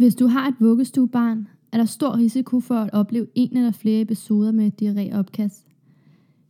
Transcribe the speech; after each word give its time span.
Hvis 0.00 0.14
du 0.14 0.26
har 0.26 0.48
et 0.48 0.54
vuggestuebarn, 0.58 1.48
er 1.72 1.78
der 1.78 1.84
stor 1.84 2.16
risiko 2.16 2.60
for 2.60 2.74
at 2.74 2.90
opleve 2.92 3.26
en 3.34 3.56
eller 3.56 3.70
flere 3.70 4.00
episoder 4.00 4.52
med 4.52 4.70
diarréopkast. 4.82 5.66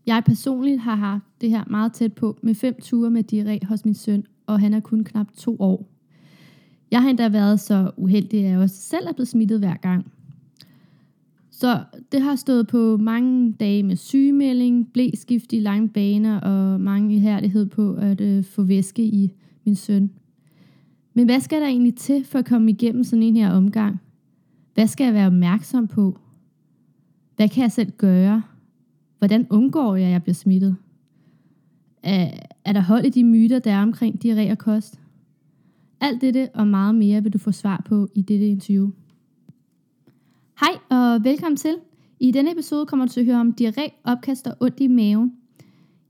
Jeg 0.06 0.22
personligt 0.26 0.80
har 0.80 0.94
haft 0.94 1.24
det 1.40 1.50
her 1.50 1.64
meget 1.70 1.92
tæt 1.92 2.12
på 2.12 2.38
med 2.42 2.54
fem 2.54 2.80
ture 2.82 3.10
med 3.10 3.24
diarré 3.32 3.66
hos 3.66 3.84
min 3.84 3.94
søn, 3.94 4.24
og 4.46 4.60
han 4.60 4.74
er 4.74 4.80
kun 4.80 5.04
knap 5.04 5.26
to 5.36 5.56
år. 5.58 5.88
Jeg 6.90 7.02
har 7.02 7.10
endda 7.10 7.28
været 7.28 7.60
så 7.60 7.90
uheldig, 7.96 8.44
at 8.44 8.50
jeg 8.50 8.58
også 8.58 8.76
selv 8.76 9.06
er 9.08 9.12
blevet 9.12 9.28
smittet 9.28 9.58
hver 9.58 9.76
gang. 9.76 10.12
Så 11.50 11.80
det 12.12 12.20
har 12.20 12.36
stået 12.36 12.66
på 12.66 12.96
mange 12.96 13.52
dage 13.52 13.82
med 13.82 13.96
sygemelding, 13.96 14.92
blæskift 14.92 15.52
i 15.52 15.58
lange 15.58 15.88
baner 15.88 16.40
og 16.40 16.80
mange 16.80 17.14
ihærdighed 17.14 17.66
på 17.66 17.94
at 17.94 18.20
øh, 18.20 18.44
få 18.44 18.62
væske 18.62 19.02
i 19.02 19.32
min 19.64 19.74
søn. 19.74 20.10
Men 21.20 21.24
hvad 21.26 21.40
skal 21.40 21.60
der 21.60 21.66
egentlig 21.66 21.94
til 21.94 22.24
for 22.24 22.38
at 22.38 22.44
komme 22.44 22.70
igennem 22.70 23.04
sådan 23.04 23.22
en 23.22 23.36
her 23.36 23.52
omgang? 23.52 24.00
Hvad 24.74 24.86
skal 24.86 25.04
jeg 25.04 25.14
være 25.14 25.26
opmærksom 25.26 25.88
på? 25.88 26.18
Hvad 27.36 27.48
kan 27.48 27.62
jeg 27.62 27.72
selv 27.72 27.90
gøre? 27.90 28.42
Hvordan 29.18 29.46
undgår 29.50 29.96
jeg, 29.96 30.06
at 30.06 30.12
jeg 30.12 30.22
bliver 30.22 30.34
smittet? 30.34 30.76
Er, 32.02 32.30
er 32.64 32.72
der 32.72 32.80
hold 32.80 33.04
i 33.04 33.08
de 33.08 33.24
myter, 33.24 33.58
der 33.58 33.72
er 33.72 33.82
omkring 33.82 34.24
diarré 34.24 34.50
og 34.50 34.58
kost? 34.58 35.00
Alt 36.00 36.20
dette 36.20 36.48
og 36.54 36.66
meget 36.66 36.94
mere 36.94 37.22
vil 37.22 37.32
du 37.32 37.38
få 37.38 37.52
svar 37.52 37.82
på 37.88 38.08
i 38.14 38.22
dette 38.22 38.48
interview. 38.48 38.90
Hej 40.60 40.72
og 40.90 41.24
velkommen 41.24 41.56
til. 41.56 41.76
I 42.20 42.30
denne 42.30 42.52
episode 42.52 42.86
kommer 42.86 43.06
du 43.06 43.12
til 43.12 43.20
at 43.20 43.26
høre 43.26 43.40
om 43.40 43.54
diarré, 43.60 44.00
opkast 44.04 44.46
og 44.46 44.56
ondt 44.60 44.80
i 44.80 44.88
maven. 44.88 45.39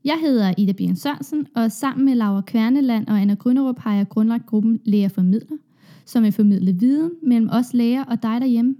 Jeg 0.05 0.17
hedder 0.21 0.53
Ida 0.57 0.71
Bjørn 0.71 0.95
Sørensen, 0.95 1.47
og 1.55 1.71
sammen 1.71 2.05
med 2.05 2.15
Laura 2.15 2.41
Kværneland 2.41 3.07
og 3.07 3.21
Anna 3.21 3.33
Grønnerup 3.33 3.79
har 3.79 3.95
jeg 3.95 4.09
grundlagt 4.09 4.45
gruppen 4.45 4.79
Læger 4.85 5.07
Formidler, 5.07 5.57
som 6.05 6.23
vil 6.23 6.31
formidle 6.31 6.73
viden 6.73 7.11
mellem 7.23 7.49
os 7.51 7.73
læger 7.73 8.03
og 8.03 8.23
dig 8.23 8.41
derhjemme. 8.41 8.75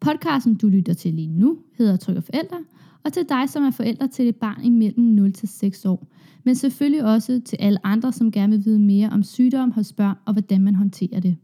Podcasten, 0.00 0.54
du 0.54 0.68
lytter 0.68 0.94
til 0.94 1.14
lige 1.14 1.28
nu, 1.28 1.58
hedder 1.78 1.96
Tryk 1.96 2.16
og 2.16 2.24
Forældre, 2.24 2.56
og 3.04 3.12
til 3.12 3.28
dig, 3.28 3.48
som 3.48 3.64
er 3.64 3.70
forældre 3.70 4.08
til 4.08 4.28
et 4.28 4.36
barn 4.36 4.64
imellem 4.64 5.04
0 5.04 5.32
til 5.32 5.48
6 5.48 5.84
år. 5.84 6.06
Men 6.44 6.54
selvfølgelig 6.54 7.04
også 7.04 7.40
til 7.44 7.56
alle 7.60 7.86
andre, 7.86 8.12
som 8.12 8.32
gerne 8.32 8.56
vil 8.56 8.64
vide 8.64 8.78
mere 8.78 9.10
om 9.10 9.22
sygdom 9.22 9.70
hos 9.70 9.92
børn 9.92 10.16
og 10.24 10.32
hvordan 10.32 10.60
man 10.60 10.74
håndterer 10.74 11.20
det. 11.20 11.36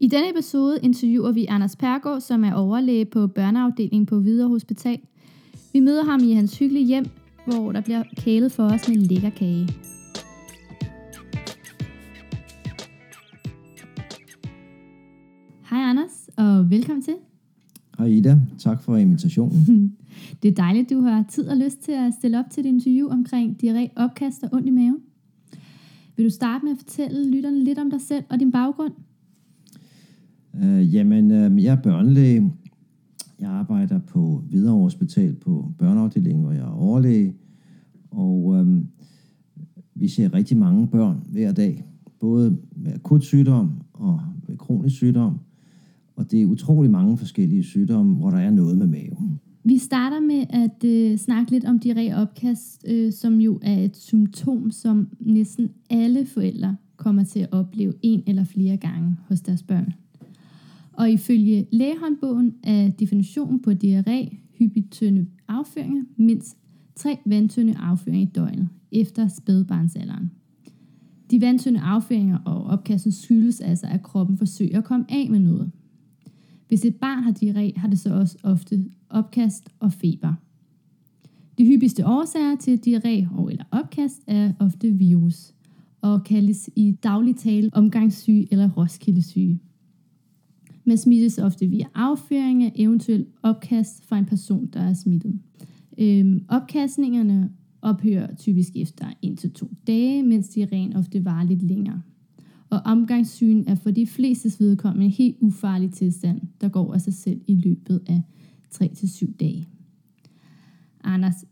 I 0.00 0.08
denne 0.08 0.30
episode 0.30 0.78
interviewer 0.82 1.32
vi 1.32 1.46
Anders 1.46 1.76
Pergaard, 1.76 2.20
som 2.20 2.44
er 2.44 2.54
overlæge 2.54 3.04
på 3.04 3.26
børneafdelingen 3.26 4.06
på 4.06 4.18
Hvidovre 4.18 4.48
Hospital. 4.48 4.98
Vi 5.72 5.80
møder 5.80 6.04
ham 6.04 6.20
i 6.20 6.32
hans 6.32 6.58
hyggelige 6.58 6.86
hjem, 6.86 7.04
hvor 7.46 7.72
der 7.72 7.80
bliver 7.80 8.02
kælet 8.16 8.52
for 8.52 8.62
os 8.62 8.88
med 8.88 8.96
lækker 8.96 9.30
kage. 9.30 9.68
Hej 15.70 15.80
Anders, 15.82 16.30
og 16.36 16.70
velkommen 16.70 17.02
til. 17.02 17.14
Hej 17.98 18.06
Ida, 18.06 18.40
tak 18.58 18.82
for 18.82 18.96
invitationen. 18.96 19.96
det 20.42 20.48
er 20.48 20.54
dejligt, 20.54 20.90
du 20.90 21.00
har 21.00 21.24
tid 21.28 21.48
og 21.48 21.56
lyst 21.56 21.80
til 21.80 21.92
at 21.92 22.14
stille 22.14 22.38
op 22.38 22.50
til 22.50 22.66
et 22.66 22.68
interview 22.68 23.08
omkring 23.08 23.56
diarré, 23.62 23.88
opkast 23.96 24.42
og 24.42 24.48
ondt 24.52 24.66
i 24.66 24.70
maven. 24.70 24.98
Vil 26.16 26.24
du 26.24 26.30
starte 26.30 26.64
med 26.64 26.72
at 26.72 26.78
fortælle 26.78 27.30
lytterne 27.30 27.64
lidt 27.64 27.78
om 27.78 27.90
dig 27.90 28.00
selv 28.00 28.24
og 28.28 28.40
din 28.40 28.52
baggrund? 28.52 28.92
Uh, 30.52 30.94
jamen, 30.94 31.30
uh, 31.30 31.64
jeg 31.64 31.72
er 31.72 31.82
børnelæge. 31.82 32.52
Jeg 33.40 33.50
arbejder 33.50 33.98
på 33.98 34.42
Hvidovre 34.48 34.82
Hospital 34.82 35.34
på 35.34 35.72
børneafdelingen, 35.78 36.44
hvor 36.44 36.52
jeg 36.52 36.62
er 36.62 36.70
overlæge. 36.70 37.34
Og 38.10 38.54
øhm, 38.56 38.88
vi 39.94 40.08
ser 40.08 40.34
rigtig 40.34 40.56
mange 40.56 40.86
børn 40.86 41.26
hver 41.32 41.52
dag, 41.52 41.84
både 42.20 42.56
med 42.76 42.92
akut 42.92 43.24
sygdom 43.24 43.72
og 43.92 44.20
med 44.48 44.56
kronisk 44.56 44.96
sygdom. 44.96 45.38
Og 46.16 46.30
det 46.30 46.42
er 46.42 46.46
utrolig 46.46 46.90
mange 46.90 47.18
forskellige 47.18 47.62
sygdomme, 47.62 48.14
hvor 48.14 48.30
der 48.30 48.38
er 48.38 48.50
noget 48.50 48.78
med 48.78 48.86
maven. 48.86 49.40
Vi 49.64 49.78
starter 49.78 50.20
med 50.20 50.44
at 50.50 50.84
øh, 50.84 51.18
snakke 51.18 51.50
lidt 51.50 51.64
om 51.64 51.80
diarré 51.84 52.14
opkast, 52.14 52.84
øh, 52.88 53.12
som 53.12 53.40
jo 53.40 53.58
er 53.62 53.80
et 53.84 53.96
symptom, 53.96 54.70
som 54.70 55.08
næsten 55.20 55.68
alle 55.90 56.26
forældre 56.26 56.76
kommer 56.96 57.24
til 57.24 57.40
at 57.40 57.48
opleve 57.52 57.92
en 58.02 58.22
eller 58.26 58.44
flere 58.44 58.76
gange 58.76 59.16
hos 59.28 59.40
deres 59.40 59.62
børn. 59.62 59.92
Og 60.96 61.10
ifølge 61.10 61.66
lægehåndbogen 61.72 62.54
er 62.62 62.90
definitionen 62.90 63.62
på 63.62 63.70
diarré 63.70 64.36
hyppigt 64.58 64.90
tynde 64.90 65.26
afføringer 65.48 66.04
mindst 66.16 66.56
tre 66.96 67.18
vandtynde 67.26 67.74
afføringer 67.78 68.26
i 68.26 68.30
døgnet 68.30 68.68
efter 68.92 69.28
spædbarnsalderen. 69.28 70.30
De 71.30 71.40
vandtynde 71.40 71.80
afføringer 71.80 72.38
og 72.38 72.64
opkasten 72.64 73.12
skyldes 73.12 73.60
altså, 73.60 73.86
at 73.86 74.02
kroppen 74.02 74.38
forsøger 74.38 74.78
at 74.78 74.84
komme 74.84 75.06
af 75.08 75.30
med 75.30 75.38
noget. 75.38 75.70
Hvis 76.68 76.84
et 76.84 76.96
barn 76.96 77.22
har 77.22 77.32
diarré, 77.32 77.80
har 77.80 77.88
det 77.88 77.98
så 77.98 78.14
også 78.14 78.38
ofte 78.42 78.84
opkast 79.10 79.68
og 79.80 79.92
feber. 79.92 80.34
De 81.58 81.66
hyppigste 81.66 82.06
årsager 82.06 82.56
til 82.56 82.80
diarré 82.86 83.38
og 83.38 83.50
eller 83.50 83.64
opkast 83.70 84.22
er 84.26 84.52
ofte 84.58 84.90
virus 84.90 85.54
og 86.00 86.24
kaldes 86.24 86.70
i 86.76 86.90
daglig 87.02 87.36
tale 87.36 87.70
omgangssyge 87.72 88.48
eller 88.50 88.70
roskildesyge. 88.70 89.60
Man 90.84 90.96
smittes 90.96 91.38
ofte 91.38 91.66
via 91.66 91.86
afføring 91.94 92.64
af 92.64 92.72
eventuelt 92.76 93.28
opkast 93.42 94.04
fra 94.04 94.18
en 94.18 94.24
person, 94.24 94.66
der 94.66 94.80
er 94.80 94.94
smittet. 94.94 95.38
Øhm, 95.98 96.44
opkastningerne 96.48 97.50
ophører 97.82 98.34
typisk 98.34 98.76
efter 98.76 99.06
1-2 99.26 99.74
dage, 99.86 100.22
mens 100.22 100.48
de 100.48 100.68
ren 100.72 100.96
ofte 100.96 101.24
varer 101.24 101.44
lidt 101.44 101.62
længere. 101.62 102.02
Og 102.70 102.80
omgangssygen 102.84 103.64
er 103.68 103.74
for 103.74 103.90
de 103.90 104.06
fleste 104.06 104.64
vedkommende 104.64 105.06
en 105.06 105.12
helt 105.12 105.36
ufarlig 105.40 105.92
tilstand, 105.92 106.40
der 106.60 106.68
går 106.68 106.94
af 106.94 107.00
sig 107.00 107.14
selv 107.14 107.40
i 107.46 107.54
løbet 107.54 108.00
af 108.06 108.22
3-7 108.74 109.36
dage. 109.40 109.68
Anders, 111.04 111.44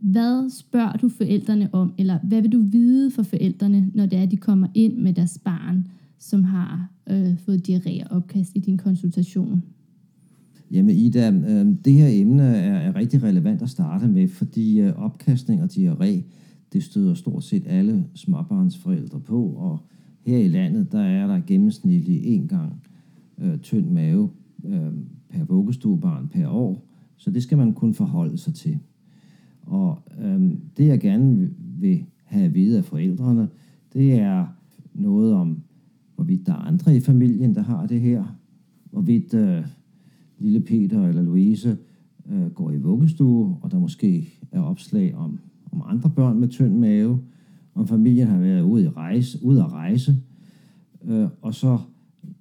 hvad 0.00 0.50
spørger 0.50 0.92
du 0.92 1.08
forældrene 1.08 1.68
om, 1.72 1.94
eller 1.98 2.18
hvad 2.22 2.42
vil 2.42 2.52
du 2.52 2.62
vide 2.62 3.10
for 3.10 3.22
forældrene, 3.22 3.90
når 3.94 4.06
det 4.06 4.18
er, 4.18 4.26
de 4.26 4.36
kommer 4.36 4.66
ind 4.74 4.96
med 4.96 5.12
deres 5.12 5.38
barn, 5.44 5.86
som 6.18 6.44
har 6.44 6.90
øh, 7.10 7.38
fået 7.38 7.68
diarré 7.68 8.04
og 8.10 8.16
opkast 8.16 8.52
i 8.54 8.58
din 8.58 8.76
konsultation? 8.76 9.62
Jamen 10.70 10.96
Ida, 10.96 11.30
øh, 11.30 11.66
det 11.84 11.92
her 11.92 12.08
emne 12.08 12.42
er, 12.42 12.74
er 12.74 12.96
rigtig 12.96 13.22
relevant 13.22 13.62
at 13.62 13.70
starte 13.70 14.08
med, 14.08 14.28
fordi 14.28 14.80
øh, 14.80 14.92
opkastning 14.96 15.62
og 15.62 15.68
diarré, 15.72 16.22
det 16.72 16.82
støder 16.82 17.14
stort 17.14 17.44
set 17.44 17.62
alle 17.66 18.04
småbarnsforældre 18.14 19.20
på, 19.20 19.42
og 19.42 19.78
her 20.26 20.38
i 20.38 20.48
landet, 20.48 20.92
der 20.92 21.00
er 21.00 21.26
der 21.26 21.40
gennemsnitlig 21.46 22.24
en 22.24 22.48
gang 22.48 22.82
øh, 23.38 23.58
tynd 23.58 23.90
mave 23.90 24.30
øh, 24.64 24.92
per 25.28 25.44
vuggestuebarn 25.44 26.28
per 26.28 26.48
år, 26.48 26.86
så 27.16 27.30
det 27.30 27.42
skal 27.42 27.58
man 27.58 27.72
kun 27.72 27.94
forholde 27.94 28.38
sig 28.38 28.54
til. 28.54 28.78
Og 29.62 29.98
øh, 30.20 30.50
det 30.76 30.86
jeg 30.86 31.00
gerne 31.00 31.50
vil 31.58 32.04
have 32.24 32.44
at 32.44 32.54
vide 32.54 32.78
af 32.78 32.84
forældrene, 32.84 33.48
det 33.92 34.12
er 34.12 34.46
noget 34.94 35.34
om, 35.34 35.62
hvorvidt 36.16 36.46
der 36.46 36.52
er 36.52 36.56
andre 36.56 36.96
i 36.96 37.00
familien, 37.00 37.54
der 37.54 37.62
har 37.62 37.86
det 37.86 38.00
her, 38.00 38.24
hvorvidt 38.90 39.34
øh, 39.34 39.64
lille 40.38 40.60
Peter 40.60 41.08
eller 41.08 41.22
Louise 41.22 41.78
øh, 42.30 42.50
går 42.50 42.70
i 42.70 42.76
vuggestue, 42.76 43.56
og 43.62 43.70
der 43.70 43.78
måske 43.78 44.28
er 44.52 44.60
opslag 44.60 45.14
om, 45.14 45.38
om 45.72 45.82
andre 45.86 46.10
børn 46.10 46.40
med 46.40 46.48
tynd 46.48 46.78
mave, 46.78 47.20
om 47.74 47.86
familien 47.86 48.28
har 48.28 48.38
været 48.38 48.62
ude, 48.62 48.84
i 48.84 48.88
rejse, 48.88 49.38
ude 49.42 49.62
at 49.62 49.72
rejse, 49.72 50.16
øh, 51.04 51.28
og 51.42 51.54
så 51.54 51.78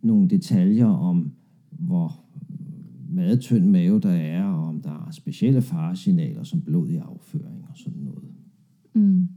nogle 0.02 0.30
detaljer 0.30 0.88
om, 0.88 1.32
hvor 1.70 2.20
meget 3.10 3.40
tynd 3.40 3.70
mave 3.70 4.00
der 4.00 4.12
er, 4.12 4.44
og 4.44 4.68
om 4.68 4.82
der 4.82 5.06
er 5.08 5.12
specielle 5.12 5.62
faresignaler 5.62 6.44
som 6.44 6.62
blod 6.62 6.90
i 6.90 6.96
afføring 6.96 7.66
og 7.70 7.78
sådan 7.78 8.02
noget. 8.02 8.24
Mm. 8.94 9.28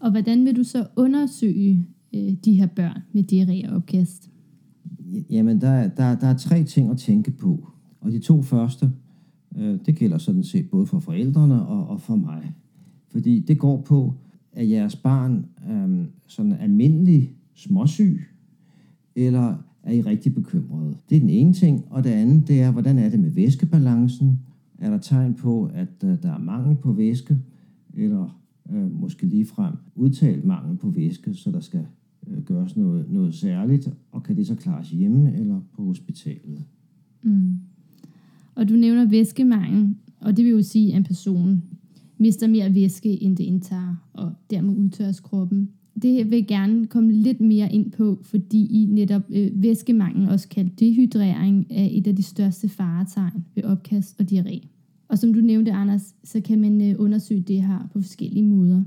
Og 0.00 0.10
hvordan 0.10 0.44
vil 0.44 0.56
du 0.56 0.64
så 0.64 0.86
undersøge 0.96 1.86
øh, 2.14 2.32
de 2.44 2.52
her 2.52 2.66
børn 2.66 3.02
med 3.12 3.24
diarré 3.32 3.70
og 3.70 3.76
opkast? 3.76 4.30
Jamen, 5.30 5.60
der, 5.60 5.88
der, 5.88 6.14
der 6.14 6.26
er 6.26 6.36
tre 6.36 6.64
ting 6.64 6.90
at 6.90 6.98
tænke 6.98 7.30
på. 7.30 7.68
Og 8.00 8.12
de 8.12 8.18
to 8.18 8.42
første, 8.42 8.92
øh, 9.56 9.78
det 9.86 9.96
gælder 9.96 10.18
sådan 10.18 10.44
set 10.44 10.70
både 10.70 10.86
for 10.86 10.98
forældrene 10.98 11.66
og, 11.66 11.86
og 11.86 12.00
for 12.00 12.16
mig. 12.16 12.52
Fordi 13.08 13.40
det 13.40 13.58
går 13.58 13.80
på, 13.80 14.14
at 14.52 14.70
jeres 14.70 14.96
barn 14.96 15.46
øh, 15.70 16.06
sådan 16.26 16.52
almindelig 16.52 17.34
småsyg, 17.54 18.20
eller 19.14 19.54
er 19.82 19.92
I 19.92 20.00
rigtig 20.00 20.34
bekymrede? 20.34 20.96
Det 21.08 21.16
er 21.16 21.20
den 21.20 21.30
ene 21.30 21.52
ting, 21.52 21.84
og 21.90 22.04
det 22.04 22.10
andet, 22.10 22.48
det 22.48 22.62
er, 22.62 22.70
hvordan 22.70 22.98
er 22.98 23.08
det 23.08 23.20
med 23.20 23.30
væskebalancen? 23.30 24.40
Er 24.78 24.90
der 24.90 24.98
tegn 24.98 25.34
på, 25.34 25.70
at 25.74 26.04
øh, 26.04 26.22
der 26.22 26.34
er 26.34 26.38
mangel 26.38 26.76
på 26.76 26.92
væske, 26.92 27.38
eller 27.94 28.40
øh, 28.72 29.00
måske 29.00 29.26
ligefrem 29.26 29.74
udtalt 29.94 30.44
mangel 30.44 30.76
på 30.76 30.90
væske, 30.90 31.34
så 31.34 31.50
der 31.50 31.60
skal 31.60 31.86
øh, 32.26 32.42
gøres 32.42 32.76
noget, 32.76 33.10
noget 33.10 33.34
særligt, 33.34 33.88
og 34.12 34.22
kan 34.22 34.36
det 34.36 34.46
så 34.46 34.54
klares 34.54 34.90
hjemme 34.90 35.38
eller 35.38 35.60
på 35.76 35.84
hospitalet? 35.84 36.64
Mm. 37.22 37.54
Og 38.54 38.68
du 38.68 38.74
nævner 38.74 39.04
væskemangel, 39.04 39.94
og 40.20 40.36
det 40.36 40.44
vil 40.44 40.52
jo 40.52 40.62
sige, 40.62 40.90
at 40.92 40.96
en 40.96 41.04
person 41.04 41.62
mister 42.18 42.46
mere 42.46 42.74
væske, 42.74 43.22
end 43.22 43.36
det 43.36 43.44
indtager, 43.44 43.96
og 44.12 44.32
dermed 44.50 44.76
udtørres 44.76 45.20
kroppen. 45.20 45.70
Det 46.02 46.30
vil 46.30 46.36
jeg 46.36 46.46
gerne 46.46 46.86
komme 46.86 47.12
lidt 47.12 47.40
mere 47.40 47.72
ind 47.72 47.90
på, 47.90 48.18
fordi 48.22 48.82
i 48.82 48.86
netop 48.86 49.22
øh, 49.30 49.62
væskemangel, 49.62 50.28
også 50.28 50.48
kaldt 50.48 50.80
dehydrering, 50.80 51.66
er 51.70 51.88
et 51.90 52.06
af 52.06 52.16
de 52.16 52.22
største 52.22 52.68
faretegn 52.68 53.44
ved 53.54 53.64
opkast 53.64 54.20
og 54.20 54.26
diarré. 54.32 54.66
Og 55.08 55.18
som 55.18 55.34
du 55.34 55.40
nævnte, 55.40 55.72
Anders, 55.72 56.14
så 56.24 56.40
kan 56.40 56.60
man 56.60 56.90
øh, 56.90 56.94
undersøge 56.98 57.40
det 57.40 57.62
her 57.62 57.88
på 57.92 58.00
forskellige 58.00 58.44
måder. 58.44 58.82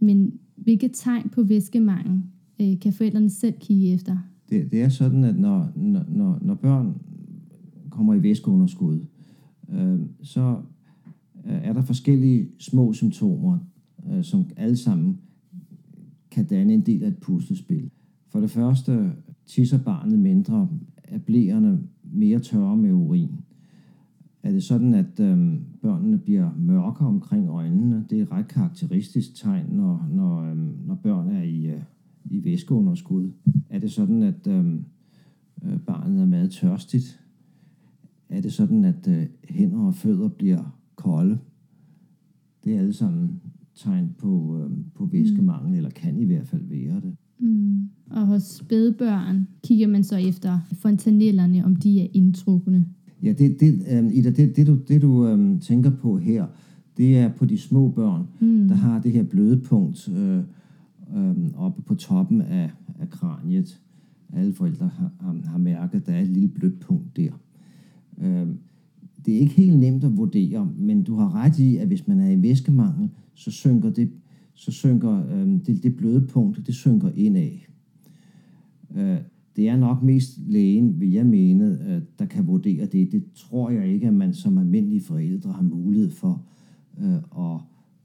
Men 0.00 0.32
hvilke 0.66 0.88
tegn 0.88 1.28
på 1.28 1.42
væskemangel 1.42 2.22
øh, 2.60 2.80
kan 2.80 2.92
forældrene 2.92 3.30
selv 3.30 3.54
kigge 3.60 3.94
efter? 3.94 4.18
Det, 4.50 4.70
det 4.72 4.82
er 4.82 4.88
sådan, 4.88 5.24
at 5.24 5.38
når, 5.38 5.72
når, 6.08 6.38
når 6.42 6.54
børn 6.54 7.00
kommer 7.90 8.14
i 8.14 8.22
væskeunderskud, 8.22 9.00
øh, 9.72 9.98
så 10.22 10.56
øh, 11.46 11.54
er 11.54 11.72
der 11.72 11.82
forskellige 11.82 12.48
små 12.58 12.92
symptomer, 12.92 13.58
øh, 14.10 14.24
som 14.24 14.44
alle 14.56 14.76
sammen 14.76 15.18
kan 16.30 16.46
danne 16.46 16.74
en 16.74 16.86
del 16.86 17.02
af 17.02 17.08
et 17.08 17.18
puslespil. 17.18 17.90
For 18.28 18.40
det 18.40 18.50
første 18.50 19.12
tisser 19.46 19.78
barnet 19.78 20.18
mindre, 20.18 20.68
er 21.04 21.18
blæerne 21.18 21.80
mere 22.02 22.38
tørre 22.38 22.76
med 22.76 22.92
urin. 22.92 23.30
Er 24.46 24.52
det 24.52 24.62
sådan, 24.62 24.94
at 24.94 25.20
øh, 25.20 25.54
børnene 25.82 26.18
bliver 26.18 26.50
mørkere 26.58 27.08
omkring 27.08 27.48
øjnene? 27.48 28.04
Det 28.10 28.18
er 28.18 28.22
et 28.22 28.32
ret 28.32 28.48
karakteristisk 28.48 29.34
tegn, 29.34 29.66
når, 29.70 30.08
når, 30.10 30.42
øh, 30.42 30.86
når 30.86 30.94
børn 30.94 31.28
er 31.28 31.42
i, 31.42 31.66
øh, 31.66 31.80
i 32.24 32.44
væskeunderskud. 32.44 33.30
Er 33.70 33.78
det 33.78 33.92
sådan, 33.92 34.22
at 34.22 34.46
øh, 34.46 34.64
barnet 35.86 36.22
er 36.22 36.26
meget 36.26 36.50
tørstigt? 36.50 37.20
Er 38.28 38.40
det 38.40 38.52
sådan, 38.52 38.84
at 38.84 39.08
øh, 39.08 39.26
hænder 39.48 39.78
og 39.78 39.94
fødder 39.94 40.28
bliver 40.28 40.78
kolde? 40.96 41.38
Det 42.64 42.74
er 42.74 42.78
alle 42.78 42.92
sammen 42.92 43.40
tegn 43.74 44.14
på, 44.18 44.58
øh, 44.58 44.70
på 44.94 45.06
væskemangel, 45.06 45.70
mm. 45.70 45.76
eller 45.76 45.90
kan 45.90 46.20
i 46.20 46.24
hvert 46.24 46.46
fald 46.46 46.62
være 46.64 47.00
det. 47.00 47.16
Mm. 47.38 47.88
Og 48.10 48.26
hos 48.26 48.42
spædbørn 48.42 49.48
kigger 49.64 49.86
man 49.86 50.04
så 50.04 50.16
efter 50.16 50.60
fontanellerne, 50.72 51.64
om 51.64 51.76
de 51.76 52.00
er 52.00 52.06
indtrukne. 52.12 52.86
Ja, 53.22 53.32
det, 53.32 53.60
det, 53.60 53.86
øh, 53.90 54.16
Ida, 54.16 54.30
det, 54.30 54.56
det 54.56 54.66
du, 54.66 54.78
det, 54.88 55.02
du 55.02 55.26
øh, 55.28 55.60
tænker 55.60 55.90
på 55.90 56.18
her, 56.18 56.46
det 56.96 57.18
er 57.18 57.28
på 57.28 57.44
de 57.44 57.58
små 57.58 57.88
børn, 57.88 58.26
mm. 58.40 58.68
der 58.68 58.74
har 58.74 59.00
det 59.00 59.12
her 59.12 59.22
bløde 59.22 59.60
punkt 59.60 60.08
øh, 60.08 60.42
øh, 61.16 61.36
oppe 61.54 61.82
på 61.82 61.94
toppen 61.94 62.40
af, 62.40 62.70
af 63.00 63.10
kraniet. 63.10 63.80
Alle 64.32 64.52
forældre 64.52 64.88
har, 64.88 65.10
har, 65.20 65.36
har 65.44 65.58
mærket, 65.58 65.98
at 66.00 66.06
der 66.06 66.12
er 66.12 66.20
et 66.20 66.28
lille 66.28 66.48
blødt 66.48 66.80
punkt 66.80 67.16
der. 67.16 67.30
Øh, 68.22 68.46
det 69.26 69.34
er 69.34 69.38
ikke 69.38 69.54
helt 69.54 69.78
nemt 69.78 70.04
at 70.04 70.16
vurdere, 70.16 70.70
men 70.78 71.02
du 71.02 71.14
har 71.14 71.34
ret 71.34 71.58
i, 71.58 71.76
at 71.76 71.86
hvis 71.86 72.08
man 72.08 72.20
er 72.20 72.30
i 72.30 72.42
væskemangel, 72.42 73.08
så 73.34 73.50
synker 73.50 73.90
det, 73.90 74.10
så 74.54 74.72
synker, 74.72 75.22
øh, 75.32 75.48
det, 75.66 75.82
det 75.82 75.96
bløde 75.96 76.26
punkt, 76.26 76.66
det 76.66 76.74
synker 76.74 77.10
indad. 77.14 77.50
Øh, 78.96 79.16
det 79.56 79.68
er 79.68 79.76
nok 79.76 80.02
mest 80.02 80.38
lægen, 80.46 81.00
vil 81.00 81.10
jeg 81.10 81.26
mene, 81.26 81.78
øh, 81.88 82.02
der 82.18 82.24
kan 82.24 82.46
vurdere 82.46 82.86
det. 82.86 83.12
Det 83.12 83.24
tror 83.34 83.70
jeg 83.70 83.88
ikke, 83.88 84.06
at 84.06 84.14
man 84.14 84.34
som 84.34 84.58
almindelige 84.58 85.00
forældre 85.00 85.52
har 85.52 85.62
mulighed 85.62 86.10
for 86.10 86.44
øh, 87.00 87.14
at, 87.14 87.60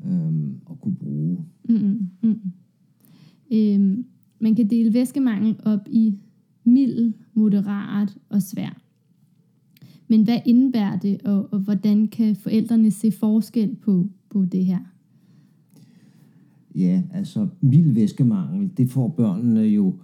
øh, 0.06 0.50
at 0.72 0.80
kunne 0.82 0.96
bruge. 0.96 1.38
Mm, 1.70 2.10
mm. 2.24 2.40
Øhm, 3.54 4.06
man 4.40 4.56
kan 4.56 4.70
dele 4.70 4.94
væskemangel 4.94 5.56
op 5.66 5.88
i 5.92 6.20
mild, 6.64 7.14
moderat 7.34 8.18
og 8.30 8.42
svær. 8.42 8.82
Men 10.08 10.24
hvad 10.24 10.38
indebærer 10.46 11.00
det, 11.00 11.22
og, 11.22 11.54
og 11.54 11.60
hvordan 11.60 12.08
kan 12.08 12.36
forældrene 12.36 12.92
se 12.92 13.12
forskel 13.12 13.76
på, 13.76 14.10
på 14.30 14.46
det 14.46 14.66
her? 14.66 14.80
Ja, 16.76 17.04
altså 17.14 17.48
mild 17.62 17.92
væskemangel, 17.92 18.70
det 18.78 18.90
får 18.90 19.08
børnene 19.08 19.62
jo 19.62 19.96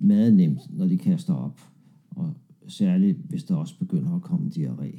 meget 0.00 0.34
nemt, 0.34 0.60
når 0.70 0.86
de 0.86 0.98
kaster 0.98 1.34
op. 1.34 1.60
Og 2.10 2.34
særligt, 2.68 3.18
hvis 3.28 3.44
der 3.44 3.54
også 3.54 3.78
begynder 3.78 4.14
at 4.14 4.22
komme 4.22 4.50
diarré. 4.56 4.98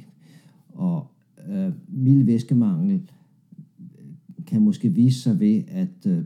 Og 0.68 1.06
øh, 1.48 1.72
mild 1.88 2.24
væskemangel 2.24 3.10
øh, 3.80 4.44
kan 4.46 4.62
måske 4.62 4.94
vise 4.94 5.20
sig 5.20 5.40
ved, 5.40 5.62
at 5.68 6.06
øh, 6.06 6.24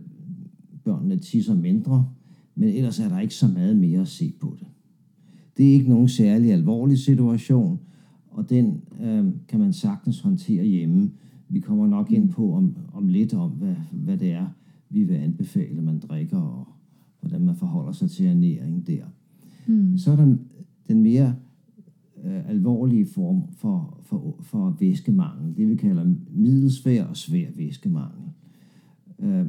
børnene 0.84 1.16
tisser 1.16 1.54
mindre, 1.54 2.08
men 2.54 2.68
ellers 2.68 3.00
er 3.00 3.08
der 3.08 3.20
ikke 3.20 3.34
så 3.34 3.48
meget 3.48 3.76
mere 3.76 4.00
at 4.00 4.08
se 4.08 4.32
på 4.40 4.56
det. 4.60 4.66
Det 5.56 5.68
er 5.68 5.72
ikke 5.72 5.88
nogen 5.88 6.08
særlig 6.08 6.52
alvorlig 6.52 6.98
situation, 6.98 7.80
og 8.30 8.50
den 8.50 8.80
øh, 9.00 9.26
kan 9.48 9.60
man 9.60 9.72
sagtens 9.72 10.20
håndtere 10.20 10.64
hjemme. 10.64 11.10
Vi 11.48 11.60
kommer 11.60 11.86
nok 11.86 12.12
ind 12.12 12.28
på 12.28 12.54
om, 12.54 12.76
om 12.92 13.08
lidt 13.08 13.34
om, 13.34 13.50
hvad, 13.50 13.74
hvad 13.92 14.18
det 14.18 14.32
er, 14.32 14.46
vi 14.90 15.04
vil 15.04 15.14
anbefale, 15.14 15.82
man 15.82 15.98
drikker, 15.98 16.40
og 16.40 16.68
hvordan 17.22 17.46
man 17.46 17.56
forholder 17.56 17.92
sig 17.92 18.10
til 18.10 18.26
ernæring 18.26 18.86
der. 18.86 19.04
Mm. 19.66 19.98
Så 19.98 20.12
er 20.12 20.16
der 20.16 20.36
den 20.88 21.02
mere 21.02 21.34
øh, 22.24 22.48
alvorlige 22.48 23.06
form 23.06 23.42
for, 23.52 24.00
for, 24.02 24.36
for 24.40 24.76
væskemangel, 24.80 25.56
det 25.56 25.68
vi 25.68 25.76
kalder 25.76 26.14
middelsvær 26.30 27.04
og 27.04 27.16
svær 27.16 27.46
væskemangel. 27.56 28.24
Øh, 29.18 29.46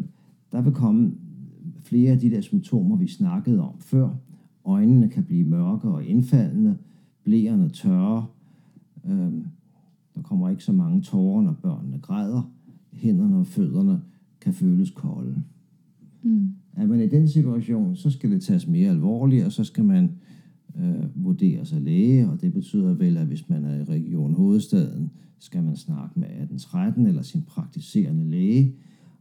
der 0.52 0.62
vil 0.62 0.74
komme 0.74 1.12
flere 1.80 2.12
af 2.12 2.20
de 2.20 2.30
der 2.30 2.42
symptomer, 2.42 2.98
vi 2.98 3.08
snakkede 3.08 3.62
om 3.62 3.80
før. 3.80 4.10
Øjnene 4.66 5.10
kan 5.10 5.24
blive 5.24 5.44
mørke 5.44 5.88
og 5.88 6.06
indfaldende, 6.06 6.78
blæerne 7.24 7.70
tørre, 7.70 8.25
øh, 9.06 9.34
der 10.16 10.22
kommer 10.22 10.50
ikke 10.50 10.64
så 10.64 10.74
mange 10.74 11.02
tårer, 11.02 11.42
når 11.42 11.54
børnene 11.54 12.00
græder. 12.00 12.52
Hænderne 12.92 13.38
og 13.38 13.48
fødderne 13.48 14.02
kan 14.42 14.54
føles 14.54 14.92
kolde. 14.92 15.44
Mm. 16.24 16.54
Er 16.78 16.88
man 16.88 17.00
i 17.00 17.08
den 17.08 17.28
situation, 17.28 17.96
så 17.96 18.10
skal 18.10 18.31
det 18.31 18.42
tages 18.42 18.68
mere 18.68 18.90
alvorligt, 18.90 19.46
og 19.46 19.52
så 19.52 19.64
skal 19.64 19.84
man 19.84 20.12
øh, 20.80 21.24
vurdere 21.24 21.65
sig 21.65 21.82
læge, 21.82 22.30
og 22.30 22.42
det 22.42 22.53
betyder 22.53 22.94
vel, 22.94 23.18
at 23.18 23.27
hvis 23.27 23.50
man 23.50 23.65
er 23.65 23.80
i 23.80 23.84
Region 23.84 24.34
Hovedstaden, 24.34 25.12
skal 25.39 25.63
man 25.63 25.75
snakke 25.75 26.20
med 26.20 26.27
1813 26.27 27.08
eller 27.08 27.22
sin 27.22 27.42
praktiserende 27.42 28.25
læge, 28.25 28.75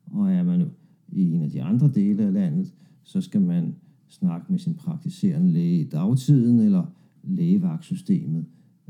og 0.07 0.33
er 0.33 0.43
man 0.43 0.71
i 1.09 1.23
en 1.23 1.43
af 1.43 1.51
de 1.51 1.63
andre 1.63 1.91
dele 1.95 2.23
af 2.23 2.33
landet, 2.33 2.75
så 3.03 3.21
skal 3.21 3.41
man 3.41 3.75
snakke 4.09 4.47
med 4.49 4.59
sin 4.59 4.75
praktiserende 4.75 5.53
læge 5.53 5.81
i 5.81 5.89
dagtiden 5.89 6.61
eller 6.61 6.85
lægevagtsystemet 7.23 8.45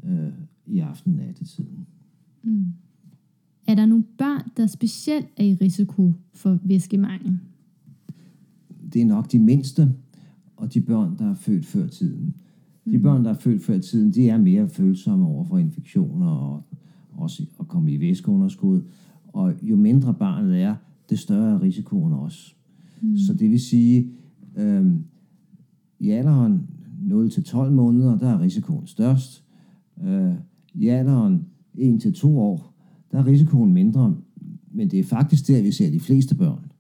øh, 0.04 0.32
i 0.66 0.78
aften-nattetiden. 0.78 1.86
Mm. 2.42 2.66
Er 3.66 3.74
der 3.74 3.86
nogle 3.86 4.04
børn, 4.18 4.50
der 4.56 4.66
specielt 4.66 5.26
er 5.36 5.44
i 5.44 5.54
risiko 5.54 6.12
for 6.34 6.58
væskemangel? 6.64 7.38
Det 8.92 9.02
er 9.02 9.06
nok 9.06 9.32
de 9.32 9.38
mindste, 9.38 9.92
og 10.56 10.74
de 10.74 10.80
børn, 10.80 11.18
der 11.18 11.30
er 11.30 11.34
født 11.34 11.66
før 11.66 11.86
tiden. 11.86 12.34
De 12.84 12.96
mm. 12.96 13.02
børn, 13.02 13.24
der 13.24 13.30
er 13.30 13.34
født 13.34 13.62
før 13.62 13.78
tiden, 13.78 14.10
de 14.10 14.28
er 14.28 14.38
mere 14.38 14.68
følsomme 14.68 15.26
over 15.26 15.44
for 15.44 15.58
infektioner 15.58 16.28
og 16.28 16.62
også 17.12 17.46
at 17.60 17.68
komme 17.68 17.92
i 17.92 18.00
væskeunderskud. 18.00 18.80
Og 19.26 19.54
jo 19.62 19.76
mindre 19.76 20.14
barnet 20.14 20.62
er, 20.62 20.74
det 21.10 21.18
større 21.18 21.54
er 21.54 21.62
risikoen 21.62 22.12
også. 22.12 22.54
Mm. 23.00 23.16
Så 23.16 23.34
det 23.34 23.50
vil 23.50 23.60
sige, 23.60 24.10
øh, 24.56 24.86
i 25.98 26.10
alderen 26.10 26.68
0-12 27.10 27.70
måneder, 27.70 28.18
der 28.18 28.28
er 28.28 28.40
risikoen 28.40 28.86
størst. 28.86 29.44
Øh, 30.04 30.34
I 30.74 30.88
alderen 30.88 31.46
1-2 31.78 32.26
år, 32.26 32.74
der 33.12 33.18
er 33.18 33.26
risikoen 33.26 33.72
mindre, 33.72 34.16
men 34.70 34.90
det 34.90 34.98
er 34.98 35.04
faktisk 35.04 35.48
der, 35.48 35.62
vi 35.62 35.70
ser 35.70 35.90
de 35.90 36.00
fleste 36.00 36.34
børn. 36.34 36.71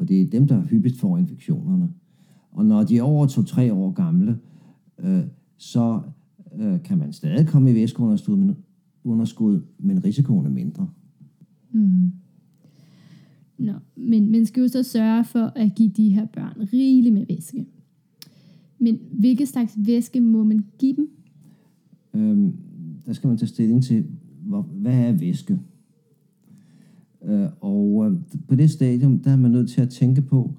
For 0.00 0.06
det 0.06 0.22
er 0.22 0.26
dem, 0.26 0.46
der 0.46 0.62
hyppigt 0.62 0.96
får 0.98 1.18
infektionerne. 1.18 1.90
Og 2.50 2.64
når 2.64 2.82
de 2.82 2.98
er 2.98 3.02
over 3.02 3.26
2-3 3.26 3.72
år 3.72 3.90
gamle, 3.90 4.38
øh, 4.98 5.22
så 5.56 6.00
øh, 6.60 6.82
kan 6.82 6.98
man 6.98 7.12
stadig 7.12 7.46
komme 7.46 7.70
i 7.70 7.74
væskeunderskud, 7.74 8.36
men, 8.36 8.56
underskud, 9.04 9.60
men 9.78 10.04
risikoen 10.04 10.46
er 10.46 10.50
mindre. 10.50 10.88
Mm. 11.72 12.12
Nå, 13.58 13.72
men 13.96 14.30
man 14.30 14.46
skal 14.46 14.60
jo 14.60 14.68
så 14.68 14.82
sørge 14.82 15.24
for 15.24 15.52
at 15.56 15.74
give 15.74 15.88
de 15.88 16.08
her 16.08 16.26
børn 16.26 16.68
rigeligt 16.72 17.14
med 17.14 17.26
væske. 17.28 17.66
Men 18.78 18.98
hvilke 19.12 19.46
slags 19.46 19.78
væske 19.78 20.20
må 20.20 20.44
man 20.44 20.64
give 20.78 20.96
dem? 20.96 21.10
Øhm, 22.14 22.52
der 23.06 23.12
skal 23.12 23.28
man 23.28 23.36
tage 23.36 23.48
stilling 23.48 23.84
til, 23.84 24.04
hvor, 24.46 24.62
hvad 24.62 24.94
er 24.94 25.12
væske? 25.12 25.58
Øh, 27.24 27.48
og 27.60 28.06
øh, 28.06 28.18
på 28.48 28.54
det 28.54 28.70
stadium, 28.70 29.18
der 29.18 29.30
er 29.30 29.36
man 29.36 29.50
nødt 29.50 29.70
til 29.70 29.80
at 29.80 29.90
tænke 29.90 30.22
på, 30.22 30.54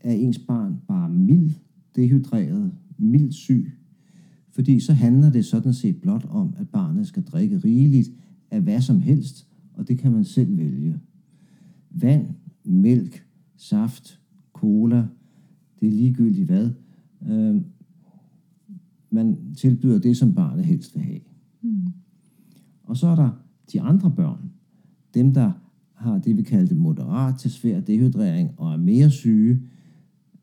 er 0.00 0.12
ens 0.12 0.38
barn 0.38 0.80
bare 0.88 1.10
mild 1.10 1.50
dehydreret, 1.96 2.72
mildt 2.98 3.34
syg, 3.34 3.72
fordi 4.50 4.80
så 4.80 4.92
handler 4.92 5.30
det 5.30 5.44
sådan 5.44 5.74
set 5.74 6.00
blot 6.00 6.26
om, 6.30 6.54
at 6.56 6.68
barnet 6.68 7.06
skal 7.06 7.22
drikke 7.22 7.58
rigeligt 7.58 8.10
af 8.50 8.60
hvad 8.60 8.80
som 8.80 9.00
helst, 9.00 9.46
og 9.74 9.88
det 9.88 9.98
kan 9.98 10.12
man 10.12 10.24
selv 10.24 10.56
vælge. 10.56 11.00
Vand, 11.90 12.26
mælk, 12.64 13.26
saft, 13.56 14.20
cola, 14.52 15.06
det 15.80 15.88
er 15.88 15.92
ligegyldigt 15.92 16.46
hvad. 16.46 16.70
Øh, 17.28 17.60
man 19.10 19.38
tilbyder 19.56 19.98
det, 19.98 20.16
som 20.16 20.34
barnet 20.34 20.64
helst 20.64 20.94
vil 20.94 21.02
have. 21.02 21.20
Mm. 21.62 21.86
Og 22.82 22.96
så 22.96 23.06
er 23.06 23.14
der 23.14 23.30
de 23.72 23.80
andre 23.80 24.10
børn, 24.10 24.50
dem 25.14 25.34
der 25.34 25.52
har 25.96 26.18
det, 26.18 26.36
vi 26.36 26.42
kalder 26.42 26.74
moderat 26.74 27.34
til 27.38 27.50
svær 27.50 27.80
dehydrering 27.80 28.50
og 28.56 28.72
er 28.72 28.76
mere 28.76 29.10
syge, 29.10 29.60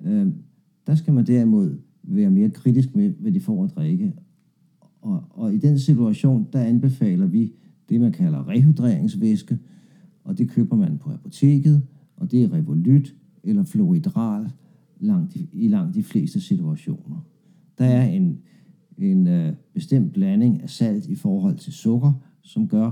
øh, 0.02 0.28
der 0.88 0.96
skal 0.96 1.14
man 1.14 1.28
derimod 1.28 1.78
være 2.04 2.30
mere 2.30 2.50
kritisk 2.50 2.96
med, 2.96 3.10
hvad 3.10 3.32
de 3.32 3.40
får 3.40 3.64
at 3.64 3.76
drikke. 3.76 4.14
Og, 5.02 5.24
og 5.30 5.54
i 5.54 5.58
den 5.58 5.80
situation, 5.80 6.48
der 6.54 6.60
anbefaler 6.60 7.26
vi 7.26 7.54
det, 7.90 8.02
man 8.02 8.12
kalder 8.12 8.48
rehydreringsvæske, 8.48 9.60
og 10.24 10.38
det 10.38 10.50
køber 10.50 10.76
man 10.76 10.98
på 10.98 11.12
apoteket, 11.12 11.84
og 12.16 12.32
det 12.32 12.44
er 12.44 12.54
Revolyt 12.54 13.16
eller 13.44 13.64
Floridral 13.64 14.52
langt, 15.00 15.38
i 15.54 15.68
langt 15.68 15.96
de 15.96 16.04
fleste 16.04 16.40
situationer. 16.40 17.26
Der 17.78 17.86
er 17.86 18.06
en, 18.06 18.40
en 18.98 19.28
øh, 19.28 19.54
bestemt 19.74 20.14
blanding 20.14 20.62
af 20.64 20.70
salt 20.70 21.06
i 21.06 21.16
forhold 21.16 21.58
til 21.58 21.74
sukker, 21.74 22.14
som 22.42 22.68
gør, 22.68 22.92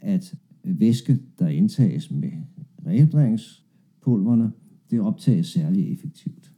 at 0.00 0.34
væske, 0.66 1.18
der 1.38 1.48
indtages 1.48 2.10
med 2.10 2.30
rehydreringspulverne, 2.86 4.52
det 4.90 5.00
optages 5.00 5.46
særlig 5.46 5.92
effektivt. 5.92 6.52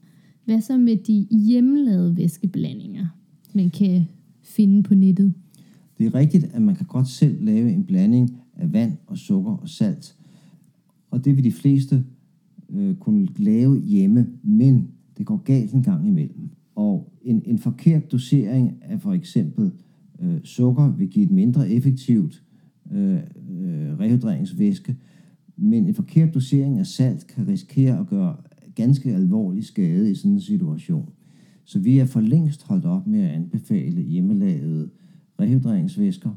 Hvad 0.44 0.60
så 0.60 0.78
med 0.78 0.96
de 0.96 1.26
hjemmelavede 1.30 2.16
væskeblandinger, 2.16 3.06
man 3.54 3.70
kan 3.70 4.04
finde 4.42 4.82
på 4.82 4.94
nettet? 4.94 5.34
Det 5.98 6.06
er 6.06 6.14
rigtigt, 6.14 6.44
at 6.44 6.62
man 6.62 6.74
kan 6.74 6.86
godt 6.86 7.08
selv 7.08 7.44
lave 7.44 7.72
en 7.72 7.84
blanding 7.84 8.40
af 8.56 8.72
vand 8.72 8.92
og 9.06 9.18
sukker 9.18 9.52
og 9.52 9.68
salt. 9.68 10.16
Og 11.10 11.24
det 11.24 11.36
vil 11.36 11.44
de 11.44 11.52
fleste 11.52 12.04
øh, 12.70 12.94
kunne 12.94 13.28
lave 13.36 13.80
hjemme, 13.80 14.26
men 14.42 14.90
det 15.18 15.26
går 15.26 15.36
galt 15.36 15.72
en 15.72 15.82
gang 15.82 16.08
imellem. 16.08 16.50
Og 16.74 17.12
en, 17.22 17.42
en 17.44 17.58
forkert 17.58 18.12
dosering 18.12 18.82
af 18.82 19.00
for 19.00 19.12
eksempel 19.12 19.70
øh, 20.20 20.40
sukker 20.44 20.96
vil 20.96 21.08
give 21.08 21.24
et 21.24 21.30
mindre 21.30 21.70
effektivt 21.70 22.42
øh, 22.92 23.14
øh, 23.14 23.99
rehydreringsvæske, 23.99 24.97
men 25.57 25.87
en 25.87 25.95
forkert 25.95 26.35
dosering 26.35 26.78
af 26.78 26.87
salt 26.87 27.26
kan 27.26 27.49
risikere 27.49 27.99
at 28.00 28.07
gøre 28.07 28.37
ganske 28.75 29.14
alvorlig 29.14 29.64
skade 29.64 30.11
i 30.11 30.14
sådan 30.14 30.33
en 30.33 30.40
situation. 30.40 31.09
Så 31.64 31.78
vi 31.78 31.99
er 31.99 32.04
for 32.04 32.21
længst 32.21 32.62
holdt 32.62 32.85
op 32.85 33.07
med 33.07 33.21
at 33.21 33.30
anbefale 33.30 34.00
hjemmelavede 34.00 34.90
rehydreringsvæsker. 35.40 36.30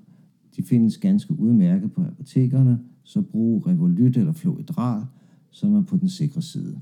De 0.55 0.63
findes 0.63 0.97
ganske 0.97 1.39
udmærket 1.39 1.91
på 1.91 2.01
apotekerne, 2.01 2.79
så 3.03 3.21
brug 3.21 3.67
Revolut 3.67 4.17
eller 4.17 4.33
Floidral, 4.33 5.03
som 5.49 5.75
er 5.75 5.81
på 5.81 5.97
den 5.97 6.09
sikre 6.09 6.41
side. 6.41 6.79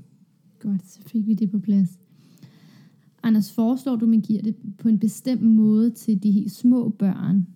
Godt, 0.58 0.86
så 0.86 1.00
fik 1.06 1.26
vi 1.26 1.34
det 1.34 1.50
på 1.50 1.58
plads. 1.58 1.98
Anders, 3.22 3.52
foreslår 3.52 3.96
du, 3.96 4.04
at 4.04 4.08
man 4.08 4.20
giver 4.20 4.42
det 4.42 4.54
på 4.78 4.88
en 4.88 4.98
bestemt 4.98 5.42
måde 5.42 5.90
til 5.90 6.22
de 6.22 6.30
helt 6.30 6.52
små 6.52 6.88
børn? 6.88 7.46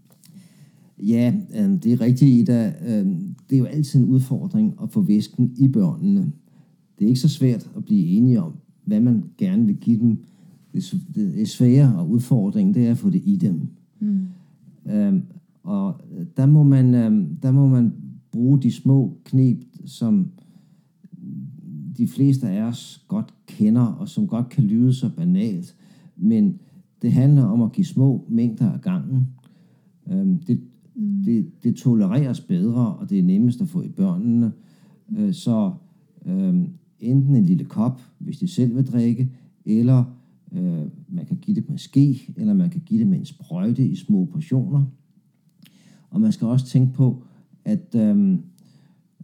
Ja, 0.98 1.34
øh, 1.56 1.82
det 1.82 1.92
er 1.92 2.00
rigtigt, 2.00 2.30
Ida. 2.30 2.72
Øh, 2.86 3.06
det 3.50 3.56
er 3.56 3.58
jo 3.58 3.64
altid 3.64 4.00
en 4.00 4.06
udfordring 4.06 4.74
at 4.82 4.90
få 4.90 5.00
væsken 5.00 5.52
i 5.56 5.68
børnene. 5.68 6.32
Det 6.98 7.04
er 7.04 7.08
ikke 7.08 7.20
så 7.20 7.28
svært 7.28 7.70
at 7.76 7.84
blive 7.84 8.06
enige 8.06 8.42
om, 8.42 8.52
hvad 8.84 9.00
man 9.00 9.24
gerne 9.38 9.66
vil 9.66 9.76
give 9.76 9.98
dem. 9.98 10.18
Det 11.14 11.40
er 11.42 11.46
svære, 11.46 11.96
og 11.96 12.10
udfordringen 12.10 12.74
det 12.74 12.86
er 12.86 12.90
at 12.90 12.98
få 12.98 13.10
det 13.10 13.22
i 13.24 13.36
dem. 13.36 13.68
Mm. 14.00 14.26
Øhm, 14.92 15.22
og 15.62 16.00
der 16.36 16.46
må, 16.46 16.62
man, 16.62 16.94
øhm, 16.94 17.36
der 17.42 17.52
må 17.52 17.68
man 17.68 17.92
bruge 18.32 18.62
de 18.62 18.72
små 18.72 19.16
knep, 19.24 19.64
som 19.84 20.26
de 21.98 22.08
fleste 22.08 22.48
af 22.48 22.62
os 22.62 23.04
godt 23.08 23.34
kender, 23.46 23.86
og 23.86 24.08
som 24.08 24.26
godt 24.26 24.48
kan 24.48 24.64
lyde 24.64 24.92
så 24.92 25.10
banalt. 25.16 25.76
Men 26.16 26.58
det 27.02 27.12
handler 27.12 27.42
om 27.42 27.62
at 27.62 27.72
give 27.72 27.84
små 27.84 28.24
mængder 28.28 28.72
af 28.72 28.80
gangen. 28.80 29.28
Øhm, 30.10 30.38
det, 30.38 30.60
mm. 30.94 31.22
det, 31.24 31.50
det 31.62 31.76
tolereres 31.76 32.40
bedre, 32.40 32.94
og 32.94 33.10
det 33.10 33.18
er 33.18 33.22
nemmest 33.22 33.60
at 33.60 33.68
få 33.68 33.82
i 33.82 33.88
børnene. 33.88 34.52
Øh, 35.16 35.32
så 35.32 35.72
øh, 36.26 36.68
enten 37.00 37.34
en 37.34 37.44
lille 37.44 37.64
kop, 37.64 38.00
hvis 38.18 38.38
de 38.38 38.48
selv 38.48 38.76
vil 38.76 38.86
drikke, 38.86 39.30
eller 39.64 40.04
øh, 40.52 40.82
man 41.08 41.26
kan 41.26 41.36
give 41.36 41.54
det 41.54 41.68
med 41.68 41.78
ske, 41.78 42.34
eller 42.36 42.54
man 42.54 42.70
kan 42.70 42.82
give 42.86 43.00
det 43.00 43.08
med 43.08 43.18
en 43.18 43.24
sprøjte 43.24 43.86
i 43.86 43.94
små 43.94 44.24
portioner. 44.24 44.84
Og 46.10 46.20
man 46.20 46.32
skal 46.32 46.46
også 46.46 46.66
tænke 46.66 46.92
på, 46.92 47.24
at 47.64 47.94
øh, 47.94 48.38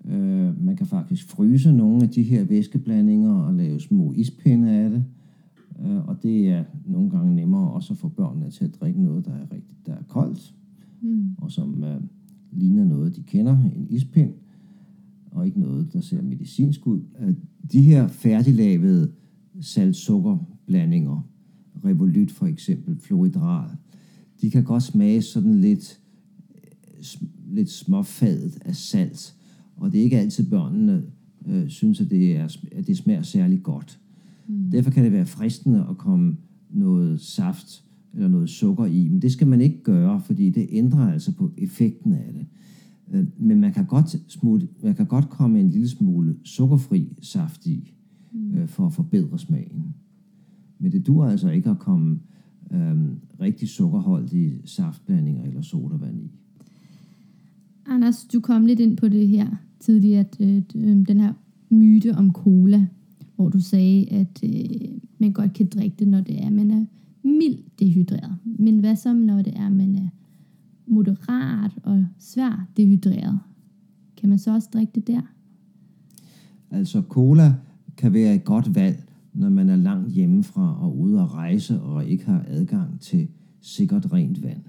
øh, 0.04 0.64
man 0.64 0.76
kan 0.76 0.86
faktisk 0.86 1.28
fryse 1.28 1.72
nogle 1.72 2.02
af 2.02 2.08
de 2.08 2.22
her 2.22 2.44
væskeblandinger 2.44 3.34
og 3.34 3.54
lave 3.54 3.80
små 3.80 4.12
ispinde 4.12 4.70
af 4.70 4.90
det. 4.90 5.04
Øh, 5.84 6.08
og 6.08 6.22
det 6.22 6.48
er 6.48 6.64
nogle 6.86 7.10
gange 7.10 7.34
nemmere 7.34 7.70
også 7.70 7.92
at 7.92 7.98
få 7.98 8.08
børnene 8.08 8.50
til 8.50 8.64
at 8.64 8.74
drikke 8.80 9.02
noget, 9.02 9.24
der 9.24 9.32
er 9.32 9.52
rigtigt, 9.52 9.86
der 9.86 9.92
er 9.92 10.02
koldt, 10.08 10.54
mm. 11.02 11.34
og 11.38 11.50
som 11.52 11.84
øh, 11.84 12.00
ligner 12.52 12.84
noget, 12.84 13.16
de 13.16 13.22
kender, 13.22 13.58
en 13.76 13.86
ispind 13.90 14.32
og 15.30 15.46
ikke 15.46 15.60
noget, 15.60 15.92
der 15.92 16.00
ser 16.00 16.22
medicinsk 16.22 16.86
ud. 16.86 17.00
De 17.72 17.82
her 17.82 18.08
færdiglavede 18.08 19.12
saltsukkerblandinger, 19.60 21.26
Revolyt 21.84 22.30
for 22.30 22.46
eksempel, 22.46 22.96
Floridral, 22.98 23.70
de 24.40 24.50
kan 24.50 24.64
godt 24.64 24.82
smage 24.82 25.22
sådan 25.22 25.60
lidt, 25.60 26.00
lidt 27.48 27.70
småfadet 27.70 28.58
af 28.64 28.76
salt, 28.76 29.34
og 29.76 29.92
det 29.92 30.00
er 30.00 30.04
ikke 30.04 30.18
altid 30.18 30.50
børnene 30.50 31.02
øh, 31.46 31.68
synes, 31.68 32.00
at 32.00 32.10
det, 32.10 32.36
er, 32.36 32.56
at 32.72 32.86
det 32.86 32.96
smager 32.96 33.22
særlig 33.22 33.62
godt. 33.62 34.00
Mm. 34.48 34.70
Derfor 34.70 34.90
kan 34.90 35.04
det 35.04 35.12
være 35.12 35.26
fristende 35.26 35.86
at 35.90 35.98
komme 35.98 36.36
noget 36.70 37.20
saft 37.20 37.84
eller 38.14 38.28
noget 38.28 38.48
sukker 38.48 38.86
i, 38.86 39.08
men 39.08 39.22
det 39.22 39.32
skal 39.32 39.46
man 39.46 39.60
ikke 39.60 39.82
gøre, 39.82 40.20
fordi 40.20 40.50
det 40.50 40.66
ændrer 40.70 41.12
altså 41.12 41.34
på 41.34 41.50
effekten 41.58 42.12
af 42.12 42.32
det. 42.32 42.46
Øh, 43.12 43.26
men 43.38 43.60
man 43.60 43.72
kan, 43.72 43.86
godt 43.86 44.32
smule, 44.32 44.68
man 44.82 44.94
kan 44.94 45.06
godt 45.06 45.28
komme 45.28 45.60
en 45.60 45.70
lille 45.70 45.88
smule 45.88 46.36
sukkerfri 46.44 47.16
saft 47.22 47.66
i, 47.66 47.94
mm. 48.32 48.54
øh, 48.54 48.68
for 48.68 48.86
at 48.86 48.92
forbedre 48.92 49.38
smagen. 49.38 49.94
Men 50.78 50.92
det 50.92 51.06
dur 51.06 51.24
altså 51.24 51.50
ikke 51.50 51.70
at 51.70 51.78
komme 51.78 52.18
øh, 52.72 52.96
rigtig 53.40 53.68
sukkerholdige 53.68 54.60
saftblandinger 54.64 55.42
eller 55.42 55.62
sodavand 55.62 56.20
i. 56.20 56.30
Anders, 57.86 58.24
du 58.24 58.40
kom 58.40 58.66
lidt 58.66 58.80
ind 58.80 58.96
på 58.96 59.08
det 59.08 59.28
her 59.28 59.56
tidligere, 59.80 60.20
at 60.20 60.36
øh, 60.40 60.62
den 61.08 61.20
her 61.20 61.32
myte 61.70 62.14
om 62.14 62.32
cola, 62.32 62.86
hvor 63.36 63.48
du 63.48 63.60
sagde, 63.60 64.10
at 64.10 64.44
øh, 64.44 64.88
man 65.18 65.32
godt 65.32 65.52
kan 65.52 65.66
drikke 65.66 65.96
det, 65.98 66.08
når 66.08 66.20
det 66.20 66.42
er, 66.42 66.50
man 66.50 66.70
er 66.70 66.84
mildt 67.24 67.80
dehydreret. 67.80 68.36
Men 68.44 68.78
hvad 68.78 68.96
så, 68.96 69.12
når 69.12 69.42
det 69.42 69.56
er, 69.56 69.68
man 69.68 69.94
er 69.94 70.08
moderat 70.86 71.78
og 71.82 72.06
svær 72.18 72.68
dehydreret. 72.76 73.38
Kan 74.16 74.28
man 74.28 74.38
så 74.38 74.54
også 74.54 74.68
drikke 74.72 74.92
det 74.94 75.06
der? 75.06 75.20
Altså 76.70 77.02
cola 77.08 77.54
kan 77.96 78.12
være 78.12 78.34
et 78.34 78.44
godt 78.44 78.74
valg, 78.74 79.12
når 79.34 79.48
man 79.48 79.68
er 79.68 79.76
langt 79.76 80.12
hjemmefra 80.12 80.84
og 80.84 80.98
ude 80.98 81.20
at 81.20 81.34
rejse 81.34 81.80
og 81.80 82.04
ikke 82.04 82.26
har 82.26 82.44
adgang 82.48 83.00
til 83.00 83.28
sikkert 83.60 84.12
rent 84.12 84.42
vand. 84.42 84.62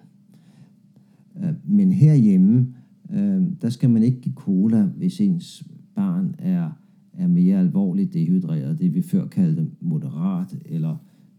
Øh, 1.43 1.53
men 1.65 1.91
herhjemme, 1.91 2.73
øh, 3.11 3.43
der 3.61 3.69
skal 3.69 3.89
man 3.89 4.03
ikke 4.03 4.21
give 4.21 4.35
cola, 4.35 4.83
hvis 4.83 5.21
ens 5.21 5.63
barn 5.95 6.35
er, 6.39 6.69
er 7.13 7.27
mere 7.27 7.59
alvorligt 7.59 8.13
dehydreret. 8.13 8.79
Det 8.79 8.93
vi 8.93 9.01
før 9.01 9.27
kaldte 9.27 9.67
moderat 9.81 10.57
eller 10.65 10.97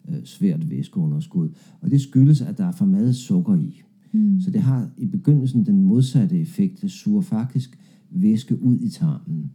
øh, 0.08 0.24
svært 0.24 0.70
væskeunderskud. 0.70 1.48
Og 1.80 1.90
det 1.90 2.00
skyldes, 2.00 2.40
at 2.40 2.58
der 2.58 2.64
er 2.64 2.72
for 2.72 2.86
meget 2.86 3.16
sukker 3.16 3.56
i. 3.56 3.82
Mm. 4.12 4.40
Så 4.40 4.50
det 4.50 4.62
har 4.62 4.90
i 4.96 5.06
begyndelsen 5.06 5.66
den 5.66 5.82
modsatte 5.82 6.40
effekt. 6.40 6.82
Det 6.82 6.90
suger 6.90 7.20
faktisk 7.20 7.78
væske 8.10 8.62
ud 8.62 8.78
i 8.78 8.88
tarmen. 8.88 9.50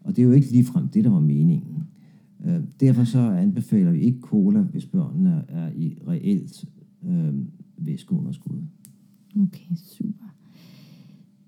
Og 0.00 0.16
det 0.16 0.22
er 0.22 0.26
jo 0.26 0.32
ikke 0.32 0.50
ligefrem 0.50 0.88
det, 0.88 1.04
der 1.04 1.10
var 1.10 1.20
meningen. 1.20 1.84
Øh, 2.44 2.60
derfor 2.80 3.04
så 3.04 3.18
anbefaler 3.18 3.92
vi 3.92 4.00
ikke 4.00 4.20
cola, 4.20 4.60
hvis 4.60 4.86
børnene 4.86 5.44
er 5.48 5.70
i 5.76 5.98
reelt 6.08 6.64
øh, 7.06 7.34
væskeunderskud. 7.78 8.62
Okay, 9.36 9.74
super. 9.76 10.34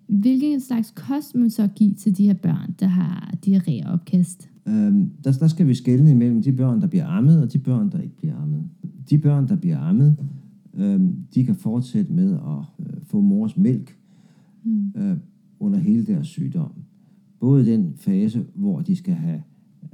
Hvilken 0.07 0.61
slags 0.61 0.93
kost 0.97 1.35
må 1.35 1.41
man 1.41 1.51
så 1.51 1.67
give 1.67 1.95
til 1.95 2.17
de 2.17 2.27
her 2.27 2.35
børn, 2.35 2.75
der 2.81 2.87
har 2.87 3.35
diarréopkast? 3.47 4.52
Øhm, 4.69 5.11
der, 5.25 5.33
der 5.33 5.47
skal 5.47 5.67
vi 5.67 5.75
skelne 5.75 6.11
imellem 6.11 6.43
de 6.43 6.53
børn, 6.53 6.81
der 6.81 6.87
bliver 6.87 7.07
ammet, 7.07 7.43
og 7.43 7.53
de 7.53 7.59
børn, 7.59 7.91
der 7.91 8.01
ikke 8.01 8.17
bliver 8.17 8.37
ammet. 8.37 8.65
De 9.11 9.19
børn, 9.19 9.49
der 9.49 9.57
bliver 9.57 9.79
ammet, 9.79 10.17
øh, 10.75 11.01
de 11.35 11.45
kan 11.45 11.55
fortsætte 11.55 12.13
med 12.13 12.33
at 12.33 12.87
øh, 12.87 13.03
få 13.03 13.21
mors 13.21 13.57
mælk 13.57 13.99
mm. 14.65 14.93
øh, 14.97 15.17
under 15.61 15.79
hele 15.79 16.07
deres 16.07 16.27
sygdom. 16.27 16.73
Både 17.41 17.67
den 17.67 17.93
fase, 17.97 18.45
hvor 18.55 18.81
de 18.81 18.97
skal 18.97 19.15
have 19.15 19.43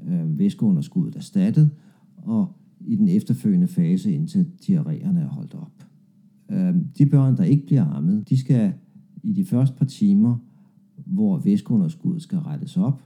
øh, 0.08 0.38
væskeunderskuddet 0.38 1.16
erstattet, 1.16 1.70
og 2.16 2.52
i 2.80 2.96
den 2.96 3.08
efterfølgende 3.08 3.66
fase, 3.66 4.12
indtil 4.12 4.46
diarréerne 4.62 5.20
er 5.20 5.28
holdt 5.28 5.54
op. 5.54 5.86
Øh, 6.50 6.74
de 6.98 7.06
børn, 7.06 7.36
der 7.36 7.44
ikke 7.44 7.66
bliver 7.66 7.84
ammet, 7.84 8.28
de 8.28 8.36
skal 8.36 8.72
i 9.22 9.32
de 9.32 9.44
første 9.44 9.76
par 9.76 9.86
timer, 9.86 10.36
hvor 10.96 11.38
væskeunderskuddet 11.38 12.22
skal 12.22 12.38
rettes 12.38 12.76
op, 12.76 13.02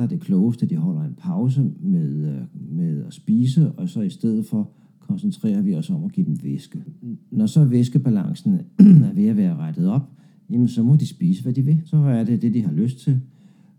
der 0.00 0.06
er 0.06 0.08
det 0.08 0.20
klogeste, 0.20 0.64
at 0.64 0.70
de 0.70 0.76
holder 0.76 1.02
en 1.02 1.14
pause 1.18 1.70
med, 1.80 2.26
øh, 2.26 2.42
med 2.76 3.04
at 3.06 3.14
spise, 3.14 3.72
og 3.72 3.88
så 3.88 4.00
i 4.00 4.10
stedet 4.10 4.46
for 4.46 4.70
koncentrerer 5.00 5.62
vi 5.62 5.74
os 5.74 5.90
om 5.90 6.04
at 6.04 6.12
give 6.12 6.26
dem 6.26 6.38
væske. 6.42 6.84
Når 7.30 7.46
så 7.46 7.64
væskebalancen 7.64 8.54
er 8.78 9.14
ved 9.14 9.26
at 9.26 9.36
være 9.36 9.56
rettet 9.56 9.88
op, 9.88 10.10
jamen 10.50 10.68
så 10.68 10.82
må 10.82 10.96
de 10.96 11.06
spise, 11.06 11.42
hvad 11.42 11.52
de 11.52 11.64
vil. 11.64 11.80
Så 11.84 11.96
er 11.96 12.24
det 12.24 12.42
det, 12.42 12.54
de 12.54 12.62
har 12.62 12.72
lyst 12.72 12.98
til. 12.98 13.20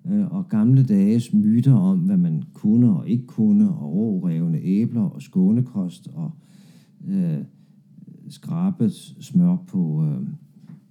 Øh, 0.05 0.33
og 0.33 0.49
gamle 0.49 0.83
dages 0.83 1.33
myter 1.33 1.73
om, 1.73 1.99
hvad 1.99 2.17
man 2.17 2.43
kunne 2.53 2.97
og 2.97 3.09
ikke 3.09 3.27
kunne, 3.27 3.69
og 3.69 3.93
rårevne 3.93 4.59
æbler 4.61 5.01
og 5.01 5.21
skånekost 5.21 6.07
og 6.13 6.31
øh, 7.07 7.37
skrabet 8.29 8.93
smør 9.19 9.55
på, 9.67 10.05
øh, 10.05 10.27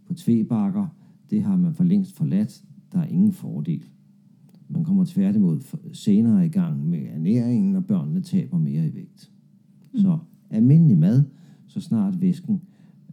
på 0.06 0.14
tvebakker, 0.14 0.87
det 1.30 1.42
har 1.42 1.56
man 1.56 1.75
for 1.75 1.84
længst 1.84 2.16
forladt. 2.16 2.64
Der 2.92 2.99
er 2.99 3.06
ingen 3.06 3.32
fordel. 3.32 3.84
Man 4.70 4.84
kommer 4.84 5.04
tværtimod 5.04 5.60
senere 5.92 6.46
i 6.46 6.48
gang 6.48 6.88
med 6.88 6.98
ernæringen, 7.14 7.76
og 7.76 7.84
børnene 7.84 8.20
taber 8.20 8.58
mere 8.58 8.86
i 8.86 8.94
vægt. 8.94 9.30
Mm. 9.92 10.00
Så 10.00 10.18
almindelig 10.50 10.98
mad, 10.98 11.22
så 11.66 11.80
snart 11.80 12.20
væsken, 12.20 12.60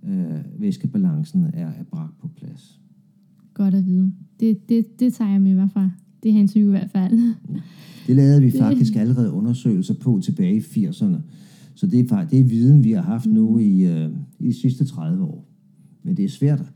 øh, 0.07 0.59
væskebalancen 0.59 1.43
er, 1.43 1.67
er 1.67 1.83
bragt 1.91 2.19
på 2.19 2.27
plads. 2.27 2.81
Godt 3.53 3.73
at 3.73 3.85
vide. 3.85 4.11
Det, 4.39 4.69
det, 4.69 4.99
det 4.99 5.13
tager 5.13 5.31
jeg 5.31 5.41
med 5.41 5.55
mig 5.55 5.71
fra 5.71 5.91
det 6.23 6.33
hensyn 6.33 6.67
i 6.67 6.69
hvert 6.69 6.89
fald. 6.89 7.19
Det 8.07 8.15
lavede 8.15 8.41
vi 8.41 8.51
faktisk 8.51 8.95
allerede 8.95 9.31
undersøgelser 9.31 9.93
på 9.93 10.19
tilbage 10.23 10.55
i 10.55 10.59
80'erne. 10.59 11.17
Så 11.75 11.87
det 11.87 12.11
er, 12.11 12.25
det 12.25 12.39
er 12.39 12.43
viden, 12.43 12.83
vi 12.83 12.91
har 12.91 13.01
haft 13.01 13.25
mm. 13.25 13.33
nu 13.33 13.57
i, 13.57 13.85
øh, 13.85 14.09
i 14.39 14.47
de 14.47 14.53
sidste 14.53 14.85
30 14.85 15.23
år. 15.23 15.47
Men 16.03 16.17
det 16.17 16.25
er 16.25 16.29
svært 16.29 16.71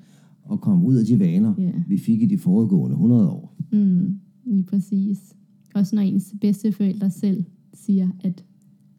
at 0.51 0.61
komme 0.61 0.85
ud 0.85 0.95
af 0.95 1.05
de 1.05 1.19
vaner, 1.19 1.53
yeah. 1.59 1.73
vi 1.87 1.97
fik 1.97 2.21
i 2.21 2.25
de 2.25 2.37
foregående 2.37 2.93
100 2.93 3.29
år. 3.29 3.55
Mm, 3.71 4.19
lige 4.45 4.63
præcis. 4.63 5.35
Også 5.75 5.95
når 5.95 6.01
ens 6.01 6.33
bedsteforældre 6.41 7.09
selv 7.09 7.43
siger, 7.73 8.09
at, 8.19 8.43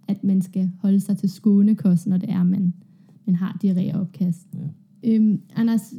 at 0.08 0.24
man 0.24 0.42
skal 0.42 0.70
holde 0.78 1.00
sig 1.00 1.18
til 1.18 1.30
skånekost, 1.30 2.06
når 2.06 2.16
det 2.16 2.30
er, 2.30 2.42
man, 2.42 2.74
man 3.26 3.34
har 3.34 3.58
de 3.62 3.92
opkast. 3.94 4.46
Ja. 4.54 5.14
Øhm, 5.14 5.40
Anders, 5.56 5.94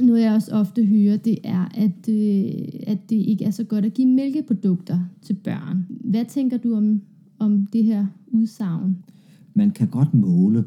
noget 0.00 0.22
jeg 0.22 0.34
også 0.34 0.52
ofte 0.52 0.84
hører, 0.84 1.16
det 1.16 1.38
er, 1.44 1.68
at, 1.74 2.08
øh, 2.08 2.52
at 2.86 3.10
det 3.10 3.16
ikke 3.16 3.44
er 3.44 3.50
så 3.50 3.64
godt 3.64 3.84
at 3.84 3.94
give 3.94 4.08
mælkeprodukter 4.08 5.00
til 5.22 5.34
børn. 5.34 5.86
Hvad 5.88 6.24
tænker 6.24 6.56
du 6.56 6.74
om, 6.74 7.00
om 7.38 7.66
det 7.66 7.84
her 7.84 8.06
udsagn? 8.26 8.96
Man 9.54 9.70
kan 9.70 9.88
godt 9.88 10.14
måle, 10.14 10.64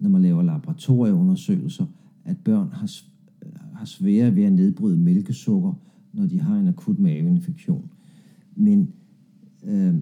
når 0.00 0.10
man 0.10 0.22
laver 0.22 0.42
laboratorieundersøgelser, 0.42 1.86
at 2.24 2.36
børn 2.36 2.68
har, 2.72 2.90
har 3.74 3.84
svære 3.84 4.36
ved 4.36 4.42
at 4.42 4.52
nedbryde 4.52 4.98
mælkesukker, 4.98 5.72
når 6.12 6.26
de 6.26 6.40
har 6.40 6.58
en 6.58 6.68
akut 6.68 6.98
maveinfektion. 6.98 7.90
Men 8.56 8.92
øh, 9.64 9.94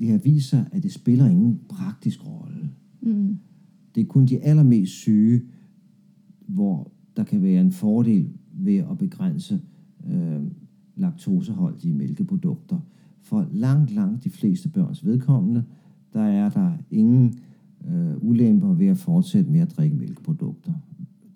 det 0.00 0.08
har 0.08 0.18
vist 0.18 0.48
sig, 0.48 0.66
at 0.72 0.82
det 0.82 0.92
spiller 0.92 1.28
ingen 1.28 1.60
praktisk 1.68 2.26
rolle. 2.26 2.70
Mm. 3.00 3.38
Det 3.94 4.00
er 4.00 4.06
kun 4.06 4.26
de 4.26 4.40
allermest 4.40 4.92
syge, 4.92 5.42
hvor 6.46 6.92
der 7.16 7.24
kan 7.24 7.42
være 7.42 7.60
en 7.60 7.72
fordel 7.72 8.28
ved 8.52 8.76
at 8.76 8.98
begrænse 8.98 9.60
øh, 10.10 10.42
laktoseholdige 10.96 11.94
mælkeprodukter. 11.94 12.78
For 13.20 13.46
langt, 13.52 13.90
langt 13.90 14.24
de 14.24 14.30
fleste 14.30 14.68
børns 14.68 15.06
vedkommende, 15.06 15.64
der 16.12 16.20
er 16.20 16.50
der 16.50 16.72
ingen 16.90 17.38
øh, 17.88 18.16
ulemper 18.16 18.74
ved 18.74 18.86
at 18.86 18.96
fortsætte 18.96 19.50
med 19.50 19.60
at 19.60 19.76
drikke 19.76 19.96
mælkeprodukter. 19.96 20.72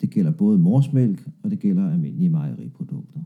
Det 0.01 0.09
gælder 0.09 0.31
både 0.31 0.59
morsmælk, 0.59 1.29
og 1.43 1.51
det 1.51 1.59
gælder 1.59 1.89
almindelige 1.89 2.29
mejeriprodukter. 2.29 3.19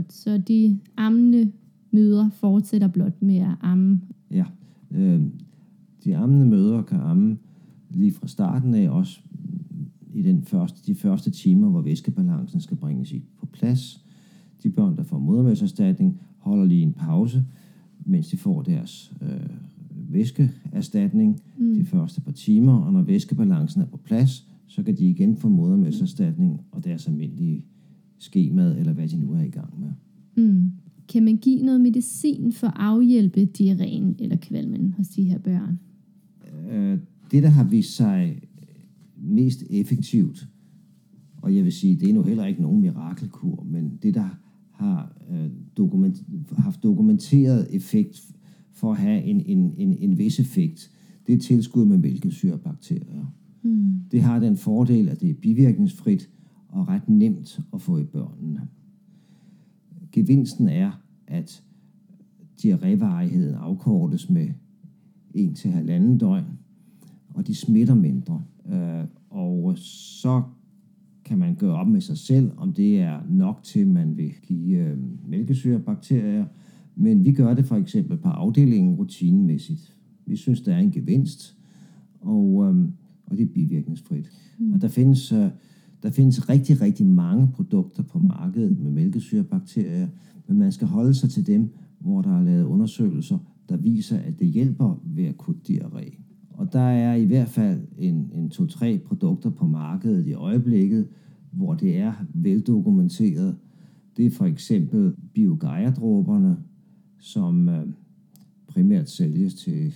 Godt, 0.00 0.12
så 0.12 0.38
de 0.38 0.78
ammende 0.96 1.52
mødre 1.90 2.30
fortsætter 2.30 2.88
blot 2.88 3.22
med 3.22 3.36
at 3.36 3.54
amme? 3.60 4.00
Ja, 4.30 4.44
øh, 4.90 5.20
de 6.04 6.16
ammende 6.16 6.46
mødre 6.46 6.82
kan 6.82 7.00
amme 7.00 7.38
lige 7.90 8.12
fra 8.12 8.26
starten 8.26 8.74
af, 8.74 8.90
også 8.90 9.20
i 10.14 10.22
den 10.22 10.42
første, 10.42 10.92
de 10.92 10.94
første 10.94 11.30
timer, 11.30 11.68
hvor 11.68 11.80
væskebalancen 11.80 12.60
skal 12.60 12.76
bringes 12.76 13.12
i, 13.12 13.22
på 13.38 13.46
plads. 13.46 14.04
De 14.62 14.70
børn, 14.70 14.96
der 14.96 15.02
får 15.02 15.18
modermælserstatning, 15.18 16.20
holder 16.38 16.64
lige 16.64 16.82
en 16.82 16.92
pause, 16.92 17.44
mens 18.04 18.28
de 18.28 18.36
får 18.36 18.62
deres 18.62 19.12
øh, 19.22 19.50
væskeerstatning 19.90 21.40
mm. 21.58 21.74
de 21.74 21.84
første 21.84 22.20
par 22.20 22.32
timer, 22.32 22.74
og 22.74 22.92
når 22.92 23.02
væskebalancen 23.02 23.82
er 23.82 23.86
på 23.86 23.96
plads, 23.96 24.48
så 24.66 24.82
kan 24.82 24.96
de 24.96 25.08
igen 25.08 25.36
få 25.36 25.48
modermælserstatning 25.48 26.60
og 26.70 26.84
deres 26.84 27.06
almindelige 27.06 27.64
skemad, 28.22 28.78
eller 28.78 28.92
hvad 28.92 29.08
de 29.08 29.16
nu 29.16 29.32
er 29.32 29.42
i 29.42 29.50
gang 29.50 29.80
med. 29.80 29.90
Mm. 30.36 30.72
Kan 31.08 31.24
man 31.24 31.36
give 31.36 31.62
noget 31.62 31.80
medicin 31.80 32.52
for 32.52 32.66
at 32.66 32.72
afhjælpe 32.76 33.48
diarréen 33.58 34.14
eller 34.18 34.36
kvalmen 34.36 34.92
hos 34.92 35.08
de 35.08 35.22
her 35.22 35.38
børn? 35.38 35.78
Øh, 36.70 36.98
det, 37.30 37.42
der 37.42 37.48
har 37.48 37.64
vist 37.64 37.96
sig 37.96 38.42
mest 39.16 39.64
effektivt, 39.70 40.48
og 41.36 41.56
jeg 41.56 41.64
vil 41.64 41.72
sige, 41.72 41.96
det 41.96 42.10
er 42.10 42.14
nu 42.14 42.22
heller 42.22 42.46
ikke 42.46 42.62
nogen 42.62 42.80
mirakelkur, 42.80 43.66
men 43.70 43.98
det, 44.02 44.14
der 44.14 44.28
har 44.70 45.16
øh, 45.30 45.50
dokument, 45.76 46.22
haft 46.58 46.82
dokumenteret 46.82 47.66
effekt 47.70 48.22
for 48.72 48.92
at 48.92 48.98
have 48.98 49.22
en, 49.22 49.40
en, 49.40 49.74
en, 49.76 49.96
en 49.98 50.18
vis 50.18 50.40
effekt, 50.40 50.90
det 51.26 51.34
er 51.34 51.38
tilskud 51.38 51.84
med 51.84 51.98
mælkesyrebakterier. 51.98 53.34
Mm. 53.62 53.94
Det 54.10 54.22
har 54.22 54.38
den 54.38 54.56
fordel, 54.56 55.08
at 55.08 55.20
det 55.20 55.30
er 55.30 55.34
bivirkningsfrit 55.34 56.30
og 56.70 56.88
ret 56.88 57.08
nemt 57.08 57.60
at 57.74 57.80
få 57.80 57.98
i 57.98 58.04
børnene. 58.04 58.68
Gevinsten 60.12 60.68
er, 60.68 60.90
at 61.26 61.62
diarrévarigheden 62.62 63.54
afkortes 63.54 64.30
med 64.30 64.48
1-1,5 65.36 66.18
døgn, 66.18 66.44
og 67.34 67.46
de 67.46 67.54
smitter 67.54 67.94
mindre. 67.94 68.42
Øh, 68.72 69.04
og 69.30 69.78
så 69.78 70.42
kan 71.24 71.38
man 71.38 71.54
gøre 71.54 71.74
op 71.74 71.88
med 71.88 72.00
sig 72.00 72.18
selv, 72.18 72.50
om 72.56 72.72
det 72.72 73.00
er 73.00 73.20
nok 73.28 73.62
til, 73.62 73.80
at 73.80 73.86
man 73.86 74.16
vil 74.16 74.32
give 74.42 74.78
øh, 74.78 74.98
mælkesyrebakterier. 75.28 76.46
Men 76.96 77.24
vi 77.24 77.32
gør 77.32 77.54
det 77.54 77.64
for 77.64 77.76
eksempel 77.76 78.16
på 78.16 78.28
afdelingen 78.28 78.94
rutinemæssigt. 78.94 79.96
Vi 80.26 80.36
synes, 80.36 80.60
der 80.60 80.74
er 80.74 80.78
en 80.78 80.90
gevinst, 80.90 81.56
og, 82.20 82.66
øh, 82.66 82.88
og 83.26 83.38
det 83.38 83.42
er 83.42 83.52
bivirkningsfrit. 83.54 84.30
Mm. 84.58 84.72
Og 84.72 84.82
der 84.82 84.88
findes, 84.88 85.32
der 86.02 86.10
findes 86.10 86.48
rigtig, 86.48 86.80
rigtig 86.80 87.06
mange 87.06 87.48
produkter 87.54 88.02
på 88.02 88.18
markedet 88.18 88.78
med 88.78 88.90
mælkesyrebakterier, 88.90 90.08
men 90.48 90.58
man 90.58 90.72
skal 90.72 90.86
holde 90.86 91.14
sig 91.14 91.30
til 91.30 91.46
dem, 91.46 91.70
hvor 91.98 92.22
der 92.22 92.38
er 92.38 92.42
lavet 92.42 92.64
undersøgelser, 92.64 93.38
der 93.68 93.76
viser, 93.76 94.18
at 94.18 94.38
det 94.38 94.48
hjælper 94.48 95.02
ved 95.04 95.26
akut 95.26 95.56
diarré. 95.68 96.20
Og 96.50 96.72
der 96.72 96.80
er 96.80 97.14
i 97.14 97.24
hvert 97.24 97.48
fald 97.48 97.80
en, 97.98 98.30
en 98.34 98.50
to-tre 98.50 98.98
produkter 98.98 99.50
på 99.50 99.66
markedet 99.66 100.26
i 100.26 100.32
øjeblikket, 100.32 101.08
hvor 101.50 101.74
det 101.74 101.96
er 101.96 102.12
veldokumenteret. 102.34 103.56
Det 104.16 104.26
er 104.26 104.30
for 104.30 104.44
eksempel 104.44 105.12
biogaia 105.34 105.92
som 107.18 107.68
øh, 107.68 107.86
primært 108.66 109.10
sælges 109.10 109.54
til 109.54 109.94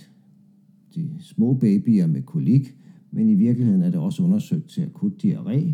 de 0.95 1.09
små 1.19 1.53
babyer 1.53 2.07
med 2.07 2.21
kolik, 2.21 2.77
men 3.11 3.29
i 3.29 3.35
virkeligheden 3.35 3.81
er 3.81 3.89
det 3.89 3.99
også 3.99 4.23
undersøgt 4.23 4.69
til 4.69 4.81
akut 4.81 5.23
diarré. 5.23 5.73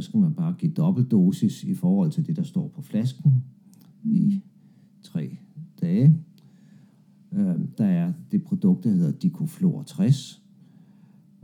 Så 0.00 0.04
skal 0.04 0.20
man 0.20 0.34
bare 0.34 0.54
give 0.58 0.72
dobbeltdosis 0.72 1.64
i 1.64 1.74
forhold 1.74 2.10
til 2.10 2.26
det, 2.26 2.36
der 2.36 2.42
står 2.42 2.68
på 2.68 2.82
flasken 2.82 3.44
i 4.04 4.40
tre 5.02 5.36
dage. 5.80 6.16
Øh, 7.32 7.54
der 7.78 7.84
er 7.84 8.12
det 8.30 8.42
produkt, 8.42 8.84
der 8.84 8.90
hedder 8.90 9.12
Dicoflor 9.12 9.82
60. 9.82 10.42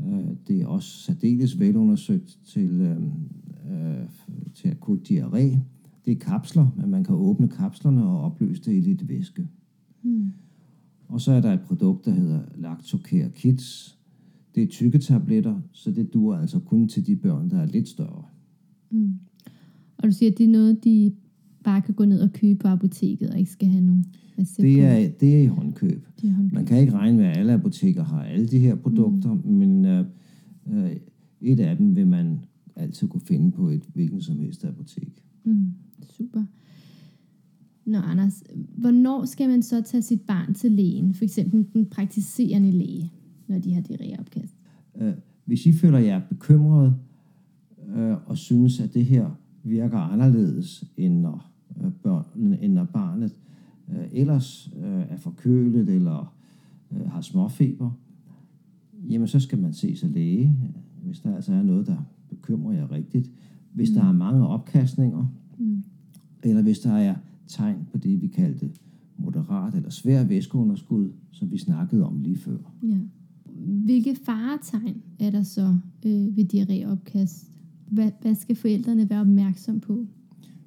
Øh, 0.00 0.26
det 0.48 0.62
er 0.62 0.66
også 0.66 0.88
særdeles 0.88 1.60
velundersøgt 1.60 2.38
til, 2.44 2.70
øh, 2.70 3.02
øh, 3.72 4.08
til 4.54 4.68
akut 4.68 5.10
diarré. 5.10 5.58
Det 6.04 6.12
er 6.12 6.18
kapsler, 6.20 6.68
men 6.76 6.90
man 6.90 7.04
kan 7.04 7.14
åbne 7.14 7.48
kapslerne 7.48 8.04
og 8.04 8.20
opløse 8.20 8.62
det 8.62 8.76
i 8.76 8.80
lidt 8.80 9.08
væske. 9.08 9.48
Mm. 10.02 10.30
Og 11.08 11.20
så 11.20 11.32
er 11.32 11.40
der 11.40 11.52
et 11.52 11.60
produkt, 11.60 12.04
der 12.04 12.10
hedder 12.10 12.42
Lactocare 12.56 13.30
Kids. 13.30 13.98
Det 14.54 14.62
er 14.62 14.66
tykke 14.66 14.98
tabletter, 14.98 15.60
så 15.72 15.90
det 15.90 16.14
duer 16.14 16.36
altså 16.36 16.60
kun 16.60 16.88
til 16.88 17.06
de 17.06 17.16
børn, 17.16 17.50
der 17.50 17.58
er 17.58 17.66
lidt 17.66 17.88
større. 17.88 18.24
Mm. 18.94 19.12
Og 19.96 20.09
du 20.09 20.12
siger, 20.12 20.30
at 20.30 20.38
det 20.38 20.46
er 20.46 20.50
noget, 20.50 20.85
de 20.85 21.12
bare 21.64 21.83
kan 21.83 21.94
gå 21.94 22.04
ned 22.04 22.20
og 22.20 22.33
købe 22.33 22.59
på 22.59 22.68
apoteket 22.68 23.30
og 23.30 23.38
ikke 23.38 23.50
skal 23.50 23.68
have 23.68 23.85
nogen 23.85 24.04
det 24.37 24.80
er, 24.80 25.09
det 25.20 25.37
er 25.37 25.42
i 25.42 25.46
håndkøb. 25.46 26.07
Det 26.20 26.28
er 26.28 26.33
håndkøb. 26.33 26.54
Man 26.54 26.66
kan 26.66 26.78
ikke 26.78 26.92
regne 26.92 27.16
med, 27.16 27.24
at 27.24 27.37
alle 27.37 27.52
apoteker 27.52 28.04
har 28.04 28.22
alle 28.22 28.46
de 28.46 28.59
her 28.59 28.74
produkter, 28.74 29.33
mm. 29.33 29.52
men 29.52 29.85
øh, 29.85 30.04
øh, 30.72 30.96
et 31.40 31.61
af 31.61 31.76
dem 31.76 31.96
vil 31.96 32.07
man 32.07 32.40
altid 32.76 33.09
kunne 33.09 33.20
finde 33.20 33.50
på 33.50 33.68
et 33.68 33.83
hvilken 33.94 34.20
som 34.20 34.38
helst 34.38 34.64
apotek. 34.64 35.24
Mm. 35.44 35.74
Super. 36.02 36.44
Nå, 37.87 37.98
Anders, 37.98 38.42
hvornår 38.76 39.24
skal 39.24 39.48
man 39.48 39.62
så 39.62 39.83
tage 39.83 40.02
sit 40.02 40.20
barn 40.20 40.54
til 40.54 40.72
lægen? 40.72 41.14
For 41.14 41.24
eksempel 41.24 41.66
den 41.72 41.87
praktiserende 41.87 42.70
læge, 42.70 43.12
når 43.48 43.59
de 43.59 43.74
har 43.74 43.80
diarréopkast. 43.80 44.54
Øh, 45.00 45.12
hvis 45.44 45.66
I 45.66 45.72
føler 45.72 45.98
jer 45.98 46.20
bekymret 46.28 46.94
og 48.34 48.38
synes, 48.38 48.80
at 48.80 48.94
det 48.94 49.04
her 49.04 49.30
virker 49.62 49.98
anderledes, 49.98 50.84
end 50.96 51.20
når, 51.20 51.50
øh, 51.80 51.92
børn, 52.02 52.54
end 52.62 52.72
når 52.72 52.84
barnet 52.84 53.36
øh, 53.88 54.04
ellers 54.12 54.70
øh, 54.76 55.02
er 55.08 55.16
forkølet 55.16 55.88
eller 55.88 56.34
øh, 56.92 57.10
har 57.10 57.20
småfeber, 57.20 57.90
jamen 59.10 59.28
så 59.28 59.40
skal 59.40 59.58
man 59.58 59.72
se 59.72 59.96
sig 59.96 60.10
læge, 60.10 60.56
hvis 61.04 61.20
der 61.20 61.34
altså 61.34 61.52
er 61.52 61.62
noget, 61.62 61.86
der 61.86 61.96
bekymrer 62.28 62.72
jer 62.72 62.90
rigtigt. 62.90 63.30
Hvis 63.72 63.90
mm. 63.90 63.94
der 63.94 64.04
er 64.04 64.12
mange 64.12 64.46
opkastninger, 64.46 65.26
mm. 65.58 65.84
eller 66.42 66.62
hvis 66.62 66.78
der 66.78 66.92
er 66.92 67.14
tegn 67.46 67.86
på 67.92 67.98
det, 67.98 68.22
vi 68.22 68.26
kaldte 68.26 68.70
moderat 69.16 69.74
eller 69.74 69.90
svær 69.90 70.24
væskeunderskud, 70.24 71.10
som 71.30 71.50
vi 71.50 71.58
snakkede 71.58 72.06
om 72.06 72.20
lige 72.20 72.38
før. 72.38 72.58
Ja. 72.82 72.98
Hvilke 73.84 74.16
faretegn 74.24 75.02
er 75.18 75.30
der 75.30 75.42
så 75.42 75.76
øh, 76.06 76.36
ved 76.36 76.44
diarréopkast? 76.44 77.54
Hvad, 77.86 78.10
hvad 78.22 78.34
skal 78.34 78.56
forældrene 78.56 79.10
være 79.10 79.20
opmærksom 79.20 79.80
på? 79.80 80.06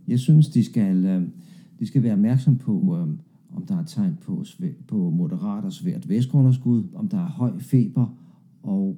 Jeg 0.08 0.20
synes, 0.20 0.50
de 0.50 0.64
skal, 0.64 1.06
øh, 1.06 1.28
de 1.80 1.88
skal 1.88 2.04
være 2.04 2.14
opmærksom 2.14 2.58
på, 2.58 2.98
øh, 2.98 3.08
om 3.58 3.66
der 3.68 3.78
er 3.78 3.84
tegn 3.84 4.18
på, 4.22 4.46
på 4.88 5.10
moderat 5.10 5.66
og 5.66 5.74
svært 5.74 6.10
væskeunderskud, 6.10 6.84
om 6.94 7.08
der 7.08 7.18
er 7.18 7.30
høj 7.30 7.60
feber, 7.60 8.18
og 8.64 8.98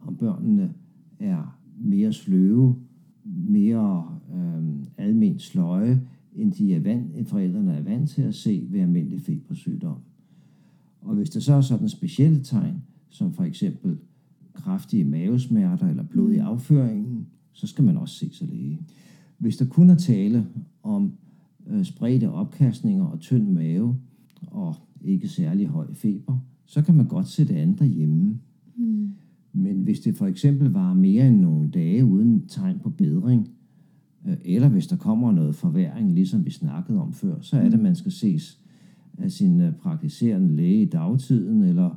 om 0.00 0.16
børnene 0.16 0.72
er 1.18 1.58
mere 1.80 2.12
sløve, 2.12 2.76
mere 3.24 4.18
øh, 4.34 4.64
almindeligt 4.98 5.42
sløje, 5.42 6.00
end, 6.34 6.52
de 6.52 6.74
er 6.74 6.80
vant, 6.80 7.16
end 7.16 7.26
forældrene 7.26 7.72
er 7.72 7.82
vant 7.82 8.10
til 8.10 8.22
at 8.22 8.34
se 8.34 8.66
ved 8.70 8.80
almindelig 8.80 9.20
febersygdom. 9.20 9.98
Og 11.00 11.14
hvis 11.14 11.30
der 11.30 11.40
så 11.40 11.54
er 11.54 11.60
sådan 11.60 11.88
specielle 11.88 12.42
tegn, 12.42 12.82
som 13.08 13.32
for 13.32 13.44
eksempel 13.44 13.98
kraftige 14.54 15.04
mavesmerter 15.04 15.88
eller 15.88 16.02
blod 16.02 16.32
i 16.32 16.38
afføringen, 16.38 17.26
så 17.54 17.66
skal 17.66 17.84
man 17.84 17.96
også 17.96 18.14
se 18.14 18.34
sig 18.34 18.48
læge. 18.48 18.80
Hvis 19.38 19.56
der 19.56 19.64
kun 19.64 19.90
er 19.90 19.94
tale 19.94 20.46
om 20.82 21.12
øh, 21.66 21.84
spredte 21.84 22.30
opkastninger 22.30 23.04
og 23.04 23.20
tynd 23.20 23.48
mave 23.48 23.96
og 24.46 24.74
ikke 25.00 25.28
særlig 25.28 25.66
høj 25.66 25.94
feber, 25.94 26.38
så 26.66 26.82
kan 26.82 26.94
man 26.94 27.08
godt 27.08 27.28
sætte 27.28 27.56
an 27.56 27.76
derhjemme. 27.78 28.38
Mm. 28.76 29.10
Men 29.52 29.82
hvis 29.82 30.00
det 30.00 30.16
for 30.16 30.26
eksempel 30.26 30.70
var 30.70 30.94
mere 30.94 31.28
end 31.28 31.40
nogle 31.40 31.70
dage 31.70 32.04
uden 32.04 32.46
tegn 32.48 32.78
på 32.78 32.90
bedring, 32.90 33.50
øh, 34.26 34.36
eller 34.44 34.68
hvis 34.68 34.86
der 34.86 34.96
kommer 34.96 35.32
noget 35.32 35.54
forværing, 35.54 36.12
ligesom 36.12 36.44
vi 36.44 36.50
snakkede 36.50 37.00
om 37.00 37.12
før, 37.12 37.40
så 37.40 37.56
er 37.56 37.68
det, 37.68 37.80
man 37.80 37.96
skal 37.96 38.12
ses 38.12 38.60
af 39.18 39.32
sin 39.32 39.60
øh, 39.60 39.72
praktiserende 39.72 40.56
læge 40.56 40.82
i 40.82 40.88
dagtiden 40.88 41.62
eller 41.62 41.90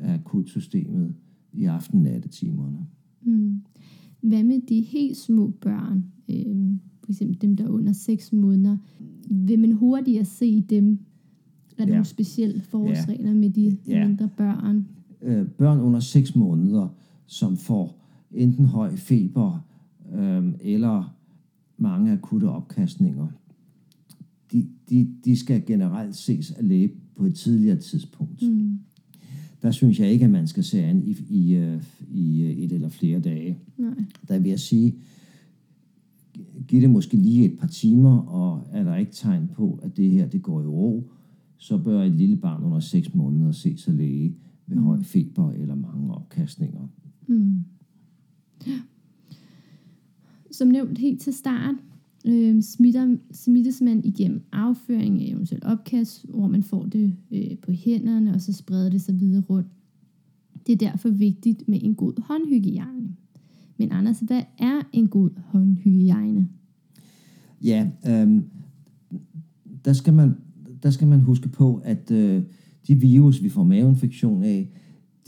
af 0.00 0.14
akutsystemet 0.14 1.14
i 1.52 1.64
aften-nattetimerne. 1.64 2.78
Mm. 3.22 3.62
Hvad 4.24 4.44
med 4.44 4.60
de 4.68 4.80
helt 4.80 5.16
små 5.16 5.52
børn, 5.60 6.04
øh, 6.28 6.76
for 7.04 7.12
eksempel 7.12 7.42
dem, 7.42 7.56
der 7.56 7.64
er 7.64 7.68
under 7.68 7.92
6 7.92 8.32
måneder? 8.32 8.76
Vil 9.30 9.58
man 9.58 9.72
hurtigere 9.72 10.24
se 10.24 10.60
dem? 10.60 10.98
Er 11.78 11.84
der 11.84 11.86
ja. 11.86 11.90
nogle 11.90 12.04
specielle 12.04 12.60
forholdsregler 12.60 13.28
ja. 13.28 13.34
med 13.34 13.50
de 13.50 13.76
ja. 13.88 14.08
mindre 14.08 14.28
børn? 14.36 14.86
Øh, 15.22 15.48
børn 15.48 15.80
under 15.80 16.00
6 16.00 16.36
måneder, 16.36 16.88
som 17.26 17.56
får 17.56 18.00
enten 18.32 18.64
høj 18.64 18.96
feber 18.96 19.66
øh, 20.14 20.44
eller 20.60 21.14
mange 21.78 22.12
akutte 22.12 22.44
opkastninger, 22.44 23.26
de, 24.52 24.66
de, 24.90 25.08
de 25.24 25.36
skal 25.36 25.66
generelt 25.66 26.16
ses 26.16 26.50
af 26.50 26.68
læge 26.68 26.92
på 27.16 27.24
et 27.24 27.34
tidligere 27.34 27.76
tidspunkt. 27.76 28.42
Mm. 28.42 28.78
Der 29.64 29.70
synes 29.70 30.00
jeg 30.00 30.10
ikke, 30.10 30.24
at 30.24 30.30
man 30.30 30.46
skal 30.46 30.64
se 30.64 30.82
an 30.82 31.02
i, 31.02 31.16
i, 31.30 31.54
øh, 31.54 31.82
i 32.10 32.42
øh, 32.42 32.50
et 32.50 32.72
eller 32.72 32.88
flere 32.88 33.20
dage. 33.20 33.58
Nej. 33.78 33.94
Der 34.28 34.38
vil 34.38 34.48
jeg 34.48 34.60
sige, 34.60 34.94
giv 36.68 36.80
det 36.80 36.90
måske 36.90 37.16
lige 37.16 37.44
et 37.44 37.58
par 37.58 37.66
timer, 37.66 38.18
og 38.18 38.68
er 38.72 38.84
der 38.84 38.96
ikke 38.96 39.12
tegn 39.12 39.50
på, 39.54 39.80
at 39.82 39.96
det 39.96 40.10
her 40.10 40.26
det 40.26 40.42
går 40.42 40.62
i 40.62 40.66
ro, 40.66 41.10
så 41.56 41.78
bør 41.78 42.02
et 42.02 42.12
lille 42.12 42.36
barn 42.36 42.62
under 42.62 42.80
6 42.80 43.14
måneder 43.14 43.52
se 43.52 43.76
sig 43.76 43.94
læge 43.94 44.34
ved 44.66 44.76
mm. 44.76 44.82
høj 44.82 45.02
feber 45.02 45.50
eller 45.50 45.74
mange 45.74 46.14
opkastninger. 46.14 46.88
Mm. 47.26 47.64
Ja. 48.66 48.80
Som 50.50 50.68
nævnt 50.68 50.98
helt 50.98 51.20
til 51.20 51.32
start, 51.32 51.74
øh, 52.24 52.62
smitter, 52.62 53.16
smittes 53.32 53.80
man 53.80 54.04
igennem 54.04 54.42
afføring 54.52 55.22
af 55.22 55.26
eventuelt 55.30 55.64
opkast, 55.64 56.26
hvor 56.28 56.48
man 56.48 56.62
får 56.62 56.84
det 56.84 57.16
øh, 57.30 57.58
på 57.62 57.72
hænderne, 57.72 58.34
og 58.34 58.40
så 58.40 58.52
spreder 58.52 58.90
det 58.90 59.00
sig 59.00 59.20
videre 59.20 59.42
rundt. 59.42 59.68
Det 60.66 60.72
er 60.72 60.90
derfor 60.90 61.08
vigtigt 61.08 61.68
med 61.68 61.78
en 61.82 61.94
god 61.94 62.22
håndhygiejne. 62.22 63.08
Men 63.78 63.92
Anders, 63.92 64.20
hvad 64.20 64.42
er 64.58 64.80
en 64.92 65.08
god 65.08 65.30
håndhygiejne? 65.44 66.48
Ja, 67.62 67.90
øh, 68.06 68.42
der, 69.84 69.92
skal 69.92 70.14
man, 70.14 70.34
der 70.82 70.90
skal 70.90 71.06
man 71.06 71.20
huske 71.20 71.48
på, 71.48 71.80
at 71.84 72.10
øh, 72.10 72.42
de 72.88 72.94
virus, 72.94 73.42
vi 73.42 73.48
får 73.48 73.64
maveinfektion 73.64 74.42
af, 74.42 74.70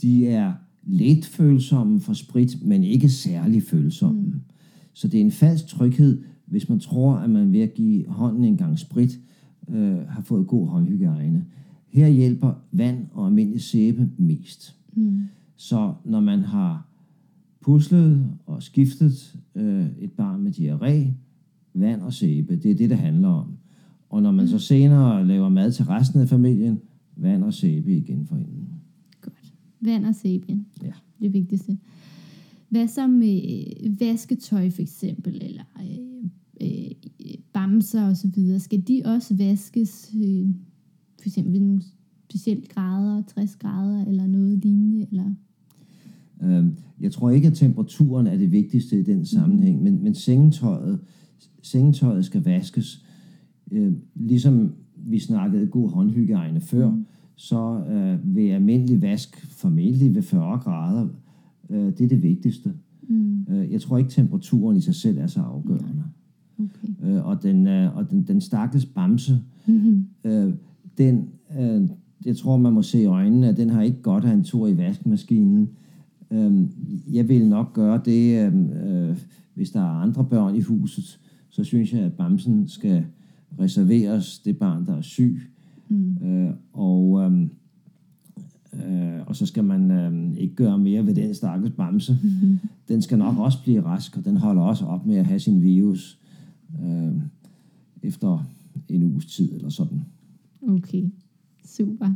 de 0.01 0.27
er 0.27 0.53
lidt 0.83 1.25
følsomme 1.25 1.99
for 1.99 2.13
sprit, 2.13 2.65
men 2.65 2.83
ikke 2.83 3.09
særlig 3.09 3.63
følsomme. 3.63 4.21
Mm. 4.21 4.41
Så 4.93 5.07
det 5.07 5.17
er 5.17 5.25
en 5.25 5.31
falsk 5.31 5.67
tryghed, 5.67 6.23
hvis 6.47 6.69
man 6.69 6.79
tror, 6.79 7.13
at 7.13 7.29
man 7.29 7.53
ved 7.53 7.59
at 7.59 7.73
give 7.73 8.07
hånden 8.07 8.43
en 8.43 8.57
gang 8.57 8.79
sprit, 8.79 9.19
øh, 9.69 9.97
har 9.97 10.21
fået 10.21 10.47
god 10.47 10.67
håndhygiejne. 10.67 11.45
Her 11.87 12.07
hjælper 12.07 12.53
vand 12.71 13.05
og 13.13 13.27
almindelig 13.27 13.61
sæbe 13.61 14.09
mest. 14.17 14.75
Mm. 14.93 15.21
Så 15.55 15.93
når 16.05 16.19
man 16.19 16.39
har 16.39 16.87
puslet 17.61 18.29
og 18.45 18.63
skiftet 18.63 19.35
øh, 19.55 19.85
et 19.99 20.11
barn 20.11 20.41
med 20.41 20.51
diarré, 20.51 21.11
vand 21.73 22.01
og 22.01 22.13
sæbe, 22.13 22.55
det 22.55 22.71
er 22.71 22.75
det, 22.75 22.89
det 22.89 22.97
handler 22.97 23.29
om. 23.29 23.57
Og 24.09 24.21
når 24.21 24.31
man 24.31 24.45
mm. 24.45 24.49
så 24.49 24.59
senere 24.59 25.27
laver 25.27 25.49
mad 25.49 25.71
til 25.71 25.85
resten 25.85 26.21
af 26.21 26.27
familien, 26.27 26.79
vand 27.15 27.43
og 27.43 27.53
sæbe 27.53 27.97
igen 27.97 28.25
for 28.25 28.35
inden. 28.35 28.67
Godt. 29.21 29.53
Vand 29.81 30.05
og 30.05 30.15
sæbe. 30.15 30.59
Ja. 30.83 30.91
Det 31.21 31.33
vigtigste. 31.33 31.77
Hvad 32.69 32.87
så 32.87 33.07
med 33.07 33.97
vasketøj 33.99 34.69
for 34.69 34.81
eksempel, 34.81 35.41
eller 35.41 35.63
øh, 35.79 35.91
øh, 35.91 36.06
bamser 37.53 38.09
og 38.09 38.17
så 38.17 38.27
videre, 38.35 38.59
skal 38.59 38.87
de 38.87 39.01
også 39.05 39.35
vaskes 39.35 40.15
øh, 40.15 40.47
for 41.21 41.29
eksempel 41.29 41.53
ved 41.53 41.59
nogle 41.59 41.81
specielle 42.29 42.63
grader, 42.69 43.23
60 43.27 43.55
grader 43.55 44.05
eller 44.05 44.27
noget 44.27 44.57
lignende? 44.57 45.07
Eller? 45.11 45.33
Øhm, 46.43 46.75
jeg 46.99 47.11
tror 47.11 47.29
ikke, 47.29 47.47
at 47.47 47.53
temperaturen 47.53 48.27
er 48.27 48.37
det 48.37 48.51
vigtigste 48.51 48.99
i 48.99 49.03
den 49.03 49.25
sammenhæng, 49.25 49.77
mm. 49.77 49.83
men, 49.83 50.03
men 50.03 50.15
sengetøjet, 50.15 50.99
sengetøjet 51.61 52.25
skal 52.25 52.43
vaskes. 52.43 53.05
Øh, 53.71 53.93
ligesom 54.15 54.73
vi 54.95 55.19
snakkede 55.19 55.67
god 55.67 55.89
håndhygiejne 55.89 56.61
før, 56.61 56.89
mm. 56.89 57.05
så 57.35 57.83
øh, 57.89 58.35
vil 58.35 58.49
almindelig 58.49 59.01
vask 59.01 59.45
formentlig 59.45 60.15
ved 60.15 60.21
40 60.21 60.57
grader, 60.57 61.07
øh, 61.69 61.85
det 61.85 62.01
er 62.01 62.07
det 62.07 62.23
vigtigste. 62.23 62.73
Mm. 63.09 63.45
Øh, 63.49 63.71
jeg 63.71 63.81
tror 63.81 63.97
ikke, 63.97 64.09
temperaturen 64.09 64.77
i 64.77 64.81
sig 64.81 64.95
selv 64.95 65.17
er 65.17 65.27
så 65.27 65.41
afgørende. 65.41 65.87
Ja. 65.95 66.16
Okay. 66.59 66.93
Øh, 67.03 67.27
og 67.27 67.43
den, 67.43 67.67
øh, 67.67 67.97
og 67.97 68.11
den, 68.11 68.23
den 68.23 68.41
stakkels 68.41 68.85
bamse, 68.85 69.39
mm-hmm. 69.65 70.05
øh, 70.23 70.53
den, 70.97 71.29
øh, 71.59 71.89
jeg 72.25 72.37
tror, 72.37 72.57
man 72.57 72.73
må 72.73 72.81
se 72.81 73.01
i 73.01 73.05
øjnene, 73.05 73.47
at 73.47 73.57
den 73.57 73.69
har 73.69 73.81
ikke 73.81 74.01
godt 74.01 74.25
af 74.25 74.33
en 74.33 74.43
tur 74.43 74.67
i 74.67 74.77
vaskemaskinen. 74.77 75.69
Øh, 76.31 76.61
jeg 77.13 77.29
vil 77.29 77.47
nok 77.47 77.73
gøre 77.73 78.01
det, 78.05 78.45
øh, 78.45 79.09
øh, 79.09 79.17
hvis 79.53 79.71
der 79.71 79.79
er 79.79 80.01
andre 80.01 80.25
børn 80.25 80.55
i 80.55 80.61
huset, 80.61 81.19
så 81.49 81.63
synes 81.63 81.93
jeg, 81.93 82.01
at 82.01 82.13
bamsen 82.13 82.67
skal 82.67 83.05
reserveres 83.59 84.39
det 84.39 84.57
barn, 84.57 84.85
der 84.85 84.97
er 84.97 85.01
syg. 85.01 85.41
Mm. 85.89 86.27
Øh, 86.27 86.53
og, 86.73 87.23
øh, 87.23 87.41
øh, 88.73 89.21
og 89.25 89.35
så 89.35 89.45
skal 89.45 89.63
man 89.63 89.91
øh, 89.91 90.37
ikke 90.37 90.55
gøre 90.55 90.77
mere 90.77 91.05
ved 91.05 91.15
den 91.15 91.33
stakkels 91.33 91.73
bamse. 91.75 92.17
Mm-hmm. 92.23 92.59
Den 92.87 93.01
skal 93.01 93.17
nok 93.17 93.37
også 93.37 93.63
blive 93.63 93.85
rask, 93.85 94.17
og 94.17 94.25
den 94.25 94.37
holder 94.37 94.61
også 94.61 94.85
op 94.85 95.05
med 95.05 95.15
at 95.15 95.25
have 95.25 95.39
sin 95.39 95.61
virus 95.61 96.19
øh, 96.83 97.21
efter 98.03 98.43
en 98.87 99.03
uges 99.03 99.25
tid 99.25 99.53
eller 99.55 99.69
sådan. 99.69 100.01
Okay, 100.61 101.03
super. 101.65 102.13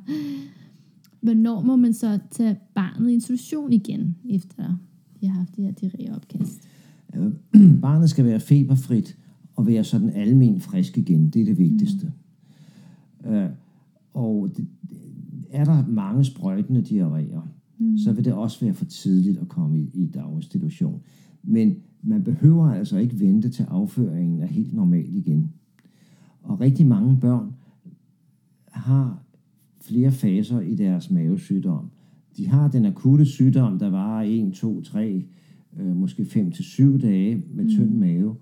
Hvornår 1.22 1.62
må 1.62 1.76
man 1.76 1.94
så 1.94 2.20
tage 2.32 2.58
barnet 2.76 3.10
i 3.10 3.14
institution 3.14 3.74
igen, 3.74 4.16
efter 4.30 4.78
de 5.22 5.28
har 5.28 5.34
haft 5.34 5.56
det 5.56 5.64
her 5.64 5.72
diarréopkast? 5.72 6.62
Øh, 7.16 7.32
barnet 7.82 8.10
skal 8.10 8.26
være 8.26 8.40
feberfrit 8.40 9.18
og 9.56 9.68
være 9.68 9.84
sådan 9.84 10.10
almen 10.10 10.60
frisk 10.60 10.98
igen. 10.98 11.30
Det 11.30 11.42
er 11.42 11.46
det 11.46 11.58
vigtigste. 11.58 12.12
Mm. 13.24 13.32
Øh, 13.32 13.50
og 14.14 14.50
det, 14.58 14.68
er 15.52 15.66
der 15.66 15.88
mange 15.88 16.24
sprøjtende 16.24 16.82
diarréer, 16.82 17.42
mm. 17.78 17.98
så 17.98 18.14
vil 18.14 18.26
det 18.26 18.34
også 18.34 18.66
være 18.66 18.74
for 18.74 18.86
tidligt 18.86 19.38
at 19.38 19.48
komme 19.48 19.80
i, 19.80 19.90
i 19.94 20.06
daginstitution. 20.06 21.02
Men 21.44 21.76
man 22.04 22.24
behøver 22.24 22.72
altså 22.72 22.98
ikke 22.98 23.20
vente 23.20 23.50
til 23.50 23.64
afføringen 23.64 24.40
er 24.40 24.46
helt 24.48 24.74
normal 24.74 25.06
igen. 25.16 25.52
Og 26.44 26.62
rigtig 26.62 26.88
mange 26.88 27.18
børn 27.22 27.54
har 28.68 29.24
flere 29.82 30.12
faser 30.12 30.60
i 30.60 30.76
deres 30.76 31.12
mavesygdom. 31.12 31.90
De 32.38 32.48
har 32.48 32.68
den 32.68 32.86
akutte 32.86 33.26
sygdom, 33.26 33.80
der 33.80 33.90
varer 33.90 34.24
1, 34.28 34.54
2, 34.54 34.82
3, 34.82 35.26
øh, 35.80 35.96
måske 35.96 36.26
5 36.26 36.52
til 36.52 36.64
7 36.66 37.02
dage 37.02 37.44
med 37.54 37.70
tynd 37.70 37.96
mave. 37.96 38.36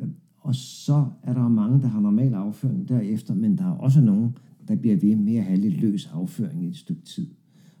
Øh, 0.00 0.08
Og 0.40 0.54
så 0.54 1.06
er 1.22 1.34
der 1.34 1.48
mange, 1.48 1.80
der 1.80 1.86
har 1.86 2.00
normal 2.00 2.34
afføring 2.34 2.88
derefter, 2.88 3.34
men 3.34 3.58
der 3.58 3.64
er 3.64 3.70
også 3.70 4.00
nogen, 4.00 4.36
der 4.68 4.76
bliver 4.76 4.96
ved 4.96 5.16
med 5.16 5.36
at 5.36 5.44
have 5.44 5.60
lidt 5.60 5.80
løs 5.80 6.10
afføring 6.12 6.64
i 6.64 6.68
et 6.68 6.76
stykke 6.76 7.02
tid. 7.02 7.26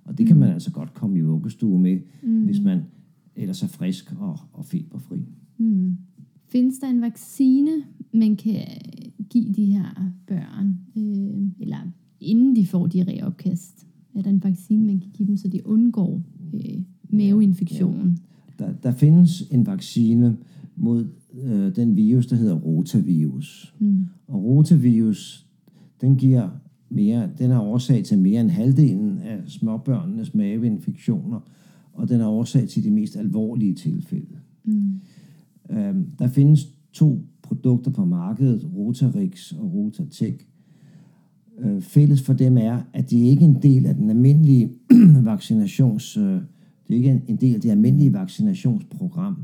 Og 0.04 0.18
det 0.18 0.26
kan 0.26 0.36
man 0.36 0.48
altså 0.48 0.72
godt 0.72 0.94
komme 0.94 1.18
i 1.18 1.20
vuggestue 1.20 1.80
med, 1.80 2.00
mm. 2.22 2.44
hvis 2.44 2.60
man 2.60 2.82
ellers 3.38 3.62
er 3.62 3.66
frisk 3.66 4.12
og, 4.18 4.38
og 4.52 4.64
feberfri. 4.64 5.26
Mm. 5.58 5.96
Findes 6.46 6.78
der 6.78 6.88
en 6.88 7.00
vaccine, 7.00 7.70
man 8.14 8.36
kan 8.36 8.60
give 9.30 9.52
de 9.52 9.64
her 9.64 10.12
børn, 10.26 10.78
øh, 10.96 11.48
eller 11.60 11.78
inden 12.20 12.56
de 12.56 12.66
får 12.66 12.86
diarréopkast? 12.86 13.86
Er 14.14 14.22
der 14.22 14.30
en 14.30 14.44
vaccine, 14.44 14.86
man 14.86 15.00
kan 15.00 15.10
give 15.10 15.28
dem, 15.28 15.36
så 15.36 15.48
de 15.48 15.66
undgår 15.66 16.22
øh, 16.54 16.82
maveinfektionen? 17.10 18.18
Der, 18.58 18.72
der 18.72 18.92
findes 18.92 19.42
en 19.50 19.66
vaccine 19.66 20.36
mod 20.76 21.06
øh, 21.44 21.76
den 21.76 21.96
virus, 21.96 22.26
der 22.26 22.36
hedder 22.36 22.54
rotavirus. 22.54 23.74
Mm. 23.78 24.06
Og 24.26 24.44
rotavirus, 24.44 25.46
den 26.00 26.16
giver 26.16 26.48
mere, 26.88 27.30
den 27.38 27.50
er 27.50 27.60
årsag 27.60 28.04
til 28.04 28.18
mere 28.18 28.40
end 28.40 28.50
halvdelen 28.50 29.18
af 29.18 29.38
småbørnenes 29.46 30.34
maveinfektioner, 30.34 31.40
og 31.98 32.08
den 32.08 32.20
er 32.20 32.26
årsag 32.26 32.68
til 32.68 32.84
de 32.84 32.90
mest 32.90 33.16
alvorlige 33.16 33.74
tilfælde. 33.74 34.38
Mm. 34.64 35.00
Øhm, 35.70 36.06
der 36.18 36.28
findes 36.28 36.68
to 36.92 37.26
produkter 37.42 37.90
på 37.90 38.04
markedet, 38.04 38.70
Rotarix 38.74 39.52
og 39.52 39.74
Rotatec. 39.74 40.40
Øh, 41.58 41.82
fælles 41.82 42.22
for 42.22 42.32
dem 42.32 42.58
er, 42.58 42.80
at 42.92 43.10
de 43.10 43.28
ikke 43.28 43.44
er 43.44 43.48
en 43.48 43.62
del 43.62 43.86
af 43.86 43.94
den 43.94 44.10
almindelige 44.10 44.72
vaccinations... 45.22 46.16
Øh, 46.16 46.40
det 46.88 46.94
er 46.94 46.98
ikke 46.98 47.10
en, 47.10 47.22
en 47.26 47.36
del 47.36 47.54
af 47.54 47.60
det 47.60 47.70
almindelige 47.70 48.12
vaccinationsprogram, 48.12 49.36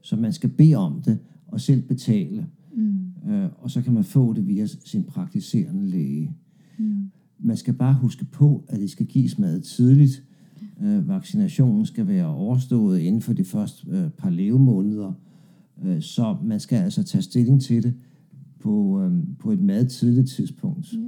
så 0.00 0.16
man 0.16 0.32
skal 0.32 0.50
bede 0.50 0.74
om 0.74 1.02
det 1.04 1.18
og 1.46 1.60
selv 1.60 1.82
betale. 1.82 2.46
Mm. 2.76 3.30
Øh, 3.30 3.48
og 3.58 3.70
så 3.70 3.82
kan 3.82 3.92
man 3.92 4.04
få 4.04 4.32
det 4.32 4.48
via 4.48 4.66
sin 4.66 5.04
praktiserende 5.04 5.86
læge. 5.86 6.32
Mm. 6.78 7.10
Man 7.38 7.56
skal 7.56 7.74
bare 7.74 7.94
huske 7.94 8.24
på, 8.24 8.64
at 8.68 8.80
det 8.80 8.90
skal 8.90 9.06
gives 9.06 9.38
meget 9.38 9.62
tidligt. 9.62 10.24
Øh, 10.82 11.08
vaccinationen 11.08 11.86
skal 11.86 12.08
være 12.08 12.26
overstået 12.26 13.00
inden 13.00 13.20
for 13.20 13.32
de 13.32 13.44
første 13.44 13.86
øh, 13.90 14.08
par 14.18 14.30
levemåneder. 14.30 15.12
Øh, 15.84 16.00
så 16.02 16.36
man 16.44 16.60
skal 16.60 16.76
altså 16.76 17.02
tage 17.02 17.22
stilling 17.22 17.60
til 17.62 17.82
det 17.82 17.94
på, 18.60 19.00
øh, 19.02 19.12
på 19.38 19.52
et 19.52 19.60
meget 19.60 19.88
tidligt 19.88 20.28
tidspunkt. 20.28 20.92
Ja. 20.92 20.98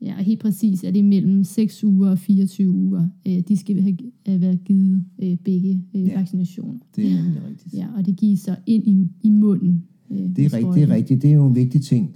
Ja, 0.00 0.14
og 0.18 0.24
helt 0.24 0.40
præcis 0.40 0.84
er 0.84 0.90
det 0.90 1.04
mellem 1.04 1.44
6 1.44 1.84
uger 1.84 2.10
og 2.10 2.18
24 2.18 2.70
uger. 2.70 3.08
Øh, 3.28 3.38
de 3.48 3.56
skal 3.56 3.80
have 3.82 3.96
have 4.26 4.40
været 4.40 4.64
givet 4.64 5.04
øh, 5.22 5.36
begge 5.44 5.82
øh, 5.94 6.02
Ja. 6.06 6.18
vaccinationer. 6.18 6.78
Det 6.96 7.06
er 7.12 7.22
nemlig 7.22 7.42
rigtigt. 7.48 7.74
Ja, 7.74 7.86
og 7.96 8.06
det 8.06 8.16
gives 8.16 8.40
så 8.40 8.56
ind 8.66 8.86
i, 8.86 9.10
i 9.22 9.30
munden. 9.30 9.84
Øh, 10.10 10.18
Det 10.18 10.38
er 10.44 10.52
rigtigt, 10.52 10.74
det 10.74 10.82
er 10.82 10.88
rigtigt. 10.88 11.22
Det 11.22 11.30
er 11.30 11.34
jo 11.34 11.46
en 11.46 11.54
vigtig 11.54 11.82
ting. 11.82 12.14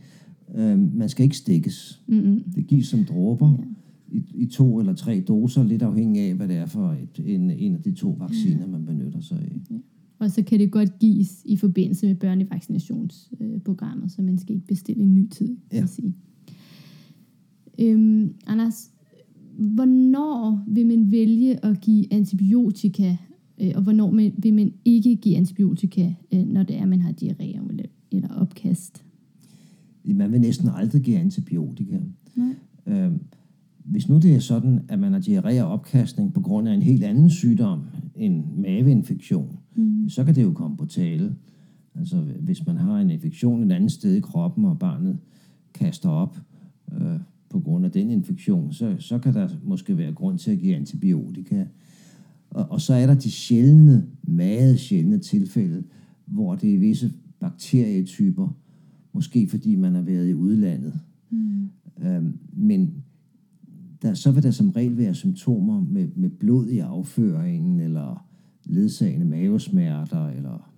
Øh, 0.54 0.94
man 0.96 1.08
skal 1.08 1.24
ikke 1.24 1.36
stikkes. 1.36 2.02
Mm-mm. 2.08 2.42
Det 2.54 2.66
gives 2.66 2.86
som 2.86 3.04
dråber 3.04 3.56
i, 4.10 4.22
i 4.34 4.46
to 4.46 4.78
eller 4.78 4.94
tre 4.94 5.20
doser, 5.28 5.64
lidt 5.64 5.82
afhængig 5.82 6.22
af, 6.22 6.34
hvad 6.34 6.48
det 6.48 6.56
er 6.56 6.66
for 6.66 6.88
et, 7.02 7.34
en, 7.34 7.50
en 7.50 7.74
af 7.74 7.82
de 7.82 7.92
to 7.92 8.10
vacciner, 8.10 8.66
man 8.66 8.84
benytter 8.86 9.20
sig 9.20 9.38
af. 9.38 9.60
Og 10.18 10.30
så 10.30 10.42
kan 10.42 10.58
det 10.60 10.70
godt 10.70 10.98
gives 10.98 11.42
i 11.44 11.56
forbindelse 11.56 12.06
med 12.06 12.14
børnevaccinationsprogrammet, 12.14 14.12
så 14.12 14.22
man 14.22 14.38
skal 14.38 14.54
ikke 14.54 14.66
bestille 14.66 15.02
en 15.02 15.14
ny 15.14 15.28
tid, 15.28 15.46
kan 15.48 15.56
Ja. 15.72 15.78
jeg 15.80 15.88
sige. 15.88 16.14
Øhm, 17.78 18.34
Anders, 18.46 18.90
hvornår 19.58 20.64
vil 20.68 20.86
man 20.86 21.10
vælge 21.10 21.64
at 21.64 21.80
give 21.80 22.12
antibiotika, 22.12 23.16
øh, 23.60 23.72
og 23.74 23.82
hvornår 23.82 24.10
man- 24.10 24.32
vil 24.38 24.54
man 24.54 24.72
ikke 24.84 25.16
give 25.16 25.36
antibiotika, 25.36 26.14
øh, 26.34 26.46
når 26.48 26.62
det 26.62 26.76
er, 26.76 26.86
man 26.86 27.00
har 27.00 27.12
diarré 27.22 27.42
eller, 27.70 27.84
eller 28.12 28.28
opkast? 28.28 29.04
Man 30.04 30.32
vil 30.32 30.40
næsten 30.40 30.68
aldrig 30.74 31.02
give 31.02 31.18
antibiotika. 31.18 31.98
Nej. 32.36 32.54
Øh, 32.86 33.12
hvis 33.84 34.08
nu 34.08 34.18
det 34.18 34.34
er 34.34 34.38
sådan, 34.38 34.80
at 34.88 34.98
man 34.98 35.12
har 35.12 35.20
diarré 35.20 35.62
og 35.62 35.72
opkastning 35.72 36.34
på 36.34 36.40
grund 36.40 36.68
af 36.68 36.74
en 36.74 36.82
helt 36.82 37.04
anden 37.04 37.30
sygdom, 37.30 37.82
en 38.16 38.44
maveinfektion, 38.56 39.58
mm. 39.76 40.08
så 40.08 40.24
kan 40.24 40.34
det 40.34 40.42
jo 40.42 40.52
komme 40.52 40.76
på 40.76 40.86
tale. 40.86 41.34
Altså 41.94 42.24
hvis 42.40 42.66
man 42.66 42.76
har 42.76 42.98
en 42.98 43.10
infektion 43.10 43.62
et 43.62 43.72
andet 43.72 43.92
sted 43.92 44.14
i 44.14 44.20
kroppen, 44.20 44.64
og 44.64 44.78
barnet 44.78 45.18
kaster 45.74 46.08
op 46.08 46.36
øh, 46.92 47.20
på 47.50 47.60
grund 47.60 47.84
af 47.84 47.90
den 47.90 48.10
infektion, 48.10 48.72
så, 48.72 48.96
så 48.98 49.18
kan 49.18 49.34
der 49.34 49.48
måske 49.64 49.96
være 49.96 50.12
grund 50.12 50.38
til 50.38 50.50
at 50.50 50.58
give 50.58 50.76
antibiotika. 50.76 51.64
Og, 52.50 52.66
og 52.70 52.80
så 52.80 52.94
er 52.94 53.06
der 53.06 53.14
de 53.14 53.30
sjældne, 53.30 54.06
meget 54.22 54.80
sjældne 54.80 55.18
tilfælde, 55.18 55.82
hvor 56.26 56.54
det 56.54 56.74
er 56.74 56.78
visse 56.78 57.12
bakterietyper, 57.40 58.56
måske 59.12 59.48
fordi 59.48 59.74
man 59.74 59.94
har 59.94 60.02
været 60.02 60.28
i 60.28 60.34
udlandet. 60.34 61.00
Mm. 61.30 61.70
Øhm, 62.02 62.38
men 62.52 62.94
der, 64.02 64.14
så 64.14 64.30
vil 64.30 64.42
der 64.42 64.50
som 64.50 64.70
regel 64.70 64.96
være 64.96 65.14
symptomer 65.14 65.80
med, 65.80 66.08
med 66.14 66.30
blod 66.30 66.68
i 66.68 66.78
afføringen, 66.78 67.80
eller 67.80 68.26
ledsagende 68.64 69.26
mavesmerter, 69.26 70.28
eller 70.28 70.70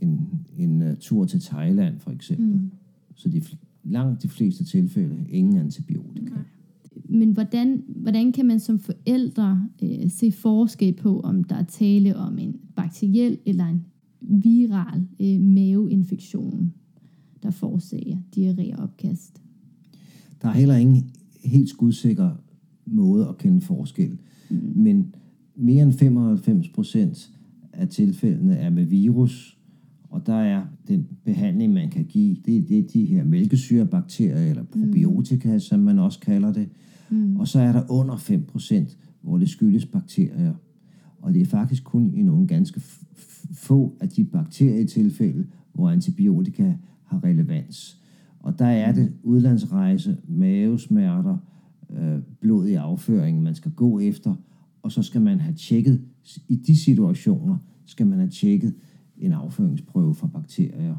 en, 0.00 0.28
en 0.58 0.82
uh, 0.82 0.96
tur 1.00 1.24
til 1.24 1.40
Thailand 1.40 1.98
for 1.98 2.10
eksempel. 2.10 2.46
Mm. 2.46 2.70
Så 3.14 3.28
de, 3.28 3.42
langt 3.84 4.22
de 4.22 4.28
fleste 4.28 4.64
tilfælde 4.64 5.26
ingen 5.28 5.56
antibiotika. 5.56 6.34
Men 7.08 7.30
hvordan, 7.30 7.82
hvordan 7.88 8.32
kan 8.32 8.46
man 8.46 8.60
som 8.60 8.78
forældre 8.78 9.68
øh, 9.82 10.10
se 10.10 10.32
forskel 10.32 10.92
på, 10.92 11.20
om 11.20 11.44
der 11.44 11.56
er 11.56 11.64
tale 11.64 12.16
om 12.16 12.38
en 12.38 12.56
bakteriel 12.76 13.38
eller 13.46 13.66
en 13.66 13.84
viral 14.20 15.06
øh, 15.20 15.40
maveinfektion, 15.40 16.72
der 17.42 17.50
forårsager 17.50 18.16
diarré 18.36 18.76
og 18.76 18.82
opkast? 18.82 19.42
Der 20.42 20.48
er 20.48 20.52
heller 20.52 20.76
ingen 20.76 21.10
helt 21.44 21.68
skudsikker 21.68 22.30
måde 22.86 23.28
at 23.28 23.38
kende 23.38 23.60
forskel. 23.60 24.18
Mm. 24.50 24.72
Men 24.76 25.14
mere 25.56 25.82
end 25.82 25.92
95 25.92 26.68
procent 26.68 27.30
af 27.72 27.88
tilfældene 27.88 28.56
er 28.56 28.70
med 28.70 28.84
virus, 28.84 29.58
og 30.10 30.26
der 30.26 30.34
er 30.34 30.62
den 30.88 31.06
behandling, 31.24 31.72
man 31.72 31.90
kan 31.90 32.04
give, 32.04 32.36
det, 32.46 32.68
det 32.68 32.78
er 32.78 32.82
de 32.82 33.04
her 33.04 33.24
mælkesyrebakterier, 33.24 34.50
eller 34.50 34.64
probiotika, 34.64 35.52
mm. 35.52 35.60
som 35.60 35.80
man 35.80 35.98
også 35.98 36.20
kalder 36.20 36.52
det. 36.52 36.68
Mm. 37.10 37.36
Og 37.36 37.48
så 37.48 37.60
er 37.60 37.72
der 37.72 37.82
under 37.90 38.16
5 38.16 38.42
procent, 38.42 38.98
hvor 39.20 39.38
det 39.38 39.48
skyldes 39.48 39.86
bakterier. 39.86 40.54
Og 41.18 41.34
det 41.34 41.42
er 41.42 41.46
faktisk 41.46 41.84
kun 41.84 42.14
i 42.14 42.22
nogle 42.22 42.46
ganske 42.46 42.80
få 43.52 43.96
af 44.00 44.08
de 44.08 44.24
bakterietilfælde, 44.24 45.46
hvor 45.72 45.90
antibiotika 45.90 46.72
har 47.04 47.24
relevans. 47.24 48.00
Og 48.44 48.58
der 48.58 48.66
er 48.66 48.92
det 48.92 49.12
udlandsrejse, 49.22 50.16
mavesmerter, 50.28 51.38
øh, 51.90 52.18
blod 52.40 52.66
i 52.66 52.74
afføringen, 52.74 53.42
man 53.42 53.54
skal 53.54 53.72
gå 53.72 54.00
efter, 54.00 54.34
og 54.82 54.92
så 54.92 55.02
skal 55.02 55.20
man 55.20 55.40
have 55.40 55.54
tjekket, 55.54 56.00
i 56.48 56.56
de 56.56 56.76
situationer 56.76 57.56
skal 57.86 58.06
man 58.06 58.18
have 58.18 58.30
tjekket 58.30 58.74
en 59.16 59.32
afføringsprøve 59.32 60.14
for 60.14 60.26
bakterier, 60.26 60.96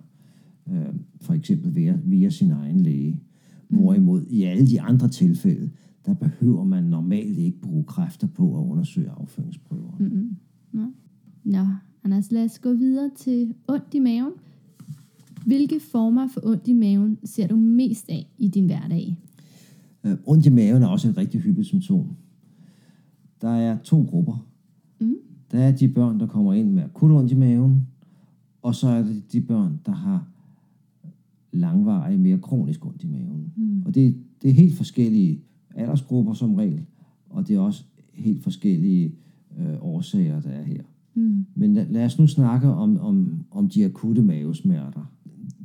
øh, 0.72 0.86
for 1.22 1.34
eksempel 1.34 1.76
via, 1.76 2.00
via 2.04 2.30
sin 2.30 2.52
egen 2.52 2.80
læge. 2.80 3.22
Hvorimod 3.68 4.26
i 4.30 4.44
alle 4.44 4.68
de 4.68 4.82
andre 4.82 5.08
tilfælde, 5.08 5.70
der 6.06 6.14
behøver 6.14 6.64
man 6.64 6.84
normalt 6.84 7.38
ikke 7.38 7.62
bruge 7.62 7.84
kræfter 7.84 8.28
på 8.28 8.60
at 8.60 8.72
undersøge 8.72 9.10
afføringsprøver. 9.10 9.92
Mm. 10.00 10.36
Nå, 11.44 11.66
Anders, 12.04 12.32
lad 12.32 12.46
os 12.46 12.60
gå 12.60 12.74
videre 12.74 13.10
til 13.16 13.54
ondt 13.68 13.94
i 13.94 14.00
maven. 14.00 14.32
Hvilke 15.46 15.80
former 15.80 16.28
for 16.28 16.42
ondt 16.44 16.68
i 16.68 16.74
maven 16.74 17.18
ser 17.24 17.48
du 17.48 17.56
mest 17.56 18.10
af 18.10 18.30
i 18.38 18.48
din 18.48 18.66
hverdag? 18.66 19.18
Øh, 20.04 20.18
ondt 20.26 20.46
i 20.46 20.50
maven 20.50 20.84
er 20.84 20.88
også 20.88 21.10
et 21.10 21.18
rigtig 21.18 21.42
hyppigt 21.42 21.68
symptom. 21.68 22.08
Der 23.42 23.50
er 23.50 23.78
to 23.84 24.04
grupper. 24.10 24.48
Mm. 25.00 25.16
Der 25.52 25.60
er 25.60 25.72
de 25.72 25.88
børn, 25.88 26.20
der 26.20 26.28
kommer 26.28 26.54
ind 26.54 26.72
med 26.72 26.84
akut 26.84 27.12
ondt 27.12 27.32
i 27.32 27.36
maven, 27.36 27.88
og 28.62 28.76
så 28.76 28.88
er 28.88 29.04
det 29.04 29.32
de 29.32 29.42
børn, 29.42 29.80
der 29.86 29.92
har 29.92 30.28
langvarig, 31.52 32.20
mere 32.20 32.38
kronisk 32.38 32.86
ondt 32.86 33.04
i 33.04 33.08
maven. 33.08 33.54
Mm. 33.56 33.84
Og 33.86 33.96
det, 33.96 34.16
det 34.42 34.50
er 34.50 34.54
helt 34.54 34.76
forskellige 34.76 35.42
aldersgrupper 35.76 36.34
som 36.34 36.56
regel, 36.56 36.86
og 37.30 37.48
det 37.48 37.56
er 37.56 37.60
også 37.60 37.84
helt 38.14 38.44
forskellige 38.44 39.12
øh, 39.60 39.76
årsager, 39.82 40.42
der 40.42 40.50
er 40.50 40.64
her. 40.64 40.82
Mm. 41.14 41.46
Men 41.56 41.74
lad, 41.74 41.86
lad 41.90 42.06
os 42.06 42.20
nu 42.20 42.28
snakke 42.28 42.68
om, 42.68 43.00
om, 43.00 43.46
om 43.52 43.70
de 43.70 43.86
akutte 43.86 44.22
mavesmerter. 44.22 45.12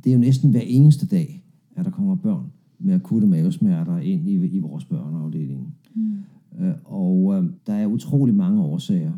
Det 0.03 0.09
er 0.09 0.13
jo 0.13 0.19
næsten 0.19 0.51
hver 0.51 0.61
eneste 0.61 1.07
dag, 1.07 1.43
at 1.75 1.85
der 1.85 1.91
kommer 1.91 2.15
børn 2.15 2.45
med 2.79 2.93
akutte 2.93 3.27
mavesmerter 3.27 3.97
ind 3.97 4.27
i, 4.27 4.33
i 4.33 4.59
vores 4.59 4.85
børneafdeling. 4.85 5.75
Mm. 5.95 6.17
Øh, 6.59 6.73
og 6.83 7.35
øh, 7.35 7.49
der 7.67 7.73
er 7.73 7.85
utrolig 7.85 8.35
mange 8.35 8.61
årsager. 8.61 9.13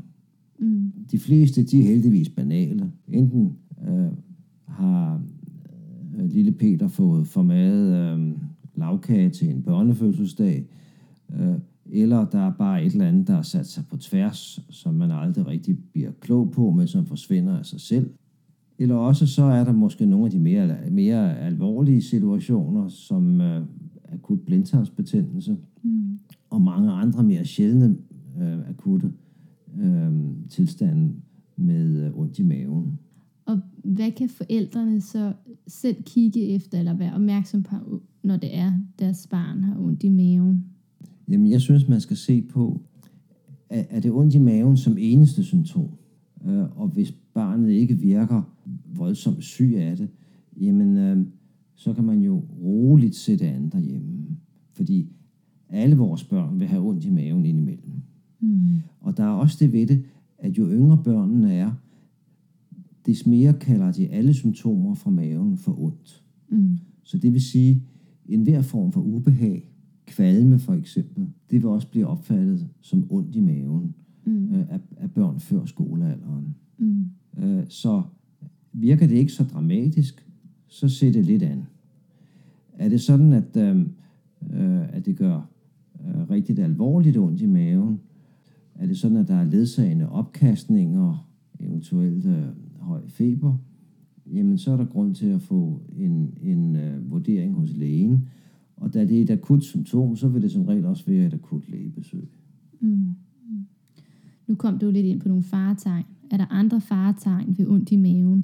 Mm. 0.60 0.92
De 1.12 1.20
fleste, 1.20 1.64
de 1.64 1.80
er 1.80 1.84
heldigvis 1.84 2.30
banale. 2.30 2.92
Enten 3.08 3.54
øh, 3.88 4.12
har 4.68 5.22
øh, 6.18 6.26
lille 6.26 6.52
Peter 6.52 6.88
fået 6.88 7.28
formadet 7.28 8.18
øh, 8.20 8.38
lavkage 8.76 9.30
til 9.30 9.50
en 9.50 9.62
børnefødselsdag, 9.62 10.66
øh, 11.40 11.56
eller 11.86 12.26
der 12.26 12.40
er 12.40 12.52
bare 12.52 12.86
et 12.86 12.94
eller 12.94 13.08
andet, 13.08 13.28
der 13.28 13.34
har 13.34 13.42
sat 13.42 13.68
sig 13.68 13.84
på 13.90 13.98
tværs, 13.98 14.60
som 14.70 14.94
man 14.94 15.12
aldrig 15.12 15.48
rigtig 15.48 15.78
bliver 15.94 16.12
klog 16.22 16.52
på, 16.52 16.72
men 16.72 16.88
som 16.88 17.06
forsvinder 17.06 17.58
af 17.58 17.66
sig 17.66 17.82
selv. 17.82 18.10
Eller 18.84 18.96
også 18.96 19.28
så 19.28 19.44
er 19.44 19.64
der 19.64 19.72
måske 19.72 20.06
nogle 20.06 20.26
af 20.26 20.32
de 20.32 20.40
mere, 20.40 20.78
mere 20.92 21.40
alvorlige 21.40 22.02
situationer, 22.02 22.88
som 22.88 23.42
øh, 23.42 23.66
akut 24.12 24.40
blindtarmsbetændelse, 24.40 25.58
mm. 25.84 26.20
og 26.50 26.62
mange 26.62 26.92
andre 26.92 27.24
mere 27.24 27.46
sjældne 27.46 27.96
øh, 28.42 28.70
akutte 28.70 29.12
øh, 29.82 30.12
tilstande 30.50 31.14
med 31.56 32.06
øh, 32.06 32.20
ondt 32.20 32.40
i 32.40 32.44
maven. 32.44 33.00
Og 33.46 33.60
hvad 33.84 34.12
kan 34.12 34.30
forældrene 34.30 35.02
så 35.02 35.34
selv 35.68 36.04
kigge 36.04 36.48
efter, 36.50 36.80
eller 36.80 36.98
være 36.98 37.14
opmærksom 37.14 37.64
på, 37.64 38.02
når 38.24 38.38
det 38.38 38.58
er, 38.58 38.74
deres 39.00 39.28
barn 39.28 39.64
har 39.64 39.80
ondt 39.80 40.04
i 40.04 40.10
maven? 40.10 40.66
Jamen, 41.30 41.52
jeg 41.52 41.62
synes, 41.62 41.88
man 41.88 42.02
skal 42.02 42.18
se 42.18 42.42
på, 42.42 42.82
er 43.70 44.00
det 44.00 44.12
ondt 44.12 44.36
i 44.36 44.40
maven 44.40 44.78
som 44.78 44.98
eneste 45.00 45.44
symptom? 45.44 45.90
Øh, 46.46 46.80
og 46.80 46.88
hvis 46.88 47.12
barnet 47.12 47.72
ikke 47.72 47.98
virker 47.98 48.42
voldsomt 48.96 49.44
syg 49.44 49.74
af 49.78 49.98
det, 49.98 50.10
jamen, 50.62 50.98
øh, 50.98 51.26
så 51.76 51.94
kan 51.94 52.04
man 52.04 52.22
jo 52.22 52.44
roligt 52.62 53.16
sætte 53.16 53.46
an 53.46 53.70
derhjemme. 53.70 54.28
Fordi 54.72 55.08
alle 55.70 55.98
vores 55.98 56.24
børn 56.24 56.60
vil 56.60 56.68
have 56.68 56.90
ondt 56.90 57.06
i 57.06 57.10
maven 57.10 57.46
indimellem. 57.46 57.94
Mm. 58.40 58.58
Og 59.00 59.18
der 59.18 59.24
er 59.24 59.30
også 59.30 59.58
det 59.60 59.74
ved 59.74 59.88
det, 59.88 60.04
at 60.38 60.58
jo 60.58 60.68
yngre 60.68 61.02
børnene 61.04 61.54
er, 61.54 61.72
des 63.06 63.28
mere 63.28 63.54
kalder 63.54 63.92
de 63.92 64.10
alle 64.10 64.34
symptomer 64.34 64.94
fra 64.94 65.12
maven 65.12 65.58
for 65.58 65.80
ondt. 65.80 66.24
Mm. 66.50 66.78
Så 67.04 67.18
det 67.18 67.34
vil 67.34 67.42
sige, 67.42 67.84
en 68.26 68.44
hver 68.44 68.62
form 68.62 68.92
for 68.92 69.02
ubehag, 69.02 69.70
kvalme 70.06 70.60
for 70.60 70.74
eksempel, 70.74 71.28
det 71.52 71.62
vil 71.62 71.66
også 71.66 71.88
blive 71.88 72.08
opfattet 72.08 72.70
som 72.82 73.08
ondt 73.10 73.36
i 73.36 73.40
maven 73.40 73.96
mm. 74.26 74.56
øh, 74.56 74.66
af, 74.70 74.80
af 74.98 75.12
børn 75.12 75.40
før 75.40 75.66
skolealderen. 75.66 76.56
Mm. 76.78 77.06
Øh, 77.38 77.64
så 77.70 78.02
virker 78.74 79.08
det 79.08 79.16
ikke 79.16 79.32
så 79.32 79.44
dramatisk, 79.44 80.28
så 80.68 80.90
ser 80.90 81.12
det 81.12 81.26
lidt 81.26 81.44
an. 81.44 81.64
Er 82.74 82.90
det 82.90 83.02
sådan, 83.02 83.34
at, 83.34 83.58
øh, 83.58 83.80
øh, 84.54 84.96
at 84.96 85.06
det 85.06 85.18
gør 85.18 85.50
øh, 86.06 86.30
rigtig 86.30 86.60
alvorligt 86.60 87.18
ondt 87.18 87.42
i 87.42 87.46
maven, 87.46 88.00
er 88.76 88.88
det 88.88 88.98
sådan, 88.98 89.18
at 89.18 89.28
der 89.28 89.36
er 89.36 89.44
ledsagende 89.44 90.10
opkastninger, 90.10 91.30
eventuelt 91.60 92.26
øh, 92.26 92.46
høj 92.80 93.02
feber, 93.08 93.58
jamen 94.34 94.58
så 94.58 94.72
er 94.72 94.78
der 94.78 94.86
grund 94.86 95.16
til 95.16 95.28
at 95.28 95.42
få 95.42 95.82
en, 95.98 96.34
en 96.42 96.76
øh, 96.76 97.12
vurdering 97.12 97.54
hos 97.54 97.74
lægen. 97.78 98.28
Og 98.76 98.94
da 98.94 99.06
det 99.06 99.18
er 99.18 99.22
et 99.22 99.30
akut 99.30 99.64
symptom, 99.64 100.16
så 100.16 100.28
vil 100.28 100.42
det 100.42 100.52
som 100.52 100.66
regel 100.66 100.86
også 100.86 101.06
være 101.08 101.26
et 101.26 101.34
akut 101.34 101.70
lægebesøg. 101.70 102.30
Mm. 102.80 103.10
Nu 104.48 104.56
kom 104.56 104.80
du 104.80 104.92
lidt 104.92 105.06
ind 105.06 105.22
på 105.22 105.28
nogle 105.28 105.44
faretegn. 105.44 106.06
Er 106.32 106.38
der 106.38 106.46
andre 106.50 106.82
faretegn 106.82 107.56
ved 107.58 107.68
ondt 107.68 107.92
i 107.92 107.96
maven? 107.96 108.44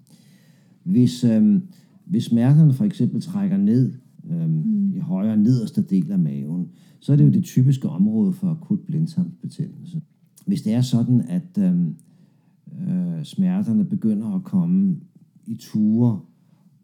Hvis, 0.83 1.23
øh, 1.23 1.61
hvis 2.05 2.23
smerterne 2.23 2.73
for 2.73 2.85
eksempel 2.85 3.21
trækker 3.21 3.57
ned 3.57 3.93
øh, 4.31 4.49
mm. 4.49 4.95
i 4.95 4.99
højre 4.99 5.37
nederste 5.37 5.81
del 5.81 6.11
af 6.11 6.19
maven, 6.19 6.67
så 6.99 7.11
er 7.11 7.15
det 7.15 7.25
jo 7.25 7.31
det 7.31 7.43
typiske 7.43 7.89
område 7.89 8.33
for 8.33 8.47
akut 8.47 8.79
blindtarmsbetændelse. 8.79 10.01
Hvis 10.45 10.61
det 10.61 10.73
er 10.73 10.81
sådan, 10.81 11.21
at 11.21 11.57
øh, 11.57 11.73
øh, 12.81 13.23
smerterne 13.23 13.85
begynder 13.85 14.35
at 14.35 14.43
komme 14.43 14.97
i 15.45 15.55
ture, 15.55 16.19